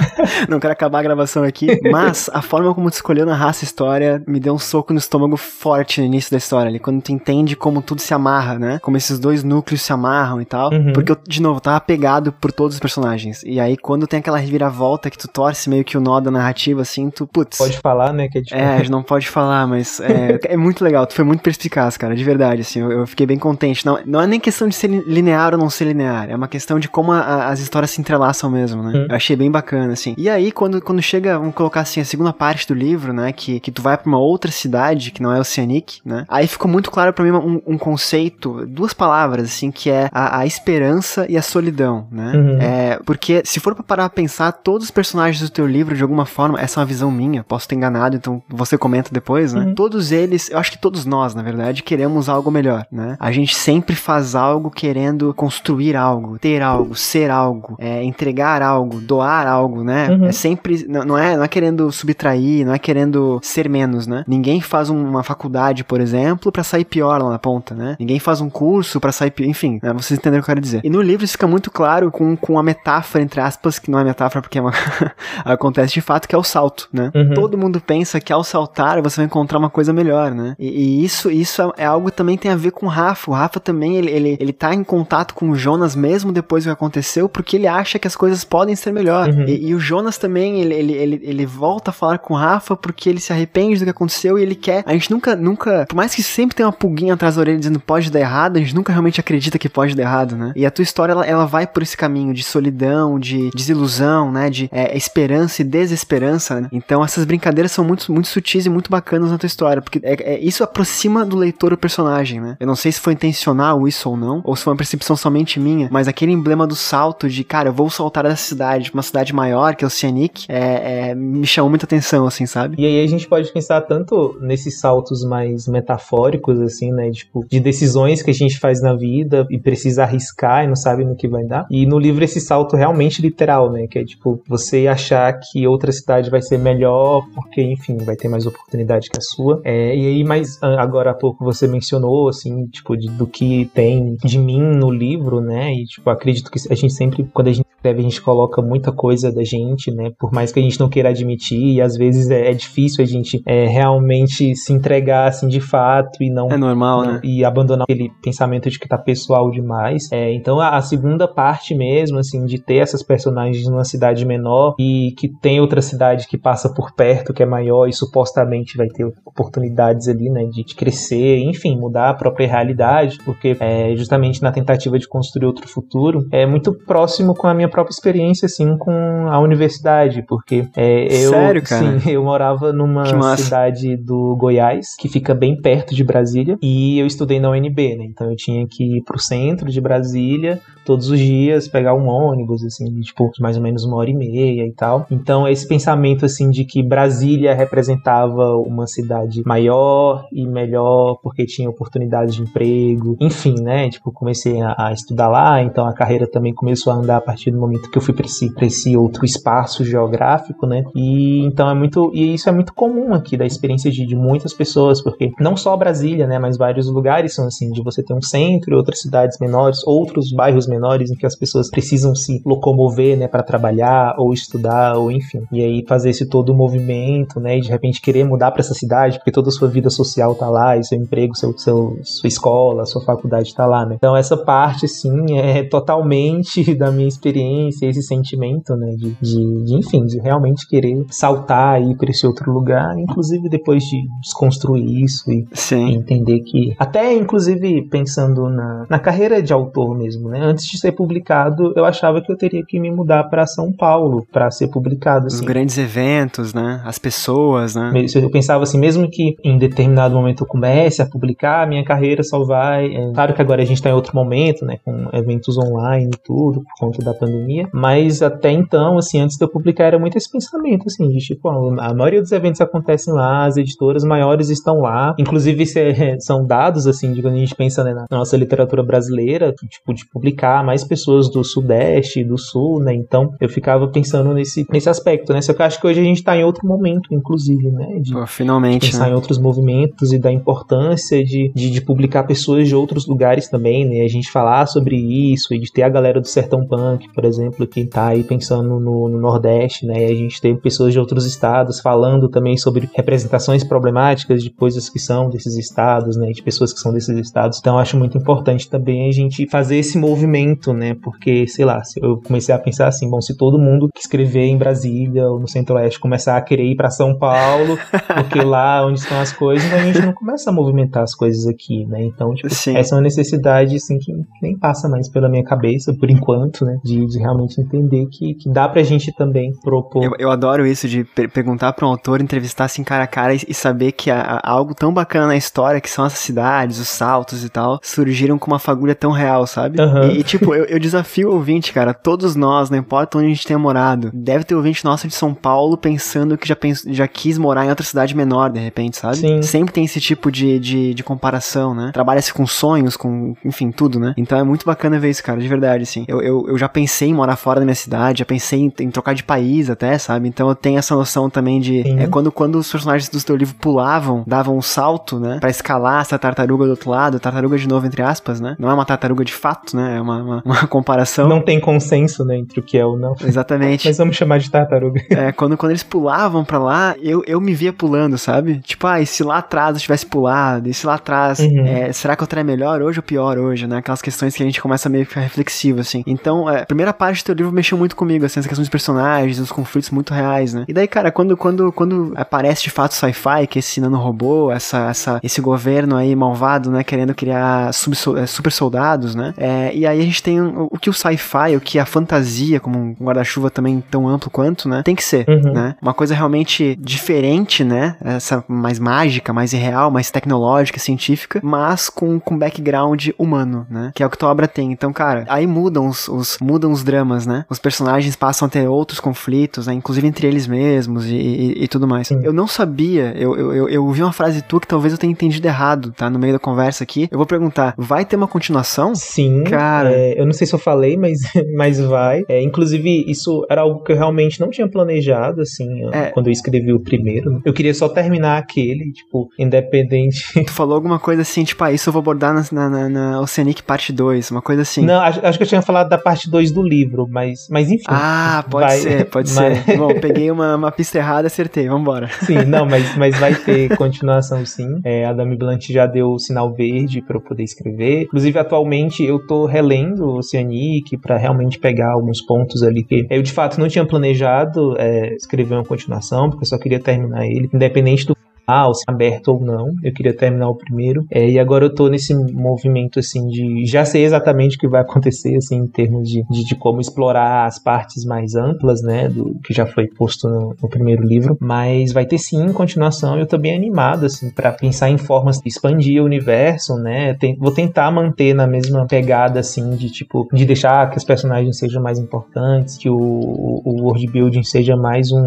não 0.48 0.60
quero 0.60 0.72
acabar 0.72 1.00
a 1.00 1.02
gravação 1.02 1.42
aqui, 1.42 1.80
mas 1.90 2.30
a 2.32 2.42
forma 2.42 2.74
como 2.74 2.90
tu 2.90 2.94
escolheu 2.94 3.26
narrar 3.26 3.50
essa 3.50 3.64
história 3.64 4.22
me 4.26 4.40
deu 4.40 4.54
um 4.54 4.58
soco 4.58 4.92
no 4.92 4.98
estômago 4.98 5.36
forte 5.36 6.00
no 6.00 6.06
início 6.06 6.30
da 6.30 6.38
história 6.38 6.68
ali 6.68 6.77
quando 6.78 7.02
tu 7.02 7.12
entende 7.12 7.56
como 7.56 7.82
tudo 7.82 8.00
se 8.00 8.12
amarra, 8.14 8.58
né? 8.58 8.78
Como 8.80 8.96
esses 8.96 9.18
dois 9.18 9.42
núcleos 9.42 9.82
se 9.82 9.92
amarram 9.92 10.40
e 10.40 10.44
tal. 10.44 10.72
Uhum. 10.72 10.92
Porque 10.92 11.12
eu, 11.12 11.18
de 11.26 11.42
novo, 11.42 11.60
tava 11.60 11.80
pegado 11.80 12.32
por 12.32 12.52
todos 12.52 12.74
os 12.74 12.80
personagens. 12.80 13.42
E 13.44 13.60
aí, 13.60 13.76
quando 13.76 14.06
tem 14.06 14.20
aquela 14.20 14.38
reviravolta 14.38 15.10
que 15.10 15.18
tu 15.18 15.28
torce 15.28 15.68
meio 15.68 15.84
que 15.84 15.96
o 15.96 16.00
nó 16.00 16.20
da 16.20 16.30
narrativa, 16.30 16.82
assim, 16.82 17.10
tu, 17.10 17.26
putz. 17.26 17.58
Pode 17.58 17.78
falar, 17.78 18.12
né? 18.12 18.28
Que 18.28 18.38
é, 18.38 18.60
é, 18.60 18.66
a 18.74 18.78
gente 18.78 18.90
não 18.90 19.02
pode 19.02 19.28
falar, 19.28 19.66
mas 19.66 20.00
é, 20.00 20.38
é 20.44 20.56
muito 20.56 20.82
legal. 20.84 21.06
Tu 21.06 21.14
foi 21.14 21.24
muito 21.24 21.42
perspicaz, 21.42 21.96
cara, 21.96 22.14
de 22.14 22.24
verdade, 22.24 22.62
assim. 22.62 22.80
Eu, 22.80 22.90
eu, 22.92 23.06
fiquei 23.06 23.26
bem 23.26 23.38
contente. 23.38 23.84
Não, 23.84 23.98
não 24.04 24.20
é 24.20 24.26
nem 24.26 24.40
questão 24.40 24.68
de 24.68 24.74
ser 24.74 24.88
linear 24.88 25.52
ou 25.52 25.58
não 25.58 25.70
ser 25.70 25.84
linear. 25.86 26.30
É 26.30 26.36
uma 26.36 26.48
questão 26.48 26.78
de 26.78 26.88
como 26.88 27.12
a, 27.12 27.20
a, 27.20 27.48
as 27.48 27.60
histórias 27.60 27.90
se 27.90 28.00
entrelaçam 28.00 28.50
mesmo, 28.50 28.82
né? 28.82 28.98
Uhum. 28.98 29.06
Eu 29.08 29.16
achei 29.16 29.36
bem 29.36 29.50
bacana, 29.50 29.92
assim. 29.92 30.14
E 30.16 30.28
aí, 30.28 30.52
quando, 30.52 30.80
quando 30.80 31.02
chega, 31.02 31.38
vamos 31.38 31.54
colocar 31.54 31.80
assim, 31.80 32.00
a 32.00 32.04
segunda 32.04 32.32
parte 32.32 32.66
do 32.66 32.74
livro, 32.74 33.12
né? 33.12 33.32
Que, 33.32 33.60
que 33.60 33.70
tu 33.70 33.82
vai 33.82 33.96
pra 33.96 34.08
uma 34.08 34.18
outra 34.18 34.50
cidade, 34.50 35.10
que 35.10 35.22
não 35.22 35.32
é 35.32 35.40
Oceanic, 35.40 36.00
né? 36.04 36.24
Aí 36.28 36.46
ficou 36.46 36.67
muito 36.68 36.90
claro 36.90 37.12
para 37.12 37.24
mim 37.24 37.30
um, 37.30 37.62
um, 37.66 37.78
conceito, 37.78 38.66
duas 38.66 38.92
palavras, 38.92 39.44
assim, 39.46 39.70
que 39.70 39.90
é 39.90 40.08
a, 40.12 40.40
a 40.40 40.46
esperança 40.46 41.26
e 41.28 41.36
a 41.36 41.42
solidão, 41.42 42.06
né? 42.10 42.32
Uhum. 42.34 42.58
É, 42.60 43.00
porque 43.04 43.42
se 43.44 43.60
for 43.60 43.74
pra 43.74 43.82
parar 43.82 44.04
a 44.06 44.10
pensar, 44.10 44.52
todos 44.52 44.86
os 44.86 44.90
personagens 44.90 45.40
do 45.40 45.52
teu 45.52 45.66
livro, 45.66 45.96
de 45.96 46.02
alguma 46.02 46.26
forma, 46.26 46.60
essa 46.60 46.78
é 46.78 46.80
uma 46.80 46.86
visão 46.86 47.10
minha, 47.10 47.42
posso 47.44 47.66
ter 47.68 47.74
enganado, 47.74 48.16
então 48.16 48.42
você 48.48 48.76
comenta 48.76 49.10
depois, 49.12 49.52
né? 49.52 49.66
Uhum. 49.66 49.74
Todos 49.74 50.12
eles, 50.12 50.50
eu 50.50 50.58
acho 50.58 50.72
que 50.72 50.78
todos 50.78 51.04
nós, 51.04 51.34
na 51.34 51.42
verdade, 51.42 51.82
queremos 51.82 52.28
algo 52.28 52.50
melhor, 52.50 52.86
né? 52.90 53.16
A 53.18 53.32
gente 53.32 53.54
sempre 53.54 53.94
faz 53.94 54.34
algo 54.34 54.70
querendo 54.70 55.32
construir 55.34 55.96
algo, 55.96 56.38
ter 56.38 56.62
algo, 56.62 56.94
ser 56.94 57.30
algo, 57.30 57.76
é, 57.78 58.02
entregar 58.02 58.62
algo, 58.62 59.00
doar 59.00 59.46
algo, 59.46 59.82
né? 59.82 60.10
Uhum. 60.10 60.26
É 60.26 60.32
sempre, 60.32 60.86
não, 60.88 61.04
não, 61.04 61.18
é, 61.18 61.36
não 61.36 61.44
é 61.44 61.48
querendo 61.48 61.90
subtrair, 61.90 62.66
não 62.66 62.74
é 62.74 62.78
querendo 62.78 63.38
ser 63.42 63.68
menos, 63.68 64.06
né? 64.06 64.24
Ninguém 64.26 64.60
faz 64.60 64.90
uma 64.90 65.22
faculdade, 65.22 65.84
por 65.84 66.00
exemplo, 66.00 66.47
para 66.52 66.62
sair 66.62 66.84
pior 66.84 67.22
lá 67.22 67.30
na 67.30 67.38
ponta, 67.38 67.74
né? 67.74 67.96
Ninguém 67.98 68.18
faz 68.18 68.40
um 68.40 68.50
curso 68.50 69.00
para 69.00 69.12
sair 69.12 69.30
pior, 69.30 69.48
enfim, 69.48 69.78
né? 69.82 69.92
vocês 69.92 70.18
entenderam 70.18 70.40
o 70.40 70.44
que 70.44 70.50
eu 70.50 70.54
quero 70.54 70.60
dizer. 70.60 70.80
E 70.84 70.90
no 70.90 71.00
livro 71.00 71.24
isso 71.24 71.32
fica 71.32 71.46
muito 71.46 71.70
claro 71.70 72.10
com, 72.10 72.36
com 72.36 72.58
a 72.58 72.62
metáfora, 72.62 73.22
entre 73.22 73.40
aspas, 73.40 73.78
que 73.78 73.90
não 73.90 73.98
é 73.98 74.04
metáfora 74.04 74.42
porque 74.42 74.58
é 74.58 74.60
uma 74.60 74.72
acontece 75.44 75.94
de 75.94 76.00
fato, 76.00 76.28
que 76.28 76.34
é 76.34 76.38
o 76.38 76.42
salto, 76.42 76.88
né? 76.92 77.10
Uhum. 77.14 77.34
Todo 77.34 77.58
mundo 77.58 77.80
pensa 77.80 78.20
que 78.20 78.32
ao 78.32 78.44
saltar 78.44 79.00
você 79.02 79.16
vai 79.16 79.26
encontrar 79.26 79.58
uma 79.58 79.70
coisa 79.70 79.92
melhor, 79.92 80.32
né? 80.32 80.54
E, 80.58 80.68
e 80.68 81.04
isso, 81.04 81.30
isso 81.30 81.62
é, 81.62 81.82
é 81.82 81.86
algo 81.86 82.10
que 82.10 82.16
também 82.16 82.36
tem 82.36 82.50
a 82.50 82.56
ver 82.56 82.70
com 82.70 82.86
o 82.86 82.88
Rafa. 82.88 83.30
O 83.30 83.34
Rafa 83.34 83.60
também, 83.60 83.96
ele, 83.96 84.10
ele, 84.10 84.36
ele 84.40 84.52
tá 84.52 84.74
em 84.74 84.84
contato 84.84 85.34
com 85.34 85.50
o 85.50 85.56
Jonas 85.56 85.94
mesmo 85.94 86.32
depois 86.32 86.64
do 86.64 86.68
que 86.68 86.72
aconteceu, 86.72 87.28
porque 87.28 87.56
ele 87.56 87.66
acha 87.66 87.98
que 87.98 88.06
as 88.06 88.16
coisas 88.16 88.44
podem 88.44 88.74
ser 88.76 88.92
melhor. 88.92 89.28
Uhum. 89.28 89.44
E, 89.46 89.68
e, 89.68 89.74
o 89.74 89.80
Jonas 89.80 90.18
também, 90.18 90.60
ele, 90.60 90.74
ele, 90.74 90.92
ele, 90.92 91.20
ele 91.22 91.46
volta 91.46 91.90
a 91.90 91.92
falar 91.92 92.18
com 92.18 92.34
o 92.34 92.36
Rafa 92.36 92.76
porque 92.76 93.08
ele 93.08 93.20
se 93.20 93.32
arrepende 93.32 93.78
do 93.78 93.84
que 93.84 93.90
aconteceu 93.90 94.38
e 94.38 94.42
ele 94.42 94.54
quer. 94.54 94.82
A 94.86 94.92
gente 94.92 95.10
nunca, 95.10 95.36
nunca, 95.36 95.86
por 95.88 95.96
mais 95.96 96.14
que 96.14 96.22
sempre 96.38 96.54
tenha 96.54 96.68
uma 96.68 96.72
pulguinha 96.72 97.14
atrás 97.14 97.34
da 97.34 97.40
orelha 97.40 97.58
dizendo 97.58 97.80
pode 97.80 98.12
dar 98.12 98.20
errado, 98.20 98.58
a 98.58 98.60
gente 98.60 98.72
nunca 98.72 98.92
realmente 98.92 99.18
acredita 99.18 99.58
que 99.58 99.68
pode 99.68 99.96
dar 99.96 100.04
errado, 100.04 100.36
né? 100.36 100.52
E 100.54 100.64
a 100.64 100.70
tua 100.70 100.84
história, 100.84 101.10
ela, 101.12 101.26
ela 101.26 101.44
vai 101.46 101.66
por 101.66 101.82
esse 101.82 101.96
caminho 101.96 102.32
de 102.32 102.44
solidão, 102.44 103.18
de 103.18 103.50
desilusão, 103.50 104.30
né? 104.30 104.48
De 104.48 104.68
é, 104.70 104.96
esperança 104.96 105.62
e 105.62 105.64
desesperança, 105.64 106.60
né? 106.60 106.68
Então 106.70 107.02
essas 107.04 107.24
brincadeiras 107.24 107.72
são 107.72 107.84
muito, 107.84 108.12
muito 108.12 108.28
sutis 108.28 108.66
e 108.66 108.70
muito 108.70 108.88
bacanas 108.88 109.32
na 109.32 109.38
tua 109.38 109.48
história, 109.48 109.82
porque 109.82 109.98
é, 110.04 110.34
é, 110.34 110.38
isso 110.38 110.62
aproxima 110.62 111.24
do 111.24 111.36
leitor 111.36 111.72
o 111.72 111.76
personagem, 111.76 112.40
né? 112.40 112.56
Eu 112.60 112.68
não 112.68 112.76
sei 112.76 112.92
se 112.92 113.00
foi 113.00 113.14
intencional 113.14 113.88
isso 113.88 114.08
ou 114.08 114.16
não, 114.16 114.40
ou 114.44 114.54
se 114.54 114.62
foi 114.62 114.72
uma 114.72 114.78
percepção 114.78 115.16
somente 115.16 115.58
minha, 115.58 115.88
mas 115.90 116.06
aquele 116.06 116.30
emblema 116.30 116.68
do 116.68 116.76
salto 116.76 117.28
de, 117.28 117.42
cara, 117.42 117.70
eu 117.70 117.72
vou 117.72 117.90
saltar 117.90 118.22
dessa 118.22 118.44
cidade 118.44 118.92
uma 118.94 119.02
cidade 119.02 119.34
maior, 119.34 119.74
que 119.74 119.84
é 119.84 119.86
o 119.86 119.88
Oceanic, 119.88 120.46
é, 120.48 121.08
é, 121.10 121.14
me 121.16 121.46
chamou 121.46 121.68
muita 121.68 121.84
atenção, 121.84 122.28
assim, 122.28 122.46
sabe? 122.46 122.76
E 122.78 122.86
aí 122.86 123.02
a 123.04 123.08
gente 123.08 123.26
pode 123.26 123.52
pensar 123.52 123.80
tanto 123.80 124.38
nesses 124.40 124.78
saltos 124.78 125.24
mais 125.24 125.66
metafóricos, 125.66 126.27
assim, 126.64 126.92
né? 126.92 127.10
Tipo, 127.10 127.44
de 127.48 127.60
decisões 127.60 128.22
que 128.22 128.30
a 128.30 128.34
gente 128.34 128.58
faz 128.58 128.82
na 128.82 128.94
vida 128.94 129.46
e 129.50 129.58
precisa 129.58 130.02
arriscar 130.02 130.64
e 130.64 130.68
não 130.68 130.76
sabe 130.76 131.04
no 131.04 131.16
que 131.16 131.28
vai 131.28 131.44
dar. 131.44 131.66
E 131.70 131.86
no 131.86 131.98
livro 131.98 132.24
esse 132.24 132.40
salto 132.40 132.76
realmente 132.76 133.22
literal, 133.22 133.70
né? 133.70 133.86
Que 133.86 133.98
é 133.98 134.04
tipo, 134.04 134.40
você 134.46 134.86
achar 134.86 135.32
que 135.38 135.66
outra 135.66 135.92
cidade 135.92 136.30
vai 136.30 136.42
ser 136.42 136.58
melhor 136.58 137.26
porque, 137.34 137.62
enfim, 137.62 137.96
vai 137.98 138.16
ter 138.16 138.28
mais 138.28 138.46
oportunidade 138.46 139.08
que 139.10 139.18
a 139.18 139.20
sua. 139.20 139.60
É, 139.64 139.94
e 139.94 140.06
aí, 140.06 140.24
mais 140.24 140.58
ah, 140.62 140.80
agora 140.82 141.10
há 141.10 141.14
pouco 141.14 141.44
você 141.44 141.66
mencionou, 141.66 142.28
assim, 142.28 142.66
tipo, 142.66 142.96
de, 142.96 143.08
do 143.08 143.26
que 143.26 143.70
tem 143.74 144.16
de 144.24 144.38
mim 144.38 144.60
no 144.60 144.90
livro, 144.90 145.40
né? 145.40 145.72
E, 145.72 145.84
tipo, 145.84 146.08
acredito 146.10 146.50
que 146.50 146.58
a 146.70 146.74
gente 146.74 146.92
sempre, 146.92 147.24
quando 147.32 147.48
a 147.48 147.52
gente 147.52 147.66
escreve, 147.76 148.00
a 148.00 148.02
gente 148.02 148.20
coloca 148.20 148.60
muita 148.60 148.92
coisa 148.92 149.32
da 149.32 149.44
gente, 149.44 149.90
né? 149.90 150.10
Por 150.18 150.32
mais 150.32 150.52
que 150.52 150.58
a 150.58 150.62
gente 150.62 150.78
não 150.80 150.88
queira 150.88 151.10
admitir, 151.10 151.74
e 151.74 151.80
às 151.80 151.96
vezes 151.96 152.30
é, 152.30 152.50
é 152.50 152.52
difícil 152.52 153.02
a 153.02 153.06
gente 153.06 153.42
é, 153.46 153.66
realmente 153.66 154.54
se 154.56 154.72
entregar, 154.72 155.28
assim, 155.28 155.48
de 155.48 155.60
fato 155.60 156.17
e 156.24 156.30
não. 156.30 156.48
É 156.50 156.56
normal, 156.56 157.02
não, 157.02 157.12
né? 157.14 157.20
E 157.24 157.44
abandonar 157.44 157.84
aquele 157.84 158.10
pensamento 158.22 158.70
de 158.70 158.78
que 158.78 158.88
tá 158.88 158.98
pessoal 158.98 159.50
demais. 159.50 160.10
É, 160.12 160.32
então, 160.32 160.60
a, 160.60 160.76
a 160.76 160.82
segunda 160.82 161.26
parte 161.26 161.74
mesmo, 161.74 162.18
assim, 162.18 162.44
de 162.44 162.58
ter 162.58 162.76
essas 162.76 163.02
personagens 163.02 163.66
numa 163.66 163.84
cidade 163.84 164.24
menor 164.24 164.74
e 164.78 165.12
que 165.16 165.28
tem 165.28 165.60
outra 165.60 165.80
cidade 165.82 166.26
que 166.26 166.38
passa 166.38 166.72
por 166.72 166.92
perto, 166.92 167.32
que 167.32 167.42
é 167.42 167.46
maior 167.46 167.86
e 167.86 167.92
supostamente 167.92 168.76
vai 168.76 168.88
ter 168.88 169.04
oportunidades 169.24 170.08
ali, 170.08 170.28
né, 170.30 170.44
de 170.44 170.64
crescer, 170.74 171.38
enfim, 171.38 171.78
mudar 171.78 172.10
a 172.10 172.14
própria 172.14 172.46
realidade, 172.46 173.18
porque 173.24 173.56
é, 173.60 173.94
justamente 173.96 174.42
na 174.42 174.52
tentativa 174.52 174.98
de 174.98 175.08
construir 175.08 175.46
outro 175.46 175.68
futuro, 175.68 176.26
é 176.32 176.46
muito 176.46 176.72
próximo 176.72 177.34
com 177.34 177.46
a 177.46 177.54
minha 177.54 177.68
própria 177.68 177.92
experiência, 177.92 178.46
assim, 178.46 178.76
com 178.76 179.26
a 179.28 179.38
universidade, 179.40 180.24
porque 180.26 180.66
é, 180.76 181.04
eu, 181.04 181.30
Sério, 181.30 181.62
cara? 181.62 182.00
Sim, 182.00 182.10
eu 182.10 182.22
morava 182.22 182.72
numa 182.72 183.36
cidade 183.36 183.96
do 183.96 184.36
Goiás, 184.36 184.96
que 184.98 185.08
fica 185.08 185.34
bem 185.34 185.60
perto 185.60 185.94
de 185.94 186.04
Brasília, 186.08 186.58
e 186.60 186.98
eu 186.98 187.06
estudei 187.06 187.38
na 187.38 187.50
UNB, 187.50 187.96
né, 187.96 188.04
então 188.04 188.28
eu 188.28 188.36
tinha 188.36 188.66
que 188.66 188.96
ir 188.96 189.02
pro 189.02 189.20
centro 189.20 189.70
de 189.70 189.80
Brasília 189.80 190.60
todos 190.88 191.10
os 191.10 191.20
dias, 191.20 191.68
pegar 191.68 191.94
um 191.94 192.08
ônibus, 192.08 192.64
assim, 192.64 192.90
de, 192.90 193.02
tipo, 193.02 193.30
mais 193.40 193.58
ou 193.58 193.62
menos 193.62 193.84
uma 193.84 193.98
hora 193.98 194.08
e 194.08 194.14
meia 194.14 194.66
e 194.66 194.72
tal. 194.72 195.06
Então, 195.10 195.46
esse 195.46 195.68
pensamento, 195.68 196.24
assim, 196.24 196.48
de 196.48 196.64
que 196.64 196.82
Brasília 196.82 197.54
representava 197.54 198.56
uma 198.56 198.86
cidade 198.86 199.42
maior 199.44 200.26
e 200.32 200.46
melhor 200.46 201.18
porque 201.22 201.44
tinha 201.44 201.68
oportunidades 201.68 202.34
de 202.34 202.40
emprego, 202.40 203.18
enfim, 203.20 203.54
né? 203.60 203.90
Tipo, 203.90 204.10
comecei 204.10 204.62
a, 204.62 204.74
a 204.78 204.92
estudar 204.94 205.28
lá, 205.28 205.62
então 205.62 205.86
a 205.86 205.92
carreira 205.92 206.26
também 206.26 206.54
começou 206.54 206.90
a 206.90 206.96
andar 206.96 207.18
a 207.18 207.20
partir 207.20 207.50
do 207.50 207.58
momento 207.58 207.90
que 207.90 207.98
eu 207.98 208.02
fui 208.02 208.14
para 208.14 208.24
esse, 208.24 208.50
esse 208.62 208.96
outro 208.96 209.26
espaço 209.26 209.84
geográfico, 209.84 210.66
né? 210.66 210.84
E 210.94 211.44
então 211.44 211.68
é 211.68 211.74
muito, 211.74 212.10
e 212.14 212.32
isso 212.32 212.48
é 212.48 212.52
muito 212.52 212.72
comum 212.72 213.12
aqui, 213.12 213.36
da 213.36 213.44
experiência 213.44 213.90
de, 213.90 214.06
de 214.06 214.16
muitas 214.16 214.54
pessoas, 214.54 215.02
porque 215.02 215.32
não 215.38 215.54
só 215.54 215.76
Brasília, 215.76 216.26
né? 216.26 216.38
Mas 216.38 216.56
vários 216.56 216.90
lugares 216.90 217.34
são 217.34 217.46
assim, 217.46 217.70
de 217.70 217.82
você 217.82 218.02
ter 218.02 218.14
um 218.14 218.22
centro 218.22 218.78
outras 218.78 219.02
cidades 219.02 219.38
menores, 219.38 219.86
outros 219.86 220.32
bairros 220.32 220.66
menores 220.66 220.77
menores 220.78 221.10
em 221.10 221.14
que 221.14 221.26
as 221.26 221.36
pessoas 221.36 221.70
precisam 221.70 222.14
se 222.14 222.40
locomover, 222.44 223.18
né, 223.18 223.26
para 223.28 223.42
trabalhar 223.42 224.14
ou 224.18 224.32
estudar 224.32 224.96
ou 224.96 225.10
enfim. 225.10 225.42
E 225.52 225.62
aí 225.62 225.84
fazer 225.86 226.10
esse 226.10 226.26
todo 226.28 226.50
o 226.50 226.56
movimento, 226.56 227.40
né, 227.40 227.58
e 227.58 227.60
de 227.60 227.68
repente 227.68 228.00
querer 228.00 228.24
mudar 228.24 228.50
para 228.50 228.60
essa 228.60 228.74
cidade 228.74 229.18
porque 229.18 229.32
toda 229.32 229.48
a 229.48 229.52
sua 229.52 229.68
vida 229.68 229.90
social 229.90 230.34
tá 230.34 230.48
lá, 230.48 230.76
e 230.76 230.84
seu 230.84 230.98
emprego, 230.98 231.36
seu, 231.36 231.56
seu 231.58 231.98
sua 232.02 232.28
escola, 232.28 232.86
sua 232.86 233.02
faculdade 233.04 233.54
tá 233.54 233.66
lá, 233.66 233.84
né? 233.84 233.96
Então 233.96 234.16
essa 234.16 234.36
parte 234.36 234.86
sim 234.88 235.36
é 235.36 235.62
totalmente 235.64 236.74
da 236.76 236.90
minha 236.90 237.08
experiência, 237.08 237.86
esse 237.86 238.02
sentimento, 238.02 238.74
né, 238.76 238.94
de, 238.96 239.16
de, 239.20 239.64
de 239.64 239.74
enfim, 239.74 240.04
de 240.04 240.20
realmente 240.20 240.66
querer 240.68 241.04
saltar 241.10 241.74
aí 241.76 241.96
para 241.96 242.10
esse 242.10 242.26
outro 242.26 242.52
lugar, 242.52 242.98
inclusive 242.98 243.48
depois 243.48 243.82
de 243.84 243.98
desconstruir 244.20 245.02
isso 245.02 245.30
e, 245.30 245.46
e 245.72 245.94
entender 245.94 246.40
que 246.40 246.74
até 246.78 247.14
inclusive 247.14 247.88
pensando 247.88 248.48
na, 248.48 248.86
na 248.88 248.98
carreira 248.98 249.42
de 249.42 249.52
autor 249.52 249.96
mesmo, 249.96 250.28
né? 250.28 250.40
Antes 250.42 250.67
de 250.70 250.78
ser 250.78 250.92
publicado, 250.92 251.72
eu 251.76 251.84
achava 251.84 252.20
que 252.20 252.30
eu 252.30 252.36
teria 252.36 252.64
que 252.64 252.78
me 252.78 252.90
mudar 252.90 253.24
para 253.24 253.46
São 253.46 253.72
Paulo 253.72 254.26
para 254.32 254.50
ser 254.50 254.68
publicado. 254.68 255.26
Assim. 255.26 255.36
Os 255.36 255.40
grandes 255.40 255.78
eventos, 255.78 256.52
né? 256.54 256.80
As 256.84 256.98
pessoas, 256.98 257.74
né? 257.74 257.92
Eu 258.14 258.30
pensava 258.30 258.62
assim, 258.62 258.78
mesmo 258.78 259.08
que 259.10 259.36
em 259.44 259.58
determinado 259.58 260.14
momento 260.14 260.42
eu 260.42 260.46
comece 260.46 261.02
a 261.02 261.06
publicar, 261.06 261.66
minha 261.66 261.84
carreira 261.84 262.22
só 262.22 262.44
vai. 262.44 262.86
É, 262.86 263.12
claro 263.12 263.34
que 263.34 263.42
agora 263.42 263.62
a 263.62 263.64
gente 263.64 263.76
está 263.76 263.90
em 263.90 263.94
outro 263.94 264.14
momento, 264.14 264.64
né? 264.64 264.78
Com 264.84 265.08
eventos 265.12 265.56
online 265.58 266.10
e 266.14 266.18
tudo, 266.24 266.62
por 266.62 266.86
conta 266.86 267.04
da 267.04 267.14
pandemia. 267.14 267.68
Mas 267.72 268.22
até 268.22 268.50
então, 268.50 268.98
assim, 268.98 269.20
antes 269.20 269.36
de 269.36 269.44
eu 269.44 269.48
publicar, 269.48 269.84
era 269.84 269.98
muito 269.98 270.16
esse 270.16 270.30
pensamento, 270.30 270.84
assim, 270.86 271.08
de 271.08 271.18
tipo, 271.18 271.48
a 271.48 271.94
maioria 271.94 272.20
dos 272.20 272.32
eventos 272.32 272.60
acontecem 272.60 273.12
lá, 273.12 273.46
as 273.46 273.56
editoras 273.56 274.04
maiores 274.04 274.48
estão 274.50 274.80
lá. 274.80 275.14
Inclusive, 275.18 275.64
é, 275.76 276.18
são 276.20 276.46
dados, 276.46 276.86
assim, 276.86 277.12
de 277.12 277.22
quando 277.22 277.34
a 277.34 277.38
gente 277.38 277.54
pensa 277.54 277.84
né, 277.84 277.94
na 277.94 278.06
nossa 278.10 278.36
literatura 278.36 278.82
brasileira, 278.82 279.52
tipo, 279.52 279.94
de 279.94 280.06
publicar 280.06 280.57
mais 280.62 280.84
pessoas 280.84 281.30
do 281.30 281.44
Sudeste, 281.44 282.24
do 282.24 282.38
Sul, 282.38 282.80
né? 282.80 282.94
Então 282.94 283.34
eu 283.40 283.48
ficava 283.48 283.88
pensando 283.88 284.32
nesse, 284.32 284.66
nesse 284.70 284.88
aspecto, 284.88 285.32
né? 285.32 285.40
Só 285.40 285.52
que 285.52 285.62
eu 285.62 285.66
acho 285.66 285.80
que 285.80 285.86
hoje 285.86 286.00
a 286.00 286.04
gente 286.04 286.18
está 286.18 286.36
em 286.36 286.44
outro 286.44 286.66
momento, 286.66 287.12
inclusive, 287.12 287.70
né? 287.70 287.98
De, 288.00 288.12
Pô, 288.12 288.26
finalmente. 288.26 288.90
Pensar 288.90 289.06
né? 289.06 289.12
em 289.12 289.14
outros 289.14 289.38
movimentos 289.38 290.12
e 290.12 290.18
da 290.18 290.32
importância 290.32 291.24
de, 291.24 291.52
de, 291.54 291.70
de, 291.70 291.80
publicar 291.80 292.24
pessoas 292.24 292.68
de 292.68 292.74
outros 292.74 293.06
lugares 293.06 293.48
também, 293.48 293.84
né? 293.84 294.02
A 294.02 294.08
gente 294.08 294.30
falar 294.30 294.66
sobre 294.66 294.96
isso 294.96 295.54
e 295.54 295.58
de 295.58 295.72
ter 295.72 295.82
a 295.82 295.88
galera 295.88 296.20
do 296.20 296.26
Sertão 296.26 296.66
Punk, 296.66 297.12
por 297.12 297.24
exemplo, 297.24 297.66
que 297.66 297.84
tá 297.86 298.08
aí 298.08 298.22
pensando 298.22 298.80
no, 298.80 299.08
no 299.08 299.18
Nordeste, 299.18 299.86
né? 299.86 300.08
E 300.08 300.12
a 300.12 300.14
gente 300.14 300.40
tem 300.40 300.56
pessoas 300.56 300.92
de 300.92 300.98
outros 300.98 301.26
estados 301.26 301.80
falando 301.80 302.28
também 302.28 302.56
sobre 302.56 302.88
representações 302.94 303.64
problemáticas 303.64 304.42
de 304.42 304.50
coisas 304.50 304.88
que 304.88 304.98
são 304.98 305.28
desses 305.28 305.56
estados, 305.56 306.16
né? 306.16 306.30
De 306.30 306.42
pessoas 306.42 306.72
que 306.72 306.80
são 306.80 306.92
desses 306.92 307.16
estados. 307.18 307.58
Então, 307.58 307.78
acho 307.78 307.96
muito 307.96 308.16
importante 308.18 308.68
também 308.68 309.08
a 309.08 309.12
gente 309.12 309.46
fazer 309.48 309.76
esse 309.76 309.98
movimento, 309.98 310.37
né? 310.72 310.94
Porque, 311.02 311.46
sei 311.46 311.64
lá, 311.64 311.80
eu 311.96 312.18
comecei 312.18 312.54
a 312.54 312.58
pensar 312.58 312.88
assim, 312.88 313.08
bom, 313.08 313.20
se 313.20 313.36
todo 313.36 313.58
mundo 313.58 313.88
que 313.94 314.00
escrever 314.00 314.44
em 314.44 314.58
Brasília 314.58 315.26
ou 315.28 315.38
no 315.38 315.48
Centro-Oeste 315.48 316.00
começar 316.00 316.36
a 316.36 316.40
querer 316.40 316.64
ir 316.64 316.76
para 316.76 316.90
São 316.90 317.18
Paulo, 317.18 317.78
porque 318.14 318.40
lá 318.40 318.86
onde 318.86 319.00
estão 319.00 319.20
as 319.20 319.32
coisas, 319.32 319.72
a 319.72 319.78
gente 319.78 320.00
não 320.00 320.12
começa 320.12 320.50
a 320.50 320.52
movimentar 320.52 321.02
as 321.02 321.14
coisas 321.14 321.46
aqui, 321.46 321.86
né? 321.86 322.02
Então, 322.02 322.34
tipo, 322.34 322.52
Sim. 322.52 322.76
essa 322.76 322.94
é 322.94 322.96
uma 322.96 323.02
necessidade, 323.02 323.76
assim, 323.76 323.98
que 323.98 324.12
nem 324.42 324.56
passa 324.58 324.88
mais 324.88 325.08
pela 325.08 325.28
minha 325.28 325.44
cabeça, 325.44 325.94
por 325.94 326.10
enquanto, 326.10 326.64
né? 326.64 326.78
De, 326.84 327.06
de 327.06 327.18
realmente 327.18 327.60
entender 327.60 328.06
que, 328.06 328.34
que 328.34 328.50
dá 328.50 328.68
pra 328.68 328.82
gente 328.82 329.12
também 329.12 329.52
propor. 329.62 330.04
Eu, 330.04 330.12
eu 330.18 330.30
adoro 330.30 330.66
isso 330.66 330.88
de 330.88 331.04
per 331.04 331.30
perguntar 331.30 331.72
pra 331.72 331.86
um 331.86 331.90
autor, 331.90 332.20
entrevistar 332.20 332.64
assim 332.64 332.82
cara 332.82 333.04
a 333.04 333.06
cara 333.06 333.34
e, 333.34 333.40
e 333.48 333.54
saber 333.54 333.92
que 333.92 334.10
há, 334.10 334.40
há 334.42 334.50
algo 334.50 334.74
tão 334.74 334.92
bacana 334.92 335.28
na 335.28 335.36
história, 335.36 335.80
que 335.80 335.90
são 335.90 336.04
essas 336.04 336.18
cidades, 336.18 336.78
os 336.78 336.88
saltos 336.88 337.44
e 337.44 337.48
tal, 337.48 337.78
surgiram 337.82 338.38
com 338.38 338.50
uma 338.50 338.58
fagulha 338.58 338.94
tão 338.94 339.10
real, 339.10 339.46
sabe? 339.46 339.80
Uhum. 339.80 340.10
E, 340.10 340.22
tipo, 340.28 340.54
eu, 340.54 340.64
eu 340.64 340.78
desafio 340.78 341.30
o 341.30 341.34
ouvinte, 341.34 341.72
cara, 341.72 341.92
todos 341.92 342.36
nós, 342.36 342.70
não 342.70 342.78
importa 342.78 343.18
onde 343.18 343.26
a 343.26 343.30
gente 343.30 343.46
tenha 343.46 343.58
morado, 343.58 344.10
deve 344.12 344.44
ter 344.44 344.54
ouvinte 344.54 344.84
nosso 344.84 345.08
de 345.08 345.14
São 345.14 345.34
Paulo 345.34 345.76
pensando 345.76 346.36
que 346.36 346.46
já, 346.46 346.54
pens 346.54 346.84
já 346.88 347.08
quis 347.08 347.38
morar 347.38 347.64
em 347.64 347.70
outra 347.70 347.84
cidade 347.84 348.16
menor, 348.16 348.50
de 348.50 348.60
repente, 348.60 348.96
sabe? 348.96 349.16
Sim. 349.16 349.42
Sempre 349.42 349.72
tem 349.72 349.84
esse 349.84 350.00
tipo 350.00 350.30
de, 350.30 350.58
de, 350.58 350.94
de 350.94 351.02
comparação, 351.02 351.74
né? 351.74 351.90
Trabalha-se 351.92 352.32
com 352.32 352.46
sonhos, 352.46 352.96
com, 352.96 353.34
enfim, 353.44 353.70
tudo, 353.70 353.98
né? 353.98 354.14
Então 354.16 354.38
é 354.38 354.42
muito 354.42 354.64
bacana 354.64 354.98
ver 354.98 355.10
isso, 355.10 355.22
cara, 355.22 355.40
de 355.40 355.48
verdade, 355.48 355.82
assim. 355.82 356.04
Eu, 356.06 356.20
eu, 356.20 356.46
eu 356.48 356.58
já 356.58 356.68
pensei 356.68 357.08
em 357.08 357.14
morar 357.14 357.36
fora 357.36 357.60
da 357.60 357.64
minha 357.64 357.74
cidade, 357.74 358.20
já 358.20 358.24
pensei 358.24 358.60
em, 358.60 358.72
em 358.80 358.90
trocar 358.90 359.14
de 359.14 359.22
país 359.22 359.70
até, 359.70 359.96
sabe? 359.98 360.28
Então 360.28 360.48
eu 360.48 360.54
tenho 360.54 360.78
essa 360.78 360.94
noção 360.94 361.30
também 361.30 361.60
de. 361.60 361.80
É 361.98 362.06
quando, 362.06 362.30
quando 362.30 362.56
os 362.56 362.70
personagens 362.70 363.08
do 363.08 363.22
teu 363.22 363.36
livro 363.36 363.54
pulavam, 363.54 364.24
davam 364.26 364.56
um 364.56 364.62
salto, 364.62 365.18
né? 365.18 365.38
Pra 365.40 365.50
escalar 365.50 366.02
essa 366.02 366.18
tartaruga 366.18 366.64
do 366.64 366.70
outro 366.70 366.90
lado, 366.90 367.20
tartaruga 367.20 367.56
de 367.56 367.68
novo, 367.68 367.86
entre 367.86 368.02
aspas, 368.02 368.40
né? 368.40 368.56
Não 368.58 368.70
é 368.70 368.74
uma 368.74 368.84
tartaruga 368.84 369.24
de 369.24 369.32
fato, 369.32 369.76
né? 369.76 369.96
É 369.96 370.00
uma, 370.00 370.17
uma, 370.22 370.42
uma 370.44 370.66
comparação. 370.66 371.28
Não 371.28 371.40
tem 371.40 371.60
consenso, 371.60 372.24
né, 372.24 372.36
entre 372.36 372.60
o 372.60 372.62
que 372.62 372.78
é 372.78 372.84
ou 372.84 372.98
não. 372.98 373.14
Exatamente. 373.22 373.86
Mas 373.86 373.98
vamos 373.98 374.16
chamar 374.16 374.38
de 374.38 374.50
tartaruga. 374.50 375.00
É, 375.10 375.32
quando, 375.32 375.56
quando 375.56 375.70
eles 375.70 375.82
pulavam 375.82 376.44
pra 376.44 376.58
lá, 376.58 376.94
eu, 377.00 377.22
eu 377.26 377.40
me 377.40 377.54
via 377.54 377.72
pulando, 377.72 378.18
sabe? 378.18 378.60
Tipo, 378.60 378.86
ah, 378.86 379.00
e 379.00 379.06
se 379.06 379.22
lá 379.22 379.38
atrás 379.38 379.76
eu 379.76 379.80
tivesse 379.80 380.06
pulado, 380.06 380.68
e 380.68 380.74
se 380.74 380.86
lá 380.86 380.94
atrás, 380.94 381.38
uhum. 381.38 381.66
é, 381.66 381.92
será 381.92 382.16
que 382.16 382.22
eu 382.22 382.26
teria 382.26 382.44
melhor 382.44 382.82
hoje 382.82 382.98
ou 382.98 383.02
pior 383.02 383.38
hoje, 383.38 383.66
né? 383.66 383.78
Aquelas 383.78 384.02
questões 384.02 384.34
que 384.34 384.42
a 384.42 384.46
gente 384.46 384.60
começa 384.60 384.88
a 384.88 384.90
meio 384.90 385.04
que 385.04 385.10
ficar 385.10 385.20
reflexivo, 385.20 385.80
assim. 385.80 386.02
Então, 386.06 386.48
é, 386.48 386.62
a 386.62 386.66
primeira 386.66 386.92
parte 386.92 387.22
do 387.22 387.26
teu 387.26 387.34
livro 387.34 387.52
mexeu 387.52 387.76
muito 387.78 387.96
comigo, 387.96 388.24
assim, 388.24 388.40
essa 388.40 388.48
questão 388.48 388.62
dos 388.62 388.70
personagens, 388.70 389.38
os 389.38 389.52
conflitos 389.52 389.90
muito 389.90 390.12
reais, 390.12 390.54
né? 390.54 390.64
E 390.68 390.72
daí, 390.72 390.86
cara, 390.86 391.10
quando, 391.10 391.36
quando, 391.36 391.72
quando 391.72 392.12
aparece 392.16 392.62
de 392.62 392.70
fato 392.70 392.94
sci-fi, 392.94 393.46
que 393.48 393.58
é 393.58 393.60
esse 393.60 393.80
nano-robô, 393.80 394.50
essa, 394.50 394.88
essa, 394.88 395.20
esse 395.22 395.40
governo 395.40 395.96
aí 395.96 396.14
malvado, 396.14 396.70
né, 396.70 396.82
querendo 396.84 397.14
criar 397.14 397.70
é, 397.70 398.26
super 398.26 398.52
soldados, 398.52 399.14
né? 399.14 399.34
É, 399.36 399.74
e 399.74 399.86
aí 399.86 400.00
a 400.00 400.04
gente 400.08 400.22
tem 400.22 400.40
o, 400.40 400.68
o 400.70 400.78
que 400.78 400.90
o 400.90 400.92
sci-fi, 400.92 401.56
o 401.56 401.60
que 401.60 401.78
a 401.78 401.86
fantasia, 401.86 402.60
como 402.60 402.78
um 402.78 402.96
guarda-chuva 403.00 403.50
também 403.50 403.82
tão 403.90 404.08
amplo 404.08 404.30
quanto, 404.30 404.68
né, 404.68 404.82
tem 404.82 404.94
que 404.94 405.04
ser, 405.04 405.26
uhum. 405.28 405.52
né? 405.52 405.74
Uma 405.80 405.94
coisa 405.94 406.14
realmente 406.14 406.76
diferente, 406.80 407.64
né? 407.64 407.96
Essa 408.02 408.44
mais 408.48 408.78
mágica, 408.78 409.32
mais 409.32 409.52
irreal, 409.52 409.90
mais 409.90 410.10
tecnológica, 410.10 410.78
científica, 410.78 411.40
mas 411.42 411.88
com, 411.88 412.18
com 412.20 412.38
background 412.38 413.08
humano, 413.18 413.66
né? 413.70 413.92
Que 413.94 414.02
é 414.02 414.06
o 414.06 414.10
que 414.10 414.18
tua 414.18 414.30
obra 414.30 414.48
tem. 414.48 414.72
Então, 414.72 414.92
cara, 414.92 415.24
aí 415.28 415.46
mudam 415.46 415.88
os, 415.88 416.08
os 416.08 416.38
mudam 416.40 416.72
os 416.72 416.82
dramas, 416.82 417.26
né? 417.26 417.44
Os 417.48 417.58
personagens 417.58 418.16
passam 418.16 418.46
a 418.46 418.48
ter 418.48 418.68
outros 418.68 419.00
conflitos, 419.00 419.66
né? 419.66 419.74
Inclusive 419.74 420.06
entre 420.06 420.26
eles 420.26 420.46
mesmos 420.46 421.06
e, 421.06 421.14
e, 421.14 421.64
e 421.64 421.68
tudo 421.68 421.86
mais. 421.86 422.08
Sim. 422.08 422.20
Eu 422.22 422.32
não 422.32 422.46
sabia, 422.46 423.12
eu, 423.16 423.36
eu, 423.36 423.54
eu, 423.54 423.68
eu 423.68 423.84
ouvi 423.84 424.02
uma 424.02 424.12
frase 424.12 424.42
tua 424.42 424.60
que 424.60 424.66
talvez 424.66 424.92
eu 424.92 424.98
tenha 424.98 425.10
entendido 425.10 425.46
errado, 425.46 425.92
tá? 425.92 426.08
No 426.08 426.18
meio 426.18 426.32
da 426.32 426.38
conversa 426.38 426.84
aqui. 426.84 427.08
Eu 427.10 427.18
vou 427.18 427.26
perguntar, 427.26 427.74
vai 427.76 428.04
ter 428.04 428.16
uma 428.16 428.28
continuação? 428.28 428.94
Sim. 428.94 429.44
Cara. 429.44 429.92
É, 429.92 429.97
eu 430.16 430.24
não 430.24 430.32
sei 430.32 430.46
se 430.46 430.54
eu 430.54 430.58
falei, 430.58 430.96
mas, 430.96 431.18
mas 431.56 431.80
vai. 431.80 432.22
É, 432.28 432.42
inclusive, 432.42 433.04
isso 433.08 433.46
era 433.50 433.62
algo 433.62 433.82
que 433.82 433.92
eu 433.92 433.96
realmente 433.96 434.40
não 434.40 434.50
tinha 434.50 434.68
planejado, 434.68 435.40
assim, 435.42 435.88
é. 435.92 436.10
quando 436.10 436.26
eu 436.26 436.32
escrevi 436.32 436.72
o 436.72 436.80
primeiro. 436.80 437.40
Eu 437.44 437.52
queria 437.52 437.74
só 437.74 437.88
terminar 437.88 438.38
aquele, 438.38 438.92
tipo, 438.92 439.28
independente. 439.38 440.22
Tu 440.48 440.52
falou 440.52 440.74
alguma 440.74 440.98
coisa 440.98 441.22
assim, 441.22 441.44
tipo, 441.44 441.62
ah, 441.64 441.72
isso 441.72 441.88
eu 441.88 441.92
vou 441.92 442.00
abordar 442.00 442.34
na, 442.34 442.68
na, 442.68 442.88
na 442.88 443.20
Oceanic 443.20 443.62
parte 443.62 443.92
2, 443.92 444.30
uma 444.30 444.42
coisa 444.42 444.62
assim. 444.62 444.84
Não, 444.84 445.00
acho, 445.00 445.24
acho, 445.24 445.38
que 445.38 445.44
eu 445.44 445.48
tinha 445.48 445.62
falado 445.62 445.88
da 445.88 445.98
parte 445.98 446.30
2 446.30 446.52
do 446.52 446.62
livro, 446.62 447.06
mas, 447.10 447.46
mas 447.50 447.70
enfim. 447.70 447.84
Ah, 447.86 448.44
pode 448.50 448.66
vai, 448.66 448.78
ser, 448.78 449.04
pode 449.06 449.32
mas... 449.34 449.58
ser. 449.64 449.76
Bom, 449.76 449.94
peguei 450.00 450.30
uma, 450.30 450.56
uma 450.56 450.72
pista 450.72 450.98
errada, 450.98 451.26
acertei, 451.26 451.68
vambora. 451.68 452.08
Sim, 452.22 452.44
não, 452.46 452.66
mas, 452.66 452.96
mas 452.96 453.18
vai 453.18 453.34
ter 453.34 453.76
continuação 453.76 454.44
sim. 454.44 454.80
É, 454.84 455.04
a 455.04 455.12
Dami 455.12 455.36
Blunt 455.36 455.68
já 455.70 455.86
deu 455.86 456.12
o 456.12 456.18
sinal 456.18 456.52
verde 456.52 457.02
para 457.02 457.16
eu 457.16 457.20
poder 457.20 457.42
escrever. 457.42 458.02
Inclusive, 458.02 458.38
atualmente 458.38 459.04
eu 459.04 459.24
tô 459.26 459.46
relendo 459.46 459.87
o 459.94 460.16
Oceanic 460.18 460.96
para 460.98 461.16
realmente 461.16 461.58
pegar 461.58 461.92
alguns 461.92 462.20
pontos 462.20 462.62
ali 462.62 462.82
que 462.82 463.06
eu 463.10 463.22
de 463.22 463.32
fato 463.32 463.58
não 463.60 463.68
tinha 463.68 463.86
planejado 463.86 464.76
é, 464.78 465.14
escrever 465.14 465.54
uma 465.54 465.64
continuação, 465.64 466.30
porque 466.30 466.44
eu 466.44 466.48
só 466.48 466.58
queria 466.58 466.80
terminar 466.80 467.26
ele, 467.26 467.48
independente 467.52 468.06
do 468.06 468.17
ah, 468.48 468.72
se 468.72 468.82
aberto 468.88 469.28
ou 469.28 469.40
não. 469.40 469.74
Eu 469.84 469.92
queria 469.92 470.16
terminar 470.16 470.48
o 470.48 470.56
primeiro. 470.56 471.04
É, 471.10 471.28
e 471.28 471.38
agora 471.38 471.66
eu 471.66 471.74
tô 471.74 471.88
nesse 471.88 472.14
movimento, 472.14 472.98
assim, 472.98 473.26
de 473.28 473.66
já 473.66 473.84
sei 473.84 474.04
exatamente 474.04 474.56
o 474.56 474.58
que 474.58 474.66
vai 474.66 474.80
acontecer, 474.80 475.36
assim, 475.36 475.56
em 475.56 475.66
termos 475.66 476.08
de, 476.08 476.22
de, 476.30 476.44
de 476.44 476.54
como 476.54 476.80
explorar 476.80 477.46
as 477.46 477.58
partes 477.58 478.06
mais 478.06 478.34
amplas, 478.34 478.80
né, 478.82 479.08
do 479.08 479.38
que 479.44 479.52
já 479.52 479.66
foi 479.66 479.86
posto 479.86 480.28
no, 480.28 480.56
no 480.62 480.68
primeiro 480.68 481.02
livro. 481.02 481.36
Mas 481.38 481.92
vai 481.92 482.06
ter 482.06 482.16
sim 482.16 482.50
continuação. 482.52 483.18
Eu 483.18 483.26
tô 483.26 483.36
bem 483.36 483.54
animado, 483.54 484.06
assim, 484.06 484.30
para 484.30 484.50
pensar 484.52 484.88
em 484.88 484.96
formas 484.96 485.38
de 485.38 485.48
expandir 485.48 486.02
o 486.02 486.06
universo, 486.06 486.74
né. 486.76 487.12
Tem, 487.14 487.36
vou 487.36 487.52
tentar 487.52 487.90
manter 487.90 488.32
na 488.34 488.46
mesma 488.46 488.86
pegada, 488.86 489.40
assim, 489.40 489.76
de 489.76 489.90
tipo, 489.90 490.26
de 490.32 490.46
deixar 490.46 490.88
que 490.88 490.96
os 490.96 491.04
personagens 491.04 491.58
sejam 491.58 491.82
mais 491.82 491.98
importantes, 491.98 492.78
que 492.78 492.88
o, 492.88 492.96
o 492.96 493.82
world 493.82 494.06
building 494.06 494.42
seja 494.42 494.74
mais 494.74 495.12
um, 495.12 495.20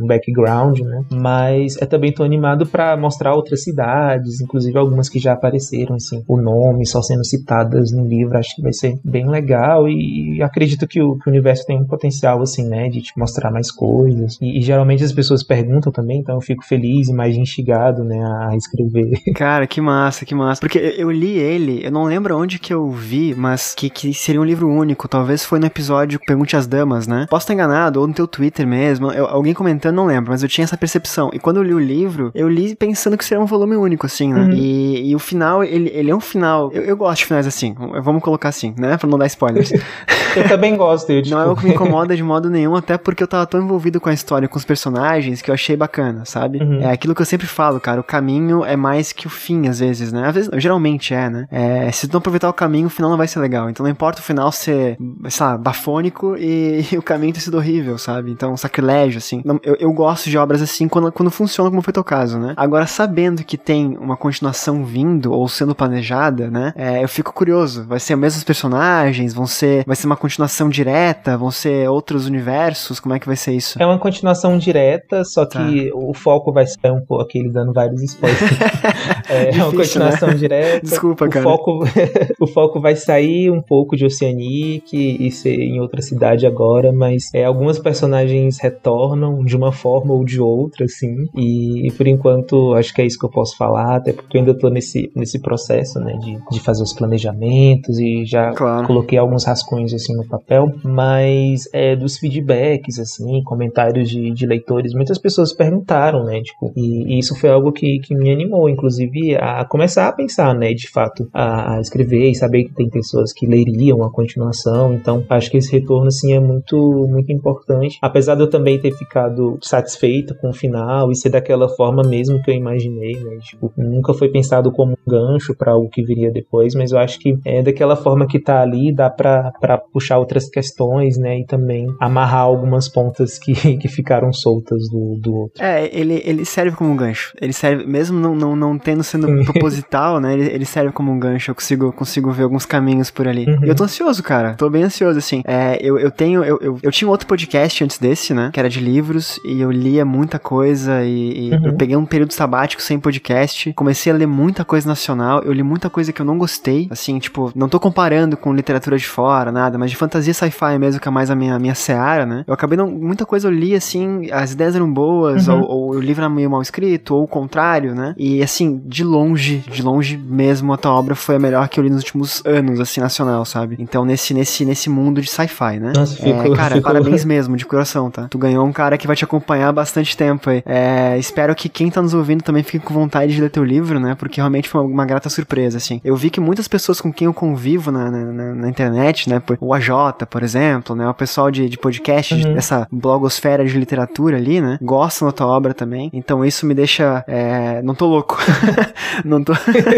um 0.00 0.06
background, 0.06 0.80
né. 0.80 1.04
Mas 1.12 1.76
eu 1.80 1.86
também 1.86 2.12
tô 2.12 2.24
animado 2.24 2.55
para 2.64 2.96
mostrar 2.96 3.34
outras 3.34 3.64
cidades, 3.64 4.40
inclusive 4.40 4.78
algumas 4.78 5.08
que 5.08 5.18
já 5.18 5.32
apareceram, 5.32 5.96
assim, 5.96 6.22
o 6.28 6.40
nome 6.40 6.86
só 6.86 7.02
sendo 7.02 7.24
citadas 7.24 7.90
no 7.92 8.06
livro, 8.06 8.38
acho 8.38 8.54
que 8.54 8.62
vai 8.62 8.72
ser 8.72 8.98
bem 9.04 9.28
legal 9.28 9.88
e 9.88 10.40
acredito 10.42 10.86
que 10.86 11.02
o, 11.02 11.18
que 11.18 11.28
o 11.28 11.30
universo 11.30 11.66
tem 11.66 11.78
um 11.78 11.84
potencial, 11.84 12.40
assim, 12.40 12.66
né, 12.68 12.88
de 12.88 13.02
te 13.02 13.12
mostrar 13.16 13.50
mais 13.50 13.70
coisas. 13.70 14.38
E, 14.40 14.58
e, 14.58 14.62
geralmente 14.62 15.02
as 15.02 15.12
pessoas 15.12 15.42
perguntam 15.42 15.92
também, 15.92 16.20
então 16.20 16.36
eu 16.36 16.40
fico 16.40 16.64
feliz 16.64 17.08
e 17.08 17.12
mais 17.12 17.36
instigado, 17.36 18.04
né, 18.04 18.18
a 18.22 18.56
escrever. 18.56 19.20
Cara, 19.34 19.66
que 19.66 19.80
massa, 19.80 20.24
que 20.24 20.34
massa. 20.34 20.60
Porque 20.60 20.78
eu, 20.78 21.06
eu 21.06 21.10
li 21.10 21.38
ele, 21.38 21.84
eu 21.84 21.90
não 21.90 22.04
lembro 22.04 22.36
onde 22.36 22.58
que 22.58 22.72
eu 22.72 22.88
vi, 22.90 23.34
mas 23.34 23.74
que, 23.74 23.90
que 23.90 24.14
seria 24.14 24.40
um 24.40 24.44
livro 24.44 24.68
único, 24.68 25.08
talvez 25.08 25.44
foi 25.44 25.58
no 25.58 25.66
episódio 25.66 26.20
Pergunte 26.26 26.56
às 26.56 26.66
Damas, 26.66 27.06
né? 27.06 27.26
Posso 27.28 27.44
estar 27.44 27.54
enganado, 27.54 28.00
ou 28.00 28.06
no 28.06 28.14
teu 28.14 28.26
Twitter 28.26 28.66
mesmo, 28.66 29.10
eu, 29.12 29.26
alguém 29.26 29.54
comentando, 29.54 29.96
não 29.96 30.06
lembro, 30.06 30.30
mas 30.30 30.42
eu 30.42 30.48
tinha 30.48 30.64
essa 30.64 30.76
percepção. 30.76 31.30
E 31.32 31.38
quando 31.38 31.56
eu 31.56 31.62
li 31.62 31.74
o 31.74 31.78
livro, 31.78 32.30
eu 32.34 32.45
eu 32.46 32.50
li 32.50 32.74
pensando 32.74 33.16
que 33.16 33.24
seria 33.24 33.42
um 33.42 33.46
volume 33.46 33.76
único, 33.76 34.06
assim, 34.06 34.32
né? 34.32 34.40
Uhum. 34.40 34.52
E, 34.52 35.10
e, 35.10 35.16
o 35.16 35.18
final, 35.18 35.62
ele, 35.62 35.90
ele 35.92 36.10
é 36.10 36.14
um 36.14 36.20
final. 36.20 36.70
Eu, 36.72 36.82
eu 36.82 36.96
gosto 36.96 37.18
de 37.18 37.26
finais 37.26 37.46
assim, 37.46 37.74
vamos 38.02 38.22
colocar 38.22 38.48
assim, 38.48 38.74
né? 38.78 38.96
Pra 38.96 39.08
não 39.08 39.18
dar 39.18 39.26
spoilers. 39.26 39.72
eu 40.36 40.48
também 40.48 40.76
gosto, 40.76 41.10
eu, 41.10 41.22
tipo... 41.22 41.34
Não 41.34 41.42
é 41.42 41.46
o 41.46 41.56
que 41.56 41.64
me 41.64 41.72
incomoda 41.72 42.16
de 42.16 42.22
modo 42.22 42.48
nenhum, 42.48 42.74
até 42.74 42.96
porque 42.96 43.22
eu 43.22 43.28
tava 43.28 43.46
tão 43.46 43.60
envolvido 43.60 44.00
com 44.00 44.08
a 44.08 44.12
história, 44.14 44.48
com 44.48 44.56
os 44.56 44.64
personagens, 44.64 45.42
que 45.42 45.50
eu 45.50 45.54
achei 45.54 45.76
bacana, 45.76 46.24
sabe? 46.24 46.58
Uhum. 46.58 46.80
É 46.80 46.92
aquilo 46.92 47.14
que 47.14 47.22
eu 47.22 47.26
sempre 47.26 47.46
falo, 47.46 47.80
cara, 47.80 48.00
o 48.00 48.04
caminho 48.04 48.64
é 48.64 48.76
mais 48.76 49.12
que 49.12 49.26
o 49.26 49.30
fim, 49.30 49.68
às 49.68 49.80
vezes, 49.80 50.12
né? 50.12 50.28
Às 50.28 50.34
vezes, 50.34 50.50
geralmente 50.54 51.14
é, 51.14 51.28
né? 51.28 51.46
É, 51.50 51.90
se 51.92 52.06
tu 52.08 52.12
não 52.12 52.18
aproveitar 52.18 52.48
o 52.48 52.52
caminho, 52.52 52.86
o 52.86 52.90
final 52.90 53.10
não 53.10 53.18
vai 53.18 53.28
ser 53.28 53.40
legal. 53.40 53.68
Então 53.70 53.84
não 53.84 53.90
importa 53.90 54.20
o 54.20 54.24
final 54.24 54.50
ser, 54.52 54.96
sei 55.28 55.46
lá, 55.46 55.58
bafônico 55.58 56.36
e, 56.36 56.86
e 56.92 56.98
o 56.98 57.02
caminho 57.02 57.32
ter 57.32 57.40
sido 57.40 57.56
horrível, 57.56 57.98
sabe? 57.98 58.30
Então, 58.30 58.56
sacrilégio, 58.56 59.18
assim. 59.18 59.42
Eu, 59.62 59.76
eu 59.76 59.92
gosto 59.92 60.30
de 60.30 60.38
obras 60.38 60.62
assim 60.62 60.88
quando, 60.88 61.10
quando 61.12 61.30
funciona 61.30 61.70
como 61.70 61.82
foi 61.82 61.92
teu 61.92 62.04
caso, 62.04 62.35
né? 62.38 62.54
Agora, 62.56 62.86
sabendo 62.86 63.44
que 63.44 63.56
tem 63.56 63.96
uma 63.98 64.16
continuação 64.16 64.84
vindo 64.84 65.32
ou 65.32 65.48
sendo 65.48 65.74
planejada, 65.74 66.50
né? 66.50 66.72
É, 66.76 67.02
eu 67.02 67.08
fico 67.08 67.32
curioso. 67.32 67.84
Vai 67.86 68.00
ser 68.00 68.14
os 68.14 68.20
mesmos 68.20 68.44
personagens? 68.44 69.34
Vão 69.34 69.46
ser. 69.46 69.84
Vai 69.86 69.96
ser 69.96 70.06
uma 70.06 70.16
continuação 70.16 70.68
direta? 70.68 71.36
Vão 71.36 71.50
ser 71.50 71.88
outros 71.88 72.26
universos? 72.26 73.00
Como 73.00 73.14
é 73.14 73.18
que 73.18 73.26
vai 73.26 73.36
ser 73.36 73.52
isso? 73.52 73.80
É 73.80 73.86
uma 73.86 73.98
continuação 73.98 74.58
direta, 74.58 75.24
só 75.24 75.44
que 75.44 75.90
tá. 75.90 75.96
o 75.96 76.14
foco 76.14 76.52
vai 76.52 76.66
ser 76.66 76.90
um 76.92 77.04
pouco 77.04 77.22
aquele 77.22 77.50
dando 77.50 77.72
vários 77.72 78.02
spoilers. 78.02 78.40
é, 79.28 79.46
Difícil, 79.46 79.64
uma 79.64 79.72
continuação 79.72 80.28
né? 80.28 80.34
direta. 80.34 80.86
Desculpa, 80.86 81.24
o 81.26 81.30
cara. 81.30 81.44
Foco, 81.44 81.84
o 82.40 82.46
foco 82.46 82.80
vai 82.80 82.96
sair 82.96 83.50
um 83.50 83.62
pouco 83.62 83.96
de 83.96 84.04
Oceanic 84.04 84.86
e 84.94 85.30
ser 85.30 85.54
em 85.54 85.80
outra 85.80 86.02
cidade 86.02 86.46
agora, 86.46 86.92
mas 86.92 87.30
é, 87.34 87.44
algumas 87.44 87.78
personagens 87.78 88.58
retornam 88.60 89.44
de 89.44 89.56
uma 89.56 89.72
forma 89.72 90.12
ou 90.12 90.24
de 90.24 90.40
outra, 90.40 90.84
assim. 90.84 91.26
E 91.36 91.92
por 91.96 92.06
enquanto 92.16 92.74
acho 92.74 92.94
que 92.94 93.02
é 93.02 93.06
isso 93.06 93.18
que 93.18 93.26
eu 93.26 93.30
posso 93.30 93.56
falar, 93.56 93.96
até 93.96 94.12
porque 94.12 94.36
eu 94.36 94.40
ainda 94.40 94.54
tô 94.54 94.68
nesse, 94.68 95.10
nesse 95.14 95.38
processo, 95.40 96.00
né, 96.00 96.14
de, 96.14 96.38
de 96.50 96.60
fazer 96.60 96.82
os 96.82 96.92
planejamentos 96.92 97.98
e 97.98 98.24
já 98.24 98.52
claro. 98.52 98.86
coloquei 98.86 99.18
alguns 99.18 99.44
rascunhos, 99.44 99.92
assim, 99.92 100.06
assim 100.06 100.16
no 100.16 100.26
papel, 100.26 100.72
mas 100.82 101.68
é, 101.72 101.96
dos 101.96 102.16
feedbacks, 102.16 102.98
assim, 102.98 103.42
comentários 103.42 104.08
de, 104.08 104.30
de 104.30 104.46
leitores, 104.46 104.94
muitas 104.94 105.18
pessoas 105.18 105.52
perguntaram, 105.52 106.24
né, 106.24 106.40
tipo, 106.40 106.72
e, 106.76 107.14
e, 107.14 107.18
isso 107.18 107.38
foi 107.38 107.50
algo 107.50 107.72
que, 107.72 107.98
que 108.00 108.14
me 108.14 108.30
animou, 108.30 108.68
inclusive, 108.68 109.36
a 109.36 109.64
começar 109.64 110.08
a 110.08 110.12
pensar, 110.12 110.54
né, 110.54 110.72
de 110.72 110.88
fato, 110.88 111.28
a, 111.32 111.76
a 111.76 111.80
escrever 111.80 112.30
e 112.30 112.34
saber 112.34 112.64
que 112.64 112.74
tem 112.74 112.88
pessoas 112.88 113.32
que 113.32 113.46
leriam 113.46 114.02
a 114.04 114.10
continuação, 114.10 114.94
então 114.94 115.24
acho 115.28 115.50
que 115.50 115.56
esse 115.56 115.72
retorno, 115.72 116.06
assim, 116.06 116.32
é 116.32 116.40
muito, 116.40 116.76
muito 117.08 117.32
importante, 117.32 117.98
apesar 118.00 118.34
de 118.36 118.42
eu 118.42 118.50
também 118.50 118.80
ter 118.80 118.92
ficado 118.92 119.58
satisfeito 119.60 120.34
com 120.36 120.50
o 120.50 120.54
final 120.54 121.10
e 121.10 121.16
ser 121.16 121.30
daquela 121.30 121.68
forma 121.68 122.02
mesmo 122.08 122.42
que 122.42 122.50
eu 122.50 122.54
imaginei, 122.54 123.14
né, 123.14 123.38
tipo, 123.40 123.72
nunca 123.76 124.14
foi 124.14 124.28
pensado 124.28 124.70
como 124.72 124.92
um 124.92 125.10
gancho 125.10 125.54
para 125.54 125.72
algo 125.72 125.88
que 125.88 126.02
viria 126.02 126.30
depois, 126.30 126.74
mas 126.74 126.92
eu 126.92 126.98
acho 126.98 127.18
que 127.18 127.38
é 127.44 127.62
daquela 127.62 127.96
forma 127.96 128.26
que 128.26 128.38
tá 128.38 128.60
ali, 128.60 128.94
dá 128.94 129.10
para 129.10 129.78
puxar 129.92 130.18
outras 130.18 130.48
questões, 130.48 131.16
né, 131.18 131.40
e 131.40 131.46
também 131.46 131.86
amarrar 132.00 132.42
algumas 132.42 132.88
pontas 132.88 133.38
que, 133.38 133.52
que 133.78 133.88
ficaram 133.88 134.32
soltas 134.32 134.88
do, 134.90 135.18
do 135.20 135.34
outro. 135.34 135.62
É, 135.62 135.88
ele, 135.96 136.22
ele 136.24 136.44
serve 136.44 136.76
como 136.76 136.90
um 136.90 136.96
gancho. 136.96 137.32
Ele 137.40 137.52
serve, 137.52 137.86
mesmo 137.86 138.18
não, 138.18 138.34
não, 138.34 138.56
não 138.56 138.78
tendo 138.78 139.02
sendo 139.02 139.26
proposital, 139.44 140.20
né, 140.20 140.34
ele, 140.34 140.46
ele 140.46 140.64
serve 140.64 140.92
como 140.92 141.10
um 141.10 141.18
gancho. 141.18 141.50
Eu 141.50 141.54
consigo, 141.54 141.92
consigo 141.92 142.30
ver 142.30 142.44
alguns 142.44 142.66
caminhos 142.66 143.10
por 143.10 143.26
ali. 143.26 143.46
Uhum. 143.46 143.64
E 143.64 143.68
eu 143.68 143.74
tô 143.74 143.84
ansioso, 143.84 144.22
cara. 144.22 144.54
Tô 144.54 144.68
bem 144.68 144.84
ansioso, 144.84 145.18
assim. 145.18 145.42
É, 145.44 145.78
eu, 145.80 145.98
eu 145.98 146.10
tenho, 146.10 146.44
eu, 146.44 146.58
eu, 146.60 146.78
eu, 146.82 146.90
tinha 146.90 147.08
um 147.08 147.10
outro 147.10 147.26
podcast 147.26 147.82
antes 147.82 147.98
desse, 147.98 148.34
né, 148.34 148.50
que 148.52 148.60
era 148.60 148.68
de 148.68 148.80
livros, 148.80 149.40
e 149.44 149.60
eu 149.60 149.70
lia 149.70 150.04
muita 150.04 150.38
coisa, 150.38 151.04
e, 151.04 151.48
e 151.48 151.54
uhum. 151.54 151.66
eu 151.66 151.76
peguei 151.76 151.95
um 151.96 152.06
período 152.06 152.32
sabático 152.32 152.82
sem 152.82 152.98
podcast, 152.98 153.72
comecei 153.74 154.12
a 154.12 154.16
ler 154.16 154.26
muita 154.26 154.64
coisa 154.64 154.86
nacional, 154.86 155.42
eu 155.42 155.52
li 155.52 155.62
muita 155.62 155.90
coisa 155.90 156.12
que 156.12 156.20
eu 156.20 156.26
não 156.26 156.38
gostei, 156.38 156.88
assim, 156.90 157.18
tipo, 157.18 157.52
não 157.54 157.68
tô 157.68 157.78
comparando 157.78 158.36
com 158.36 158.54
literatura 158.54 158.96
de 158.96 159.06
fora, 159.06 159.50
nada, 159.52 159.78
mas 159.78 159.90
de 159.90 159.96
fantasia 159.96 160.34
sci-fi 160.34 160.78
mesmo, 160.78 161.00
que 161.00 161.08
é 161.08 161.10
mais 161.10 161.30
a 161.30 161.34
minha, 161.34 161.58
minha 161.58 161.74
seara, 161.74 162.26
né? 162.26 162.44
Eu 162.46 162.54
acabei 162.54 162.76
não. 162.76 162.90
Muita 162.90 163.24
coisa 163.24 163.48
eu 163.48 163.52
li 163.52 163.74
assim, 163.74 164.30
as 164.30 164.52
ideias 164.52 164.74
eram 164.74 164.92
boas, 164.92 165.48
uhum. 165.48 165.60
ou, 165.60 165.70
ou, 165.70 165.90
o 165.90 166.00
livro 166.00 166.22
era 166.22 166.30
meio 166.30 166.50
mal 166.50 166.62
escrito, 166.62 167.14
ou 167.14 167.24
o 167.24 167.28
contrário, 167.28 167.94
né? 167.94 168.14
E 168.16 168.42
assim, 168.42 168.80
de 168.84 169.04
longe, 169.04 169.58
de 169.70 169.82
longe 169.82 170.16
mesmo, 170.16 170.72
a 170.72 170.76
tua 170.76 170.92
obra 170.92 171.14
foi 171.14 171.36
a 171.36 171.38
melhor 171.38 171.68
que 171.68 171.78
eu 171.78 171.84
li 171.84 171.90
nos 171.90 171.98
últimos 171.98 172.42
anos, 172.44 172.80
assim, 172.80 173.00
nacional, 173.00 173.44
sabe? 173.44 173.76
Então, 173.78 174.04
nesse, 174.04 174.34
nesse, 174.34 174.64
nesse 174.64 174.88
mundo 174.88 175.20
de 175.20 175.30
sci-fi, 175.30 175.78
né? 175.78 175.92
Nossa, 175.94 176.28
é, 176.28 176.56
cara, 176.56 176.80
parabéns 176.80 177.24
mesmo, 177.24 177.56
de 177.56 177.64
coração, 177.64 178.10
tá? 178.10 178.28
Tu 178.28 178.38
ganhou 178.38 178.64
um 178.64 178.72
cara 178.72 178.98
que 178.98 179.06
vai 179.06 179.16
te 179.16 179.24
acompanhar 179.24 179.72
bastante 179.72 180.16
tempo 180.16 180.50
aí. 180.50 180.62
É, 180.64 181.18
espero 181.18 181.54
que 181.54 181.68
quem 181.68 181.85
tá 181.90 182.02
nos 182.02 182.14
ouvindo 182.14 182.42
também 182.42 182.62
fique 182.62 182.84
com 182.84 182.94
vontade 182.94 183.34
de 183.34 183.40
ler 183.40 183.50
teu 183.50 183.64
livro, 183.64 183.98
né? 183.98 184.14
Porque 184.14 184.40
realmente 184.40 184.68
foi 184.68 184.80
uma, 184.80 185.04
grata 185.04 185.28
surpresa, 185.28 185.78
assim. 185.78 186.00
Eu 186.04 186.16
vi 186.16 186.30
que 186.30 186.40
muitas 186.40 186.68
pessoas 186.68 187.00
com 187.00 187.12
quem 187.12 187.26
eu 187.26 187.34
convivo 187.34 187.90
na, 187.90 188.10
na, 188.10 188.54
na 188.54 188.68
internet, 188.68 189.28
né? 189.28 189.42
O 189.60 189.72
AJ, 189.72 189.88
por 190.28 190.42
exemplo, 190.42 190.96
né? 190.96 191.08
O 191.08 191.14
pessoal 191.14 191.50
de, 191.50 191.68
de 191.68 191.78
podcast, 191.78 192.34
uhum. 192.34 192.54
dessa 192.54 192.86
blogosfera 192.90 193.64
de 193.64 193.78
literatura 193.78 194.36
ali, 194.36 194.60
né? 194.60 194.78
Gostam 194.82 195.28
da 195.28 195.32
tua 195.32 195.46
obra 195.46 195.74
também. 195.74 196.10
Então 196.12 196.44
isso 196.44 196.66
me 196.66 196.74
deixa. 196.74 197.24
É... 197.26 197.82
Não 197.82 197.94
tô 197.94 198.06
louco. 198.06 198.38
não 199.24 199.42
tô. 199.42 199.52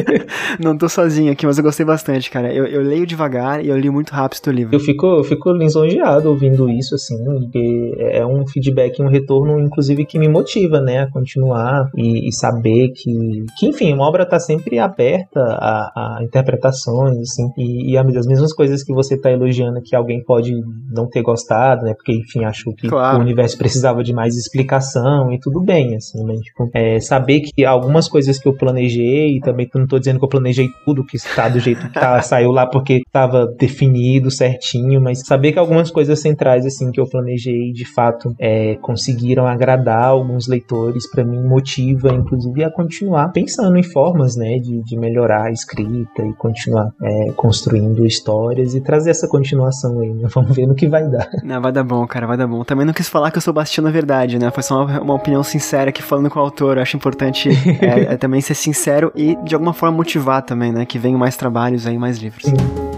não 0.58 0.76
tô 0.76 0.88
sozinho 0.88 1.32
aqui, 1.32 1.46
mas 1.46 1.58
eu 1.58 1.64
gostei 1.64 1.84
bastante, 1.84 2.30
cara. 2.30 2.52
Eu, 2.52 2.66
eu 2.66 2.82
leio 2.82 3.06
devagar 3.06 3.64
e 3.64 3.68
eu 3.68 3.78
li 3.78 3.90
muito 3.90 4.10
rápido 4.10 4.38
o 4.38 4.42
teu 4.42 4.52
livro. 4.52 4.74
Eu 4.74 4.80
fico, 4.80 5.06
eu 5.06 5.24
fico 5.24 5.50
lisonjeado 5.52 6.28
ouvindo 6.28 6.68
isso, 6.68 6.94
assim, 6.94 7.22
porque 7.24 7.94
é 7.98 8.24
um 8.24 8.46
feedback, 8.46 9.00
um 9.02 9.08
retorno, 9.08 9.58
inclusive, 9.60 10.04
que 10.04 10.18
me 10.18 10.28
motiva, 10.28 10.80
né? 10.80 11.00
A 11.02 11.10
continuar 11.10 11.77
e, 11.96 12.28
e 12.28 12.32
saber 12.32 12.90
que, 12.90 13.44
que, 13.58 13.66
enfim, 13.66 13.92
uma 13.92 14.08
obra 14.08 14.26
tá 14.26 14.38
sempre 14.38 14.78
aberta 14.78 15.40
a, 15.40 16.18
a 16.18 16.24
interpretações, 16.24 17.18
assim, 17.18 17.48
e, 17.56 17.92
e 17.92 17.98
as 17.98 18.26
mesmas 18.26 18.52
coisas 18.52 18.82
que 18.82 18.92
você 18.92 19.18
tá 19.18 19.30
elogiando 19.30 19.80
que 19.82 19.94
alguém 19.94 20.22
pode 20.22 20.52
não 20.90 21.08
ter 21.08 21.22
gostado, 21.22 21.84
né? 21.84 21.94
Porque, 21.94 22.12
enfim, 22.12 22.44
achou 22.44 22.74
que 22.74 22.88
claro. 22.88 23.18
o 23.18 23.20
universo 23.20 23.56
precisava 23.56 24.02
de 24.02 24.12
mais 24.12 24.36
explicação 24.36 25.32
e 25.32 25.38
tudo 25.38 25.60
bem, 25.60 25.96
assim, 25.96 26.24
né? 26.24 26.34
Tipo, 26.34 26.70
é, 26.74 27.00
saber 27.00 27.40
que 27.40 27.64
algumas 27.64 28.08
coisas 28.08 28.38
que 28.38 28.48
eu 28.48 28.54
planejei, 28.54 29.40
também 29.40 29.68
não 29.74 29.86
tô 29.86 29.98
dizendo 29.98 30.18
que 30.18 30.24
eu 30.24 30.28
planejei 30.28 30.68
tudo 30.84 31.04
que 31.04 31.16
está 31.16 31.48
do 31.48 31.60
jeito 31.60 31.86
que 31.88 31.92
tá, 31.92 32.20
saiu 32.22 32.50
lá 32.50 32.66
porque 32.66 33.02
estava 33.06 33.46
definido 33.46 34.30
certinho, 34.30 35.00
mas 35.00 35.20
saber 35.20 35.52
que 35.52 35.58
algumas 35.58 35.90
coisas 35.90 36.20
centrais, 36.20 36.64
assim, 36.66 36.90
que 36.90 37.00
eu 37.00 37.08
planejei, 37.08 37.72
de 37.72 37.84
fato, 37.84 38.34
é, 38.38 38.76
conseguiram 38.76 39.46
agradar 39.46 40.04
alguns 40.04 40.48
leitores, 40.48 41.08
para 41.10 41.24
mim 41.24 41.42
inclusive, 41.76 42.64
a 42.64 42.70
continuar 42.70 43.28
pensando 43.28 43.76
em 43.76 43.82
formas, 43.82 44.36
né, 44.36 44.58
de, 44.58 44.82
de 44.82 44.98
melhorar 44.98 45.44
a 45.44 45.50
escrita 45.50 46.22
e 46.22 46.32
continuar 46.34 46.90
é, 47.02 47.32
construindo 47.32 48.06
histórias 48.06 48.74
e 48.74 48.80
trazer 48.80 49.10
essa 49.10 49.28
continuação 49.28 50.00
aí, 50.00 50.12
né? 50.12 50.28
Vamos 50.34 50.54
ver 50.54 50.66
no 50.66 50.74
que 50.74 50.86
vai 50.86 51.08
dar. 51.08 51.28
Não, 51.42 51.60
vai 51.60 51.72
dar 51.72 51.84
bom, 51.84 52.06
cara, 52.06 52.26
vai 52.26 52.36
dar 52.36 52.46
bom. 52.46 52.64
Também 52.64 52.86
não 52.86 52.92
quis 52.92 53.08
falar 53.08 53.30
que 53.30 53.38
eu 53.38 53.42
sou 53.42 53.52
Bastião 53.52 53.84
na 53.84 53.90
verdade, 53.90 54.38
né? 54.38 54.50
Foi 54.50 54.62
só 54.62 54.84
uma, 54.84 55.00
uma 55.00 55.14
opinião 55.14 55.42
sincera 55.42 55.90
aqui 55.90 56.02
falando 56.02 56.30
com 56.30 56.38
o 56.38 56.42
autor. 56.42 56.76
Eu 56.76 56.82
acho 56.82 56.96
importante 56.96 57.48
é, 57.80 58.14
é, 58.14 58.16
também 58.16 58.40
ser 58.40 58.54
sincero 58.54 59.12
e 59.14 59.36
de 59.44 59.54
alguma 59.54 59.72
forma 59.72 59.96
motivar 59.96 60.42
também, 60.42 60.72
né? 60.72 60.86
Que 60.86 60.98
venham 60.98 61.18
mais 61.18 61.36
trabalhos 61.36 61.86
aí, 61.86 61.98
mais 61.98 62.18
livros. 62.18 62.44
Sim. 62.44 62.97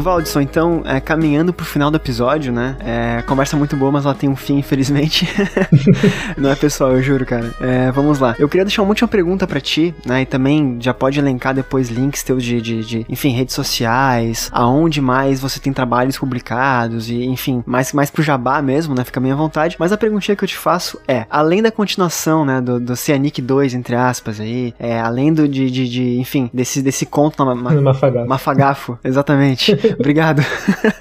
Valdson, 0.00 0.40
então, 0.40 0.82
é, 0.84 1.00
caminhando 1.00 1.52
pro 1.52 1.64
final 1.64 1.90
do 1.90 1.96
episódio, 1.96 2.52
né? 2.52 2.76
É, 2.80 3.22
conversa 3.22 3.56
muito 3.56 3.76
boa, 3.76 3.90
mas 3.90 4.04
ela 4.04 4.14
tem 4.14 4.28
um 4.28 4.36
fim, 4.36 4.58
infelizmente. 4.58 5.28
Não 6.36 6.50
é 6.50 6.54
pessoal, 6.54 6.92
eu 6.92 7.02
juro, 7.02 7.26
cara. 7.26 7.52
É, 7.60 7.90
vamos 7.90 8.18
lá. 8.18 8.34
Eu 8.38 8.48
queria 8.48 8.64
deixar 8.64 8.82
uma 8.82 8.90
última 8.90 9.08
pergunta 9.08 9.46
para 9.46 9.60
ti, 9.60 9.94
né? 10.04 10.22
E 10.22 10.26
também 10.26 10.78
já 10.80 10.94
pode 10.94 11.18
elencar 11.18 11.54
depois 11.54 11.88
links 11.88 12.22
teus 12.22 12.42
de, 12.44 12.60
de, 12.60 12.84
de, 12.84 13.06
enfim, 13.08 13.30
redes 13.30 13.54
sociais, 13.54 14.50
aonde 14.52 15.00
mais 15.00 15.40
você 15.40 15.58
tem 15.58 15.72
trabalhos 15.72 16.18
publicados 16.18 17.10
e, 17.10 17.24
enfim, 17.24 17.62
mais, 17.66 17.92
mais 17.92 18.10
pro 18.10 18.22
jabá 18.22 18.62
mesmo, 18.62 18.94
né? 18.94 19.04
Fica 19.04 19.20
bem 19.20 19.32
à 19.32 19.36
vontade. 19.36 19.76
Mas 19.78 19.92
a 19.92 19.96
perguntinha 19.96 20.36
que 20.36 20.44
eu 20.44 20.48
te 20.48 20.56
faço 20.56 21.00
é, 21.06 21.26
além 21.30 21.62
da 21.62 21.70
continuação, 21.70 22.44
né, 22.44 22.60
do, 22.60 22.78
do 22.78 22.96
Cianic 22.96 23.40
2, 23.42 23.74
entre 23.74 23.96
aspas, 23.96 24.40
aí, 24.40 24.74
é, 24.78 25.00
além 25.00 25.32
do, 25.32 25.48
de, 25.48 25.70
de, 25.70 25.88
de, 25.88 26.18
enfim, 26.18 26.50
desse, 26.52 26.82
desse 26.82 27.06
conto 27.06 27.44
na, 27.44 27.54
ma, 27.54 27.72
Mafagafo. 27.80 28.28
Mafagafo, 28.28 28.98
exatamente. 29.02 29.76
Obrigado. 29.98 30.42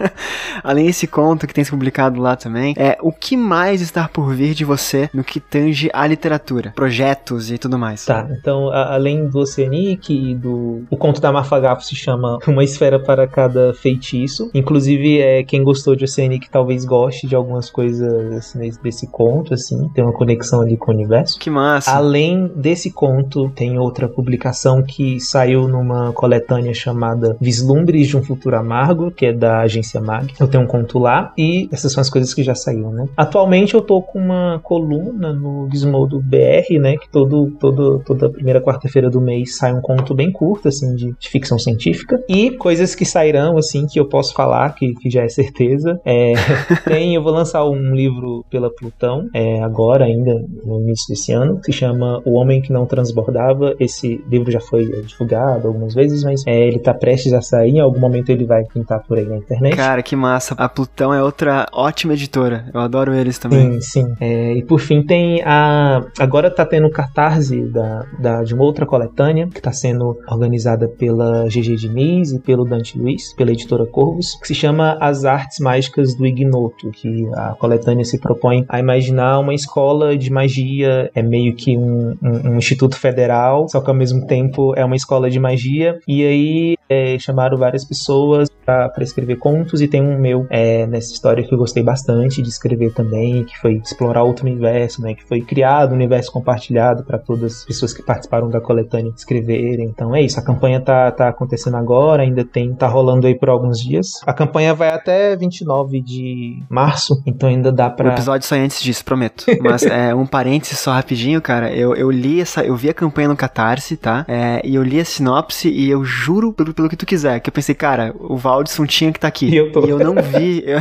Além 0.64 0.86
desse 0.86 1.08
conto 1.08 1.48
que 1.48 1.54
tem 1.54 1.64
se 1.64 1.72
publicado 1.72 2.22
lá 2.22 2.36
também, 2.36 2.74
é 2.78 2.98
o 3.02 3.12
que 3.12 3.38
mais 3.38 3.82
está 3.82 4.08
por 4.08 4.34
vir 4.34 4.54
de 4.54 4.66
você 4.66 5.10
no 5.14 5.24
que 5.24 5.40
tange 5.40 5.90
a 5.94 6.06
literatura, 6.06 6.72
projetos 6.76 7.52
e 7.52 7.58
tudo 7.58 7.78
mais. 7.78 8.06
Tá, 8.06 8.28
então 8.32 8.70
a, 8.70 8.94
além 8.94 9.28
do 9.28 9.40
Oceanic 9.40 10.14
e 10.14 10.36
do 10.36 10.84
o 10.90 10.98
conto 10.98 11.22
da 11.22 11.32
Mafagafo 11.32 11.84
se 11.84 11.96
chama 11.96 12.40
Uma 12.48 12.64
Esfera 12.64 13.00
para 13.00 13.28
Cada 13.28 13.74
Feitiço. 13.74 14.50
Inclusive, 14.54 15.20
é, 15.20 15.44
quem 15.44 15.64
gostou 15.64 15.96
de 15.96 16.04
Oceanic 16.04 16.50
talvez 16.50 16.86
goste 16.86 17.28
de 17.28 17.36
algumas 17.36 17.70
coisas 17.70 18.34
assim, 18.34 18.72
desse 18.82 19.08
conto, 19.08 19.54
assim, 19.54 19.90
tem 19.94 20.04
uma 20.04 20.14
conexão 20.14 20.62
ali 20.62 20.78
com 20.78 20.92
o 20.92 20.96
universo. 20.96 21.40
Que 21.40 21.50
massa. 21.50 21.92
Além 21.92 22.52
desse 22.56 22.92
conto, 22.92 23.50
tem 23.50 23.78
outra 23.78 24.08
publicação 24.08 24.84
que 24.84 25.20
saiu 25.20 25.68
numa 25.68 26.12
coletânea 26.14 26.74
chamada 26.74 27.38
Vislumbres 27.40 28.08
de 28.08 28.18
um 28.18 28.24
Futuro 28.24 28.58
Amargo 28.58 28.79
Que 29.16 29.28
é 29.28 29.34
da 29.34 29.62
agência 29.62 30.00
Mag. 30.02 30.34
Eu 30.40 30.48
tenho 30.48 30.64
um 30.64 30.68
conto 30.68 31.00
lá 31.00 31.34
e 31.38 31.70
essas 31.72 31.92
são 31.92 32.02
as 32.02 32.10
coisas 32.10 32.34
que 32.34 32.44
já 32.44 32.56
saíram, 32.56 32.92
né? 32.92 33.08
Atualmente 33.16 33.74
eu 33.74 33.82
tô 33.82 34.02
com 34.02 34.20
uma 34.20 34.60
coluna 34.64 35.34
no 35.34 35.68
Gizmodo 35.72 36.20
BR, 36.20 36.80
né? 36.80 36.98
Que 36.98 37.10
todo, 37.10 37.52
todo, 37.60 38.02
toda 38.06 38.30
primeira 38.30 38.62
quarta-feira 38.62 39.10
do 39.10 39.22
mês 39.22 39.58
sai 39.58 39.74
um 39.74 39.82
conto 39.82 40.14
bem 40.14 40.32
curto, 40.32 40.68
assim, 40.68 40.96
de, 40.96 41.14
de, 41.18 41.30
ficção 41.30 41.58
científica. 41.58 42.22
E 42.28 42.52
coisas 42.52 42.96
que 42.96 43.06
sairão, 43.06 43.58
assim, 43.58 43.86
que 43.88 44.00
eu 44.00 44.06
posso 44.06 44.34
falar, 44.34 44.74
que, 44.76 44.94
que 44.96 45.10
já 45.10 45.24
é 45.24 45.30
certeza. 45.30 46.00
É, 46.06 46.34
tem, 46.86 47.16
eu 47.16 47.24
vou 47.24 47.32
lançar 47.32 47.66
um 47.66 47.96
livro 47.96 48.46
pela 48.50 48.70
Plutão, 48.70 49.28
é, 49.34 49.62
agora 49.62 50.06
ainda, 50.06 50.34
no 50.66 50.82
início 50.82 51.08
desse 51.10 51.32
ano, 51.32 51.60
que 51.60 51.72
se 51.72 51.74
chama 51.74 52.22
O 52.26 52.34
Homem 52.34 52.62
que 52.62 52.72
Não 52.72 52.86
Transbordava. 52.86 53.76
Esse 53.80 54.24
livro 54.30 54.52
já 54.52 54.60
foi 54.60 54.86
divulgado 55.04 55.68
algumas 55.68 55.94
vezes, 55.94 56.24
mas 56.24 56.44
é, 56.46 56.68
ele 56.68 56.80
tá 56.80 56.94
prestes 56.94 57.34
a 57.34 57.42
sair. 57.42 57.76
Em 57.76 57.80
algum 57.80 58.00
momento 58.00 58.30
ele 58.30 58.46
vai 58.46 58.64
pintar 58.70 59.04
por 59.04 59.18
aí 59.18 59.26
na 59.26 59.38
internet. 59.38 59.76
Cara, 59.76 60.02
que 60.02 60.16
massa. 60.16 60.56
A 60.58 60.70
Plutão 60.70 61.14
é 61.14 61.22
outra 61.22 61.66
ótima 61.74 62.14
editora. 62.14 62.70
Eu 62.74 62.80
adoro 62.80 63.14
eles 63.14 63.38
também. 63.38 63.82
Sim, 63.82 64.06
sim. 64.06 64.16
É, 64.20 64.54
e 64.54 64.64
por 64.64 64.80
fim 64.80 65.04
tem 65.04 65.42
a. 65.44 66.04
Agora 66.20 66.50
tá 66.50 66.66
tendo 66.66 66.88
o 66.88 66.92
Catarse 66.92 67.62
da, 67.72 68.06
da, 68.20 68.44
de 68.44 68.54
uma 68.54 68.64
outra 68.64 68.86
coletânea, 68.86 69.48
que 69.48 69.62
tá 69.62 69.72
sendo 69.72 70.18
organizada 70.28 70.88
pela 70.88 71.46
GG 71.48 71.76
Diniz 71.76 72.32
e 72.32 72.40
pelo 72.40 72.66
Dante 72.66 72.98
Luiz, 72.98 73.34
pela 73.34 73.52
editora 73.52 73.86
Corvos, 73.86 74.36
que 74.42 74.48
se 74.48 74.56
chama 74.56 74.98
As 75.00 75.26
Artes 75.26 75.60
Mágicas 75.60 76.16
do 76.16 76.26
Ignoto, 76.26 76.92
que 76.92 77.28
a 77.36 77.56
coletânea 77.60 78.06
se 78.06 78.20
propõe 78.20 78.66
a 78.68 78.80
imaginar 78.80 79.40
uma 79.40 79.54
escola 79.54 80.18
de 80.18 80.32
magia, 80.32 81.10
é 81.14 81.22
meio 81.22 81.56
que 81.56 81.78
um, 81.78 82.16
um, 82.22 82.52
um 82.52 82.58
instituto 82.58 82.98
federal, 82.98 83.68
só 83.70 83.82
que 83.82 83.90
ao 83.90 83.96
mesmo 83.96 84.26
tempo 84.26 84.74
é 84.76 84.84
uma 84.84 84.96
escola 84.96 85.30
de 85.30 85.40
magia, 85.40 86.00
e 86.08 86.26
aí 86.26 86.78
é, 86.90 87.18
chamaram 87.20 87.58
várias 87.58 87.86
pessoas 87.86 88.50
para 88.90 89.04
escrever 89.04 89.38
contos 89.38 89.82
e 89.82 89.88
tem 89.88 90.02
um 90.02 90.20
meu 90.20 90.46
é, 90.50 90.86
nessa 90.86 91.14
história 91.14 91.44
que 91.44 91.54
eu 91.54 91.58
gostei 91.58 91.84
bastante 91.84 92.42
de 92.42 92.50
escrever 92.50 92.94
também, 92.94 93.44
que 93.44 93.58
foi 93.60 93.76
explorar 93.76 94.24
outro 94.24 94.46
universo, 94.46 95.02
né? 95.02 95.14
Que 95.14 95.24
foi 95.24 95.42
criado 95.42 95.92
um 95.92 95.96
universo 95.96 96.32
compartilhado 96.32 97.04
para 97.04 97.18
todas 97.18 97.60
as 97.60 97.66
pessoas 97.66 97.94
que 97.94 98.04
participaram 98.04 98.50
da 98.50 98.62
coletânea 98.62 99.12
escreverem. 99.16 99.88
Então 99.88 100.16
é 100.16 100.22
isso, 100.22 100.40
a 100.40 100.44
campanha 100.44 100.80
tá, 100.80 101.12
tá 101.12 101.30
acontecendo 101.30 101.78
agora, 101.78 102.24
ainda 102.24 102.44
tem, 102.44 102.74
tá 102.74 102.88
rolando 102.88 103.28
aí 103.28 103.36
por 103.36 103.50
alguns 103.50 103.80
dias. 103.80 104.20
A 104.26 104.34
campanha 104.34 104.74
vai 104.74 104.90
até 104.90 105.36
29 105.36 106.02
de 106.02 106.64
março, 106.70 107.22
então 107.26 107.50
ainda 107.50 107.72
dá 107.72 107.90
para 107.90 108.10
O 108.10 108.14
episódio 108.14 108.48
sai 108.48 108.60
antes 108.60 108.82
disso, 108.82 109.04
prometo. 109.04 109.46
Mas 109.62 109.84
é 109.88 110.14
um 110.14 110.26
parênteses 110.26 110.80
só 110.80 110.92
rapidinho, 110.92 111.42
cara. 111.42 111.72
Eu, 111.72 111.96
eu 111.96 112.12
li 112.12 112.42
essa, 112.42 112.64
eu 112.64 112.76
vi 112.76 112.90
a 112.90 112.94
campanha 112.94 113.28
no 113.28 113.36
Catarse, 113.36 113.98
tá? 113.98 114.26
É, 114.28 114.62
e 114.64 114.76
eu 114.76 114.84
li 114.84 115.00
a 115.00 115.06
sinopse 115.06 115.70
e 115.70 115.90
eu 115.90 116.04
juro 116.04 116.54
pelo, 116.54 116.74
pelo 116.74 116.90
que 116.90 116.96
tu 116.96 117.06
quiser, 117.06 117.40
que 117.40 117.50
eu 117.50 117.54
pensei, 117.54 117.76
cara, 117.76 118.14
o 118.20 118.38
Valdson 118.60 118.86
tinha 118.86 119.12
que 119.12 119.18
estar 119.18 119.28
tá 119.28 119.30
aqui. 119.30 119.50
E 119.50 119.56
eu, 119.56 119.72
tô. 119.72 119.86
e 119.86 119.90
eu 119.90 120.00
não 120.00 120.16
vi. 120.22 120.64
Eu... 120.66 120.80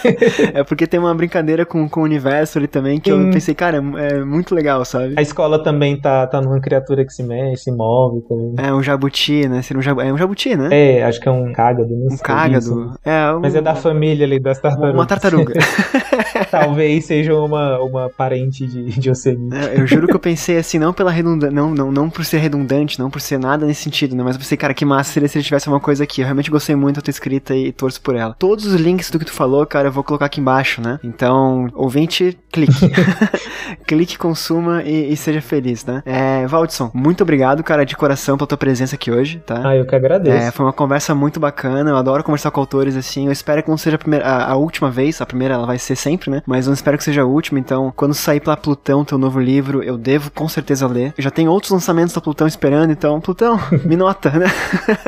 é 0.54 0.64
porque 0.64 0.86
tem 0.86 0.98
uma 0.98 1.14
brincadeira 1.14 1.66
com, 1.66 1.88
com 1.88 2.00
o 2.00 2.04
universo 2.04 2.58
ali 2.58 2.66
também 2.66 2.98
que 2.98 3.10
Sim. 3.10 3.26
eu 3.26 3.32
pensei, 3.32 3.54
cara, 3.54 3.82
é, 3.98 4.24
muito 4.24 4.54
legal, 4.54 4.84
sabe? 4.84 5.14
A 5.16 5.22
escola 5.22 5.62
também 5.62 6.00
tá, 6.00 6.26
tá 6.26 6.40
numa 6.40 6.60
criatura 6.60 7.04
que 7.04 7.12
se 7.12 7.22
mexe, 7.22 7.64
se 7.64 7.72
move 7.72 8.22
também. 8.22 8.54
É 8.58 8.72
um 8.72 8.82
jabuti, 8.82 9.46
né? 9.46 9.62
Seria 9.62 9.94
um 9.94 10.00
é 10.00 10.12
um 10.12 10.18
jabuti, 10.18 10.56
né? 10.56 10.68
É, 10.70 11.04
acho 11.04 11.20
que 11.20 11.28
é 11.28 11.32
um 11.32 11.52
cágado. 11.52 11.92
um 11.92 12.16
cágado. 12.16 12.94
É, 13.04 13.32
um... 13.32 13.40
Mas 13.40 13.54
é 13.54 13.60
da 13.60 13.74
família 13.74 14.24
ali 14.24 14.40
das 14.40 14.58
tartarugas. 14.58 14.94
Uma 14.94 15.06
tartaruga. 15.06 15.54
Talvez 16.50 17.04
seja 17.04 17.34
uma, 17.34 17.78
uma 17.80 18.08
parente 18.08 18.66
de, 18.66 18.98
de 18.98 19.10
oceanite. 19.10 19.56
É, 19.56 19.80
eu 19.80 19.86
juro 19.86 20.06
que 20.06 20.14
eu 20.14 20.20
pensei 20.20 20.56
assim, 20.56 20.78
não 20.78 20.92
pela 20.92 21.10
redundância, 21.10 21.54
não, 21.54 21.70
não, 21.70 21.92
não 21.92 22.10
por 22.10 22.24
ser 22.24 22.38
redundante, 22.38 22.98
não 22.98 23.10
por 23.10 23.20
ser 23.20 23.38
nada 23.38 23.66
nesse 23.66 23.82
sentido, 23.82 24.16
né? 24.16 24.22
Mas 24.22 24.36
eu 24.36 24.40
pensei, 24.40 24.56
cara, 24.56 24.72
que 24.72 24.84
massa 24.84 25.12
seria 25.12 25.28
se 25.28 25.36
ele 25.36 25.44
tivesse 25.44 25.68
uma 25.68 25.80
coisa 25.80 26.04
aqui. 26.04 26.20
Eu 26.20 26.26
realmente 26.26 26.50
gostei 26.50 26.74
muito 26.74 26.96
da 26.96 27.02
tua 27.02 27.10
escrita 27.18 27.54
e 27.54 27.72
torço 27.72 28.00
por 28.00 28.14
ela. 28.14 28.34
Todos 28.38 28.66
os 28.66 28.80
links 28.80 29.10
do 29.10 29.18
que 29.18 29.24
tu 29.24 29.32
falou, 29.32 29.66
cara, 29.66 29.88
eu 29.88 29.92
vou 29.92 30.04
colocar 30.04 30.26
aqui 30.26 30.40
embaixo, 30.40 30.80
né? 30.80 30.98
Então, 31.02 31.68
ouvinte, 31.74 32.38
clique. 32.50 32.90
clique, 33.86 34.16
consuma 34.16 34.82
e, 34.82 35.12
e, 35.12 35.16
seja 35.16 35.40
feliz, 35.40 35.84
né? 35.84 36.02
É, 36.06 36.46
Valdson, 36.46 36.90
muito 36.94 37.22
obrigado, 37.22 37.62
cara, 37.62 37.84
de 37.84 37.96
coração 37.96 38.36
pela 38.36 38.46
tua 38.46 38.58
presença 38.58 38.94
aqui 38.94 39.10
hoje, 39.10 39.42
tá? 39.44 39.62
Ah, 39.64 39.76
eu 39.76 39.84
que 39.84 39.94
agradeço. 39.94 40.36
É, 40.36 40.50
foi 40.50 40.64
uma 40.64 40.72
conversa 40.72 41.14
muito 41.14 41.40
bacana, 41.40 41.90
eu 41.90 41.96
adoro 41.96 42.22
conversar 42.22 42.50
com 42.50 42.60
autores 42.60 42.96
assim, 42.96 43.26
eu 43.26 43.32
espero 43.32 43.62
que 43.62 43.68
não 43.68 43.76
seja 43.76 43.96
a, 43.96 43.98
primeira, 43.98 44.26
a, 44.26 44.52
a 44.52 44.56
última 44.56 44.90
vez, 44.90 45.20
a 45.20 45.26
primeira 45.26 45.54
ela 45.54 45.66
vai 45.66 45.78
ser 45.78 45.96
sempre, 45.96 46.30
né? 46.30 46.42
Mas 46.46 46.66
eu 46.66 46.72
espero 46.72 46.96
que 46.96 47.04
seja 47.04 47.22
a 47.22 47.26
última, 47.26 47.58
então, 47.58 47.92
quando 47.94 48.14
sair 48.14 48.40
pela 48.40 48.56
Plutão, 48.56 49.04
teu 49.04 49.18
novo 49.18 49.40
livro, 49.40 49.82
eu 49.82 49.96
devo 49.96 50.30
com 50.30 50.48
certeza 50.48 50.86
ler. 50.86 51.12
Eu 51.16 51.22
já 51.22 51.30
tem 51.30 51.48
outros 51.48 51.72
lançamentos 51.72 52.14
da 52.14 52.20
Plutão 52.20 52.46
esperando, 52.46 52.90
então, 52.90 53.20
Plutão, 53.20 53.58
me 53.84 53.96
nota, 53.96 54.30
né? 54.30 54.46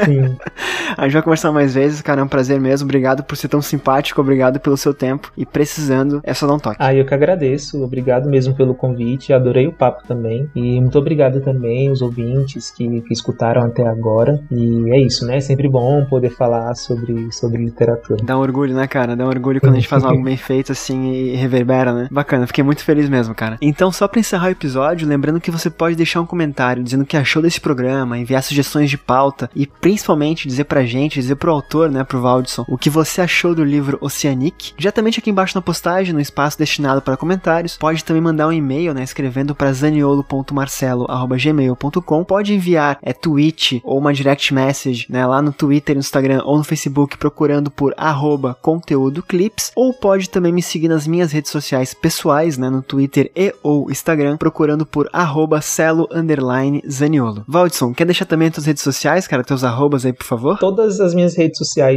Sim. 0.05 0.37
a 0.97 1.05
gente 1.05 1.13
vai 1.13 1.23
conversar 1.23 1.53
mais 1.53 1.75
vezes, 1.75 1.90
cara, 2.03 2.21
é 2.21 2.25
um 2.25 2.29
prazer 2.29 2.61
mesmo. 2.61 2.87
Obrigado 2.87 3.23
por 3.23 3.37
ser 3.37 3.49
tão 3.49 3.63
simpático, 3.63 4.21
obrigado 4.21 4.61
pelo 4.61 4.77
seu 4.77 4.95
tempo. 4.95 5.33
E 5.37 5.45
precisando, 5.45 6.21
é 6.23 6.35
só 6.35 6.47
dar 6.47 6.55
um 6.55 6.59
toque. 6.59 6.77
Ah, 6.79 6.95
eu 6.95 7.05
que 7.05 7.15
agradeço. 7.15 7.83
Obrigado 7.83 8.29
mesmo 8.29 8.55
pelo 8.55 8.75
convite. 8.75 9.33
Adorei 9.33 9.67
o 9.67 9.73
papo 9.73 10.07
também. 10.07 10.49
E 10.55 10.81
muito 10.81 10.99
obrigado 10.99 11.41
também 11.41 11.91
os 11.91 12.03
ouvintes 12.03 12.71
que, 12.71 13.01
que 13.03 13.13
escutaram 13.13 13.63
até 13.63 13.87
agora. 13.87 14.41
E 14.51 14.91
é 14.91 15.01
isso, 15.01 15.27
né? 15.27 15.37
É 15.37 15.41
sempre 15.41 15.69
bom 15.69 16.05
poder 16.05 16.31
falar 16.31 16.75
sobre, 16.75 17.33
sobre 17.33 17.65
literatura. 17.65 18.23
Dá 18.25 18.37
um 18.37 18.41
orgulho, 18.41 18.75
né, 18.75 18.87
cara? 18.87 19.17
Dá 19.17 19.25
um 19.25 19.29
orgulho 19.29 19.61
quando 19.61 19.73
a 19.73 19.77
gente 19.77 19.89
faz 19.89 20.05
algo 20.05 20.23
bem 20.23 20.37
feito 20.37 20.73
assim 20.73 21.13
e 21.13 21.37
reverbera, 21.37 21.93
né? 21.93 22.09
Bacana, 22.11 22.47
fiquei 22.47 22.65
muito 22.65 22.85
feliz 22.85 23.09
mesmo, 23.09 23.35
cara. 23.35 23.57
Então, 23.61 23.91
só 23.91 24.07
pra 24.07 24.21
encerrar 24.21 24.49
o 24.49 24.51
episódio, 24.51 25.09
lembrando 25.09 25.41
que 25.41 25.51
você 25.51 25.71
pode 25.71 25.97
deixar 25.97 26.21
um 26.21 26.27
comentário 26.27 26.83
dizendo 26.83 27.03
o 27.03 27.07
que 27.07 27.17
achou 27.17 27.43
desse 27.43 27.61
programa, 27.61 28.19
enviar 28.19 28.43
sugestões 28.43 28.91
de 28.91 28.99
pauta 28.99 29.51
e 29.55 29.67
principalmente 29.67 30.47
dizer 30.47 30.65
pra 30.65 30.85
gente, 30.85 31.21
dizer 31.21 31.37
pro 31.37 31.53
autor, 31.53 31.80
né, 31.89 32.05
pro 32.05 32.21
Valdson, 32.21 32.65
o 32.69 32.77
que 32.77 32.91
você 32.91 33.21
achou 33.21 33.55
do 33.55 33.63
livro 33.65 33.97
Oceanic. 34.01 34.73
Diretamente 34.77 35.21
aqui 35.21 35.31
embaixo 35.31 35.57
na 35.57 35.63
postagem, 35.63 36.13
no 36.13 36.21
espaço 36.21 36.59
destinado 36.59 37.01
para 37.01 37.17
comentários. 37.17 37.77
Pode 37.77 38.05
também 38.05 38.23
mandar 38.23 38.49
um 38.49 38.53
e-mail, 38.53 38.93
né, 38.93 39.03
escrevendo 39.03 39.55
para 39.55 39.73
zaniolo.marcelo@gmail.com. 39.73 42.25
Pode 42.25 42.55
enviar 42.55 42.99
é 43.03 43.13
tweet 43.13 43.81
ou 43.85 43.99
uma 43.99 44.13
direct 44.13 44.53
message, 44.53 45.07
né, 45.09 45.25
lá 45.27 45.41
no 45.41 45.53
Twitter, 45.53 45.95
no 45.95 46.01
Instagram 46.01 46.43
ou 46.45 46.59
no 46.59 46.65
Facebook 46.65 47.17
procurando 47.17 47.71
por 47.71 47.95
arroba 47.97 48.57
conteúdo 48.61 49.23
clips, 49.23 49.71
ou 49.77 49.95
pode 49.95 50.29
também 50.29 50.53
me 50.53 50.63
seguir 50.63 50.89
nas 50.89 51.07
minhas 51.07 51.33
redes 51.33 51.51
sociais 51.51 51.95
pessoais, 51.95 52.59
né, 52.59 52.69
no 52.69 52.83
Twitter 52.83 53.31
e 53.35 53.55
ou 53.63 53.91
Instagram, 53.91 54.37
procurando 54.37 54.85
por 54.85 55.09
arroba 55.13 55.61
celo 55.61 56.09
underline 56.13 56.83
zaniolo. 56.89 57.45
Valdson, 57.47 57.95
quer 57.95 58.05
deixar 58.05 58.25
também 58.25 58.49
as 58.49 58.55
tuas 58.55 58.67
redes 58.67 58.83
sociais, 58.83 59.27
cara, 59.27 59.45
teus 59.45 59.65
arrobas 59.65 60.05
aí, 60.05 60.13
por 60.13 60.25
favor? 60.25 60.59
Todas 60.59 61.01
as 61.01 61.15
minhas 61.15 61.37
redes 61.37 61.59
sociais 61.59 61.70
é 61.79 61.95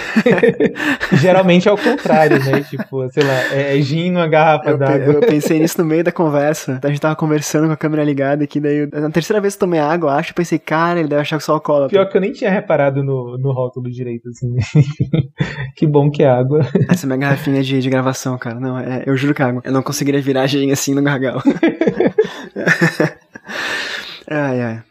Geralmente 1.17 1.71
é 1.71 1.73
o 1.73 1.79
contrário, 1.79 2.39
né? 2.39 2.61
Tipo, 2.61 3.09
sei 3.09 3.23
lá, 3.23 3.55
é, 3.55 3.79
é 3.79 3.81
gin 3.81 4.11
numa 4.11 4.29
garrafa 4.29 4.77
d'água. 4.77 5.15
Eu 5.15 5.21
pensei 5.21 5.59
nisso 5.59 5.81
no 5.81 5.87
meio 5.87 6.05
da 6.05 6.13
conversa. 6.13 6.79
A 6.85 6.89
gente 6.89 7.01
tava 7.01 7.17
conversando 7.17 7.67
com 7.67 7.73
a 7.73 7.77
câmera 7.79 8.05
ligada 8.05 8.45
aqui, 8.45 8.61
daí 8.61 8.77
eu, 8.77 9.01
na 9.01 9.09
terceira 9.09 9.41
vez 9.41 9.55
que 9.55 9.61
tomei 9.61 9.81
água, 9.81 10.13
acho, 10.13 10.33
eu 10.33 10.35
pensei, 10.35 10.59
cara, 10.59 11.01
ele 11.01 11.09
deve 11.09 11.23
achar 11.23 11.39
que 11.39 11.45
só 11.45 11.55
alcoólatra. 11.55 11.89
Pior 11.89 12.11
que 12.11 12.17
eu 12.19 12.21
nem 12.21 12.33
tinha 12.33 12.51
reparado 12.51 13.03
no, 13.03 13.39
no 13.39 13.53
rótulo 13.53 13.91
direito, 13.91 14.29
assim. 14.29 14.55
que 15.75 15.87
bom 15.87 16.11
que 16.11 16.23
é 16.23 16.29
água. 16.29 16.61
Essa 16.91 17.07
é 17.07 17.09
minha 17.09 17.19
garrafinha 17.19 17.63
de, 17.63 17.81
de 17.81 17.89
gravação, 17.89 18.37
cara. 18.37 18.61
Não, 18.61 18.79
é, 18.79 19.05
eu 19.07 19.17
juro 19.17 19.33
que 19.33 19.41
é 19.41 19.47
água. 19.47 19.63
Eu 19.65 19.73
não 19.73 19.83
conseguiria 19.83 20.21
virar 20.21 20.47
gin 20.47 20.71
assim 20.71 20.95
no 20.95 21.03
gargalo. 21.03 21.43
ai, 24.27 24.61
ai. 24.61 24.88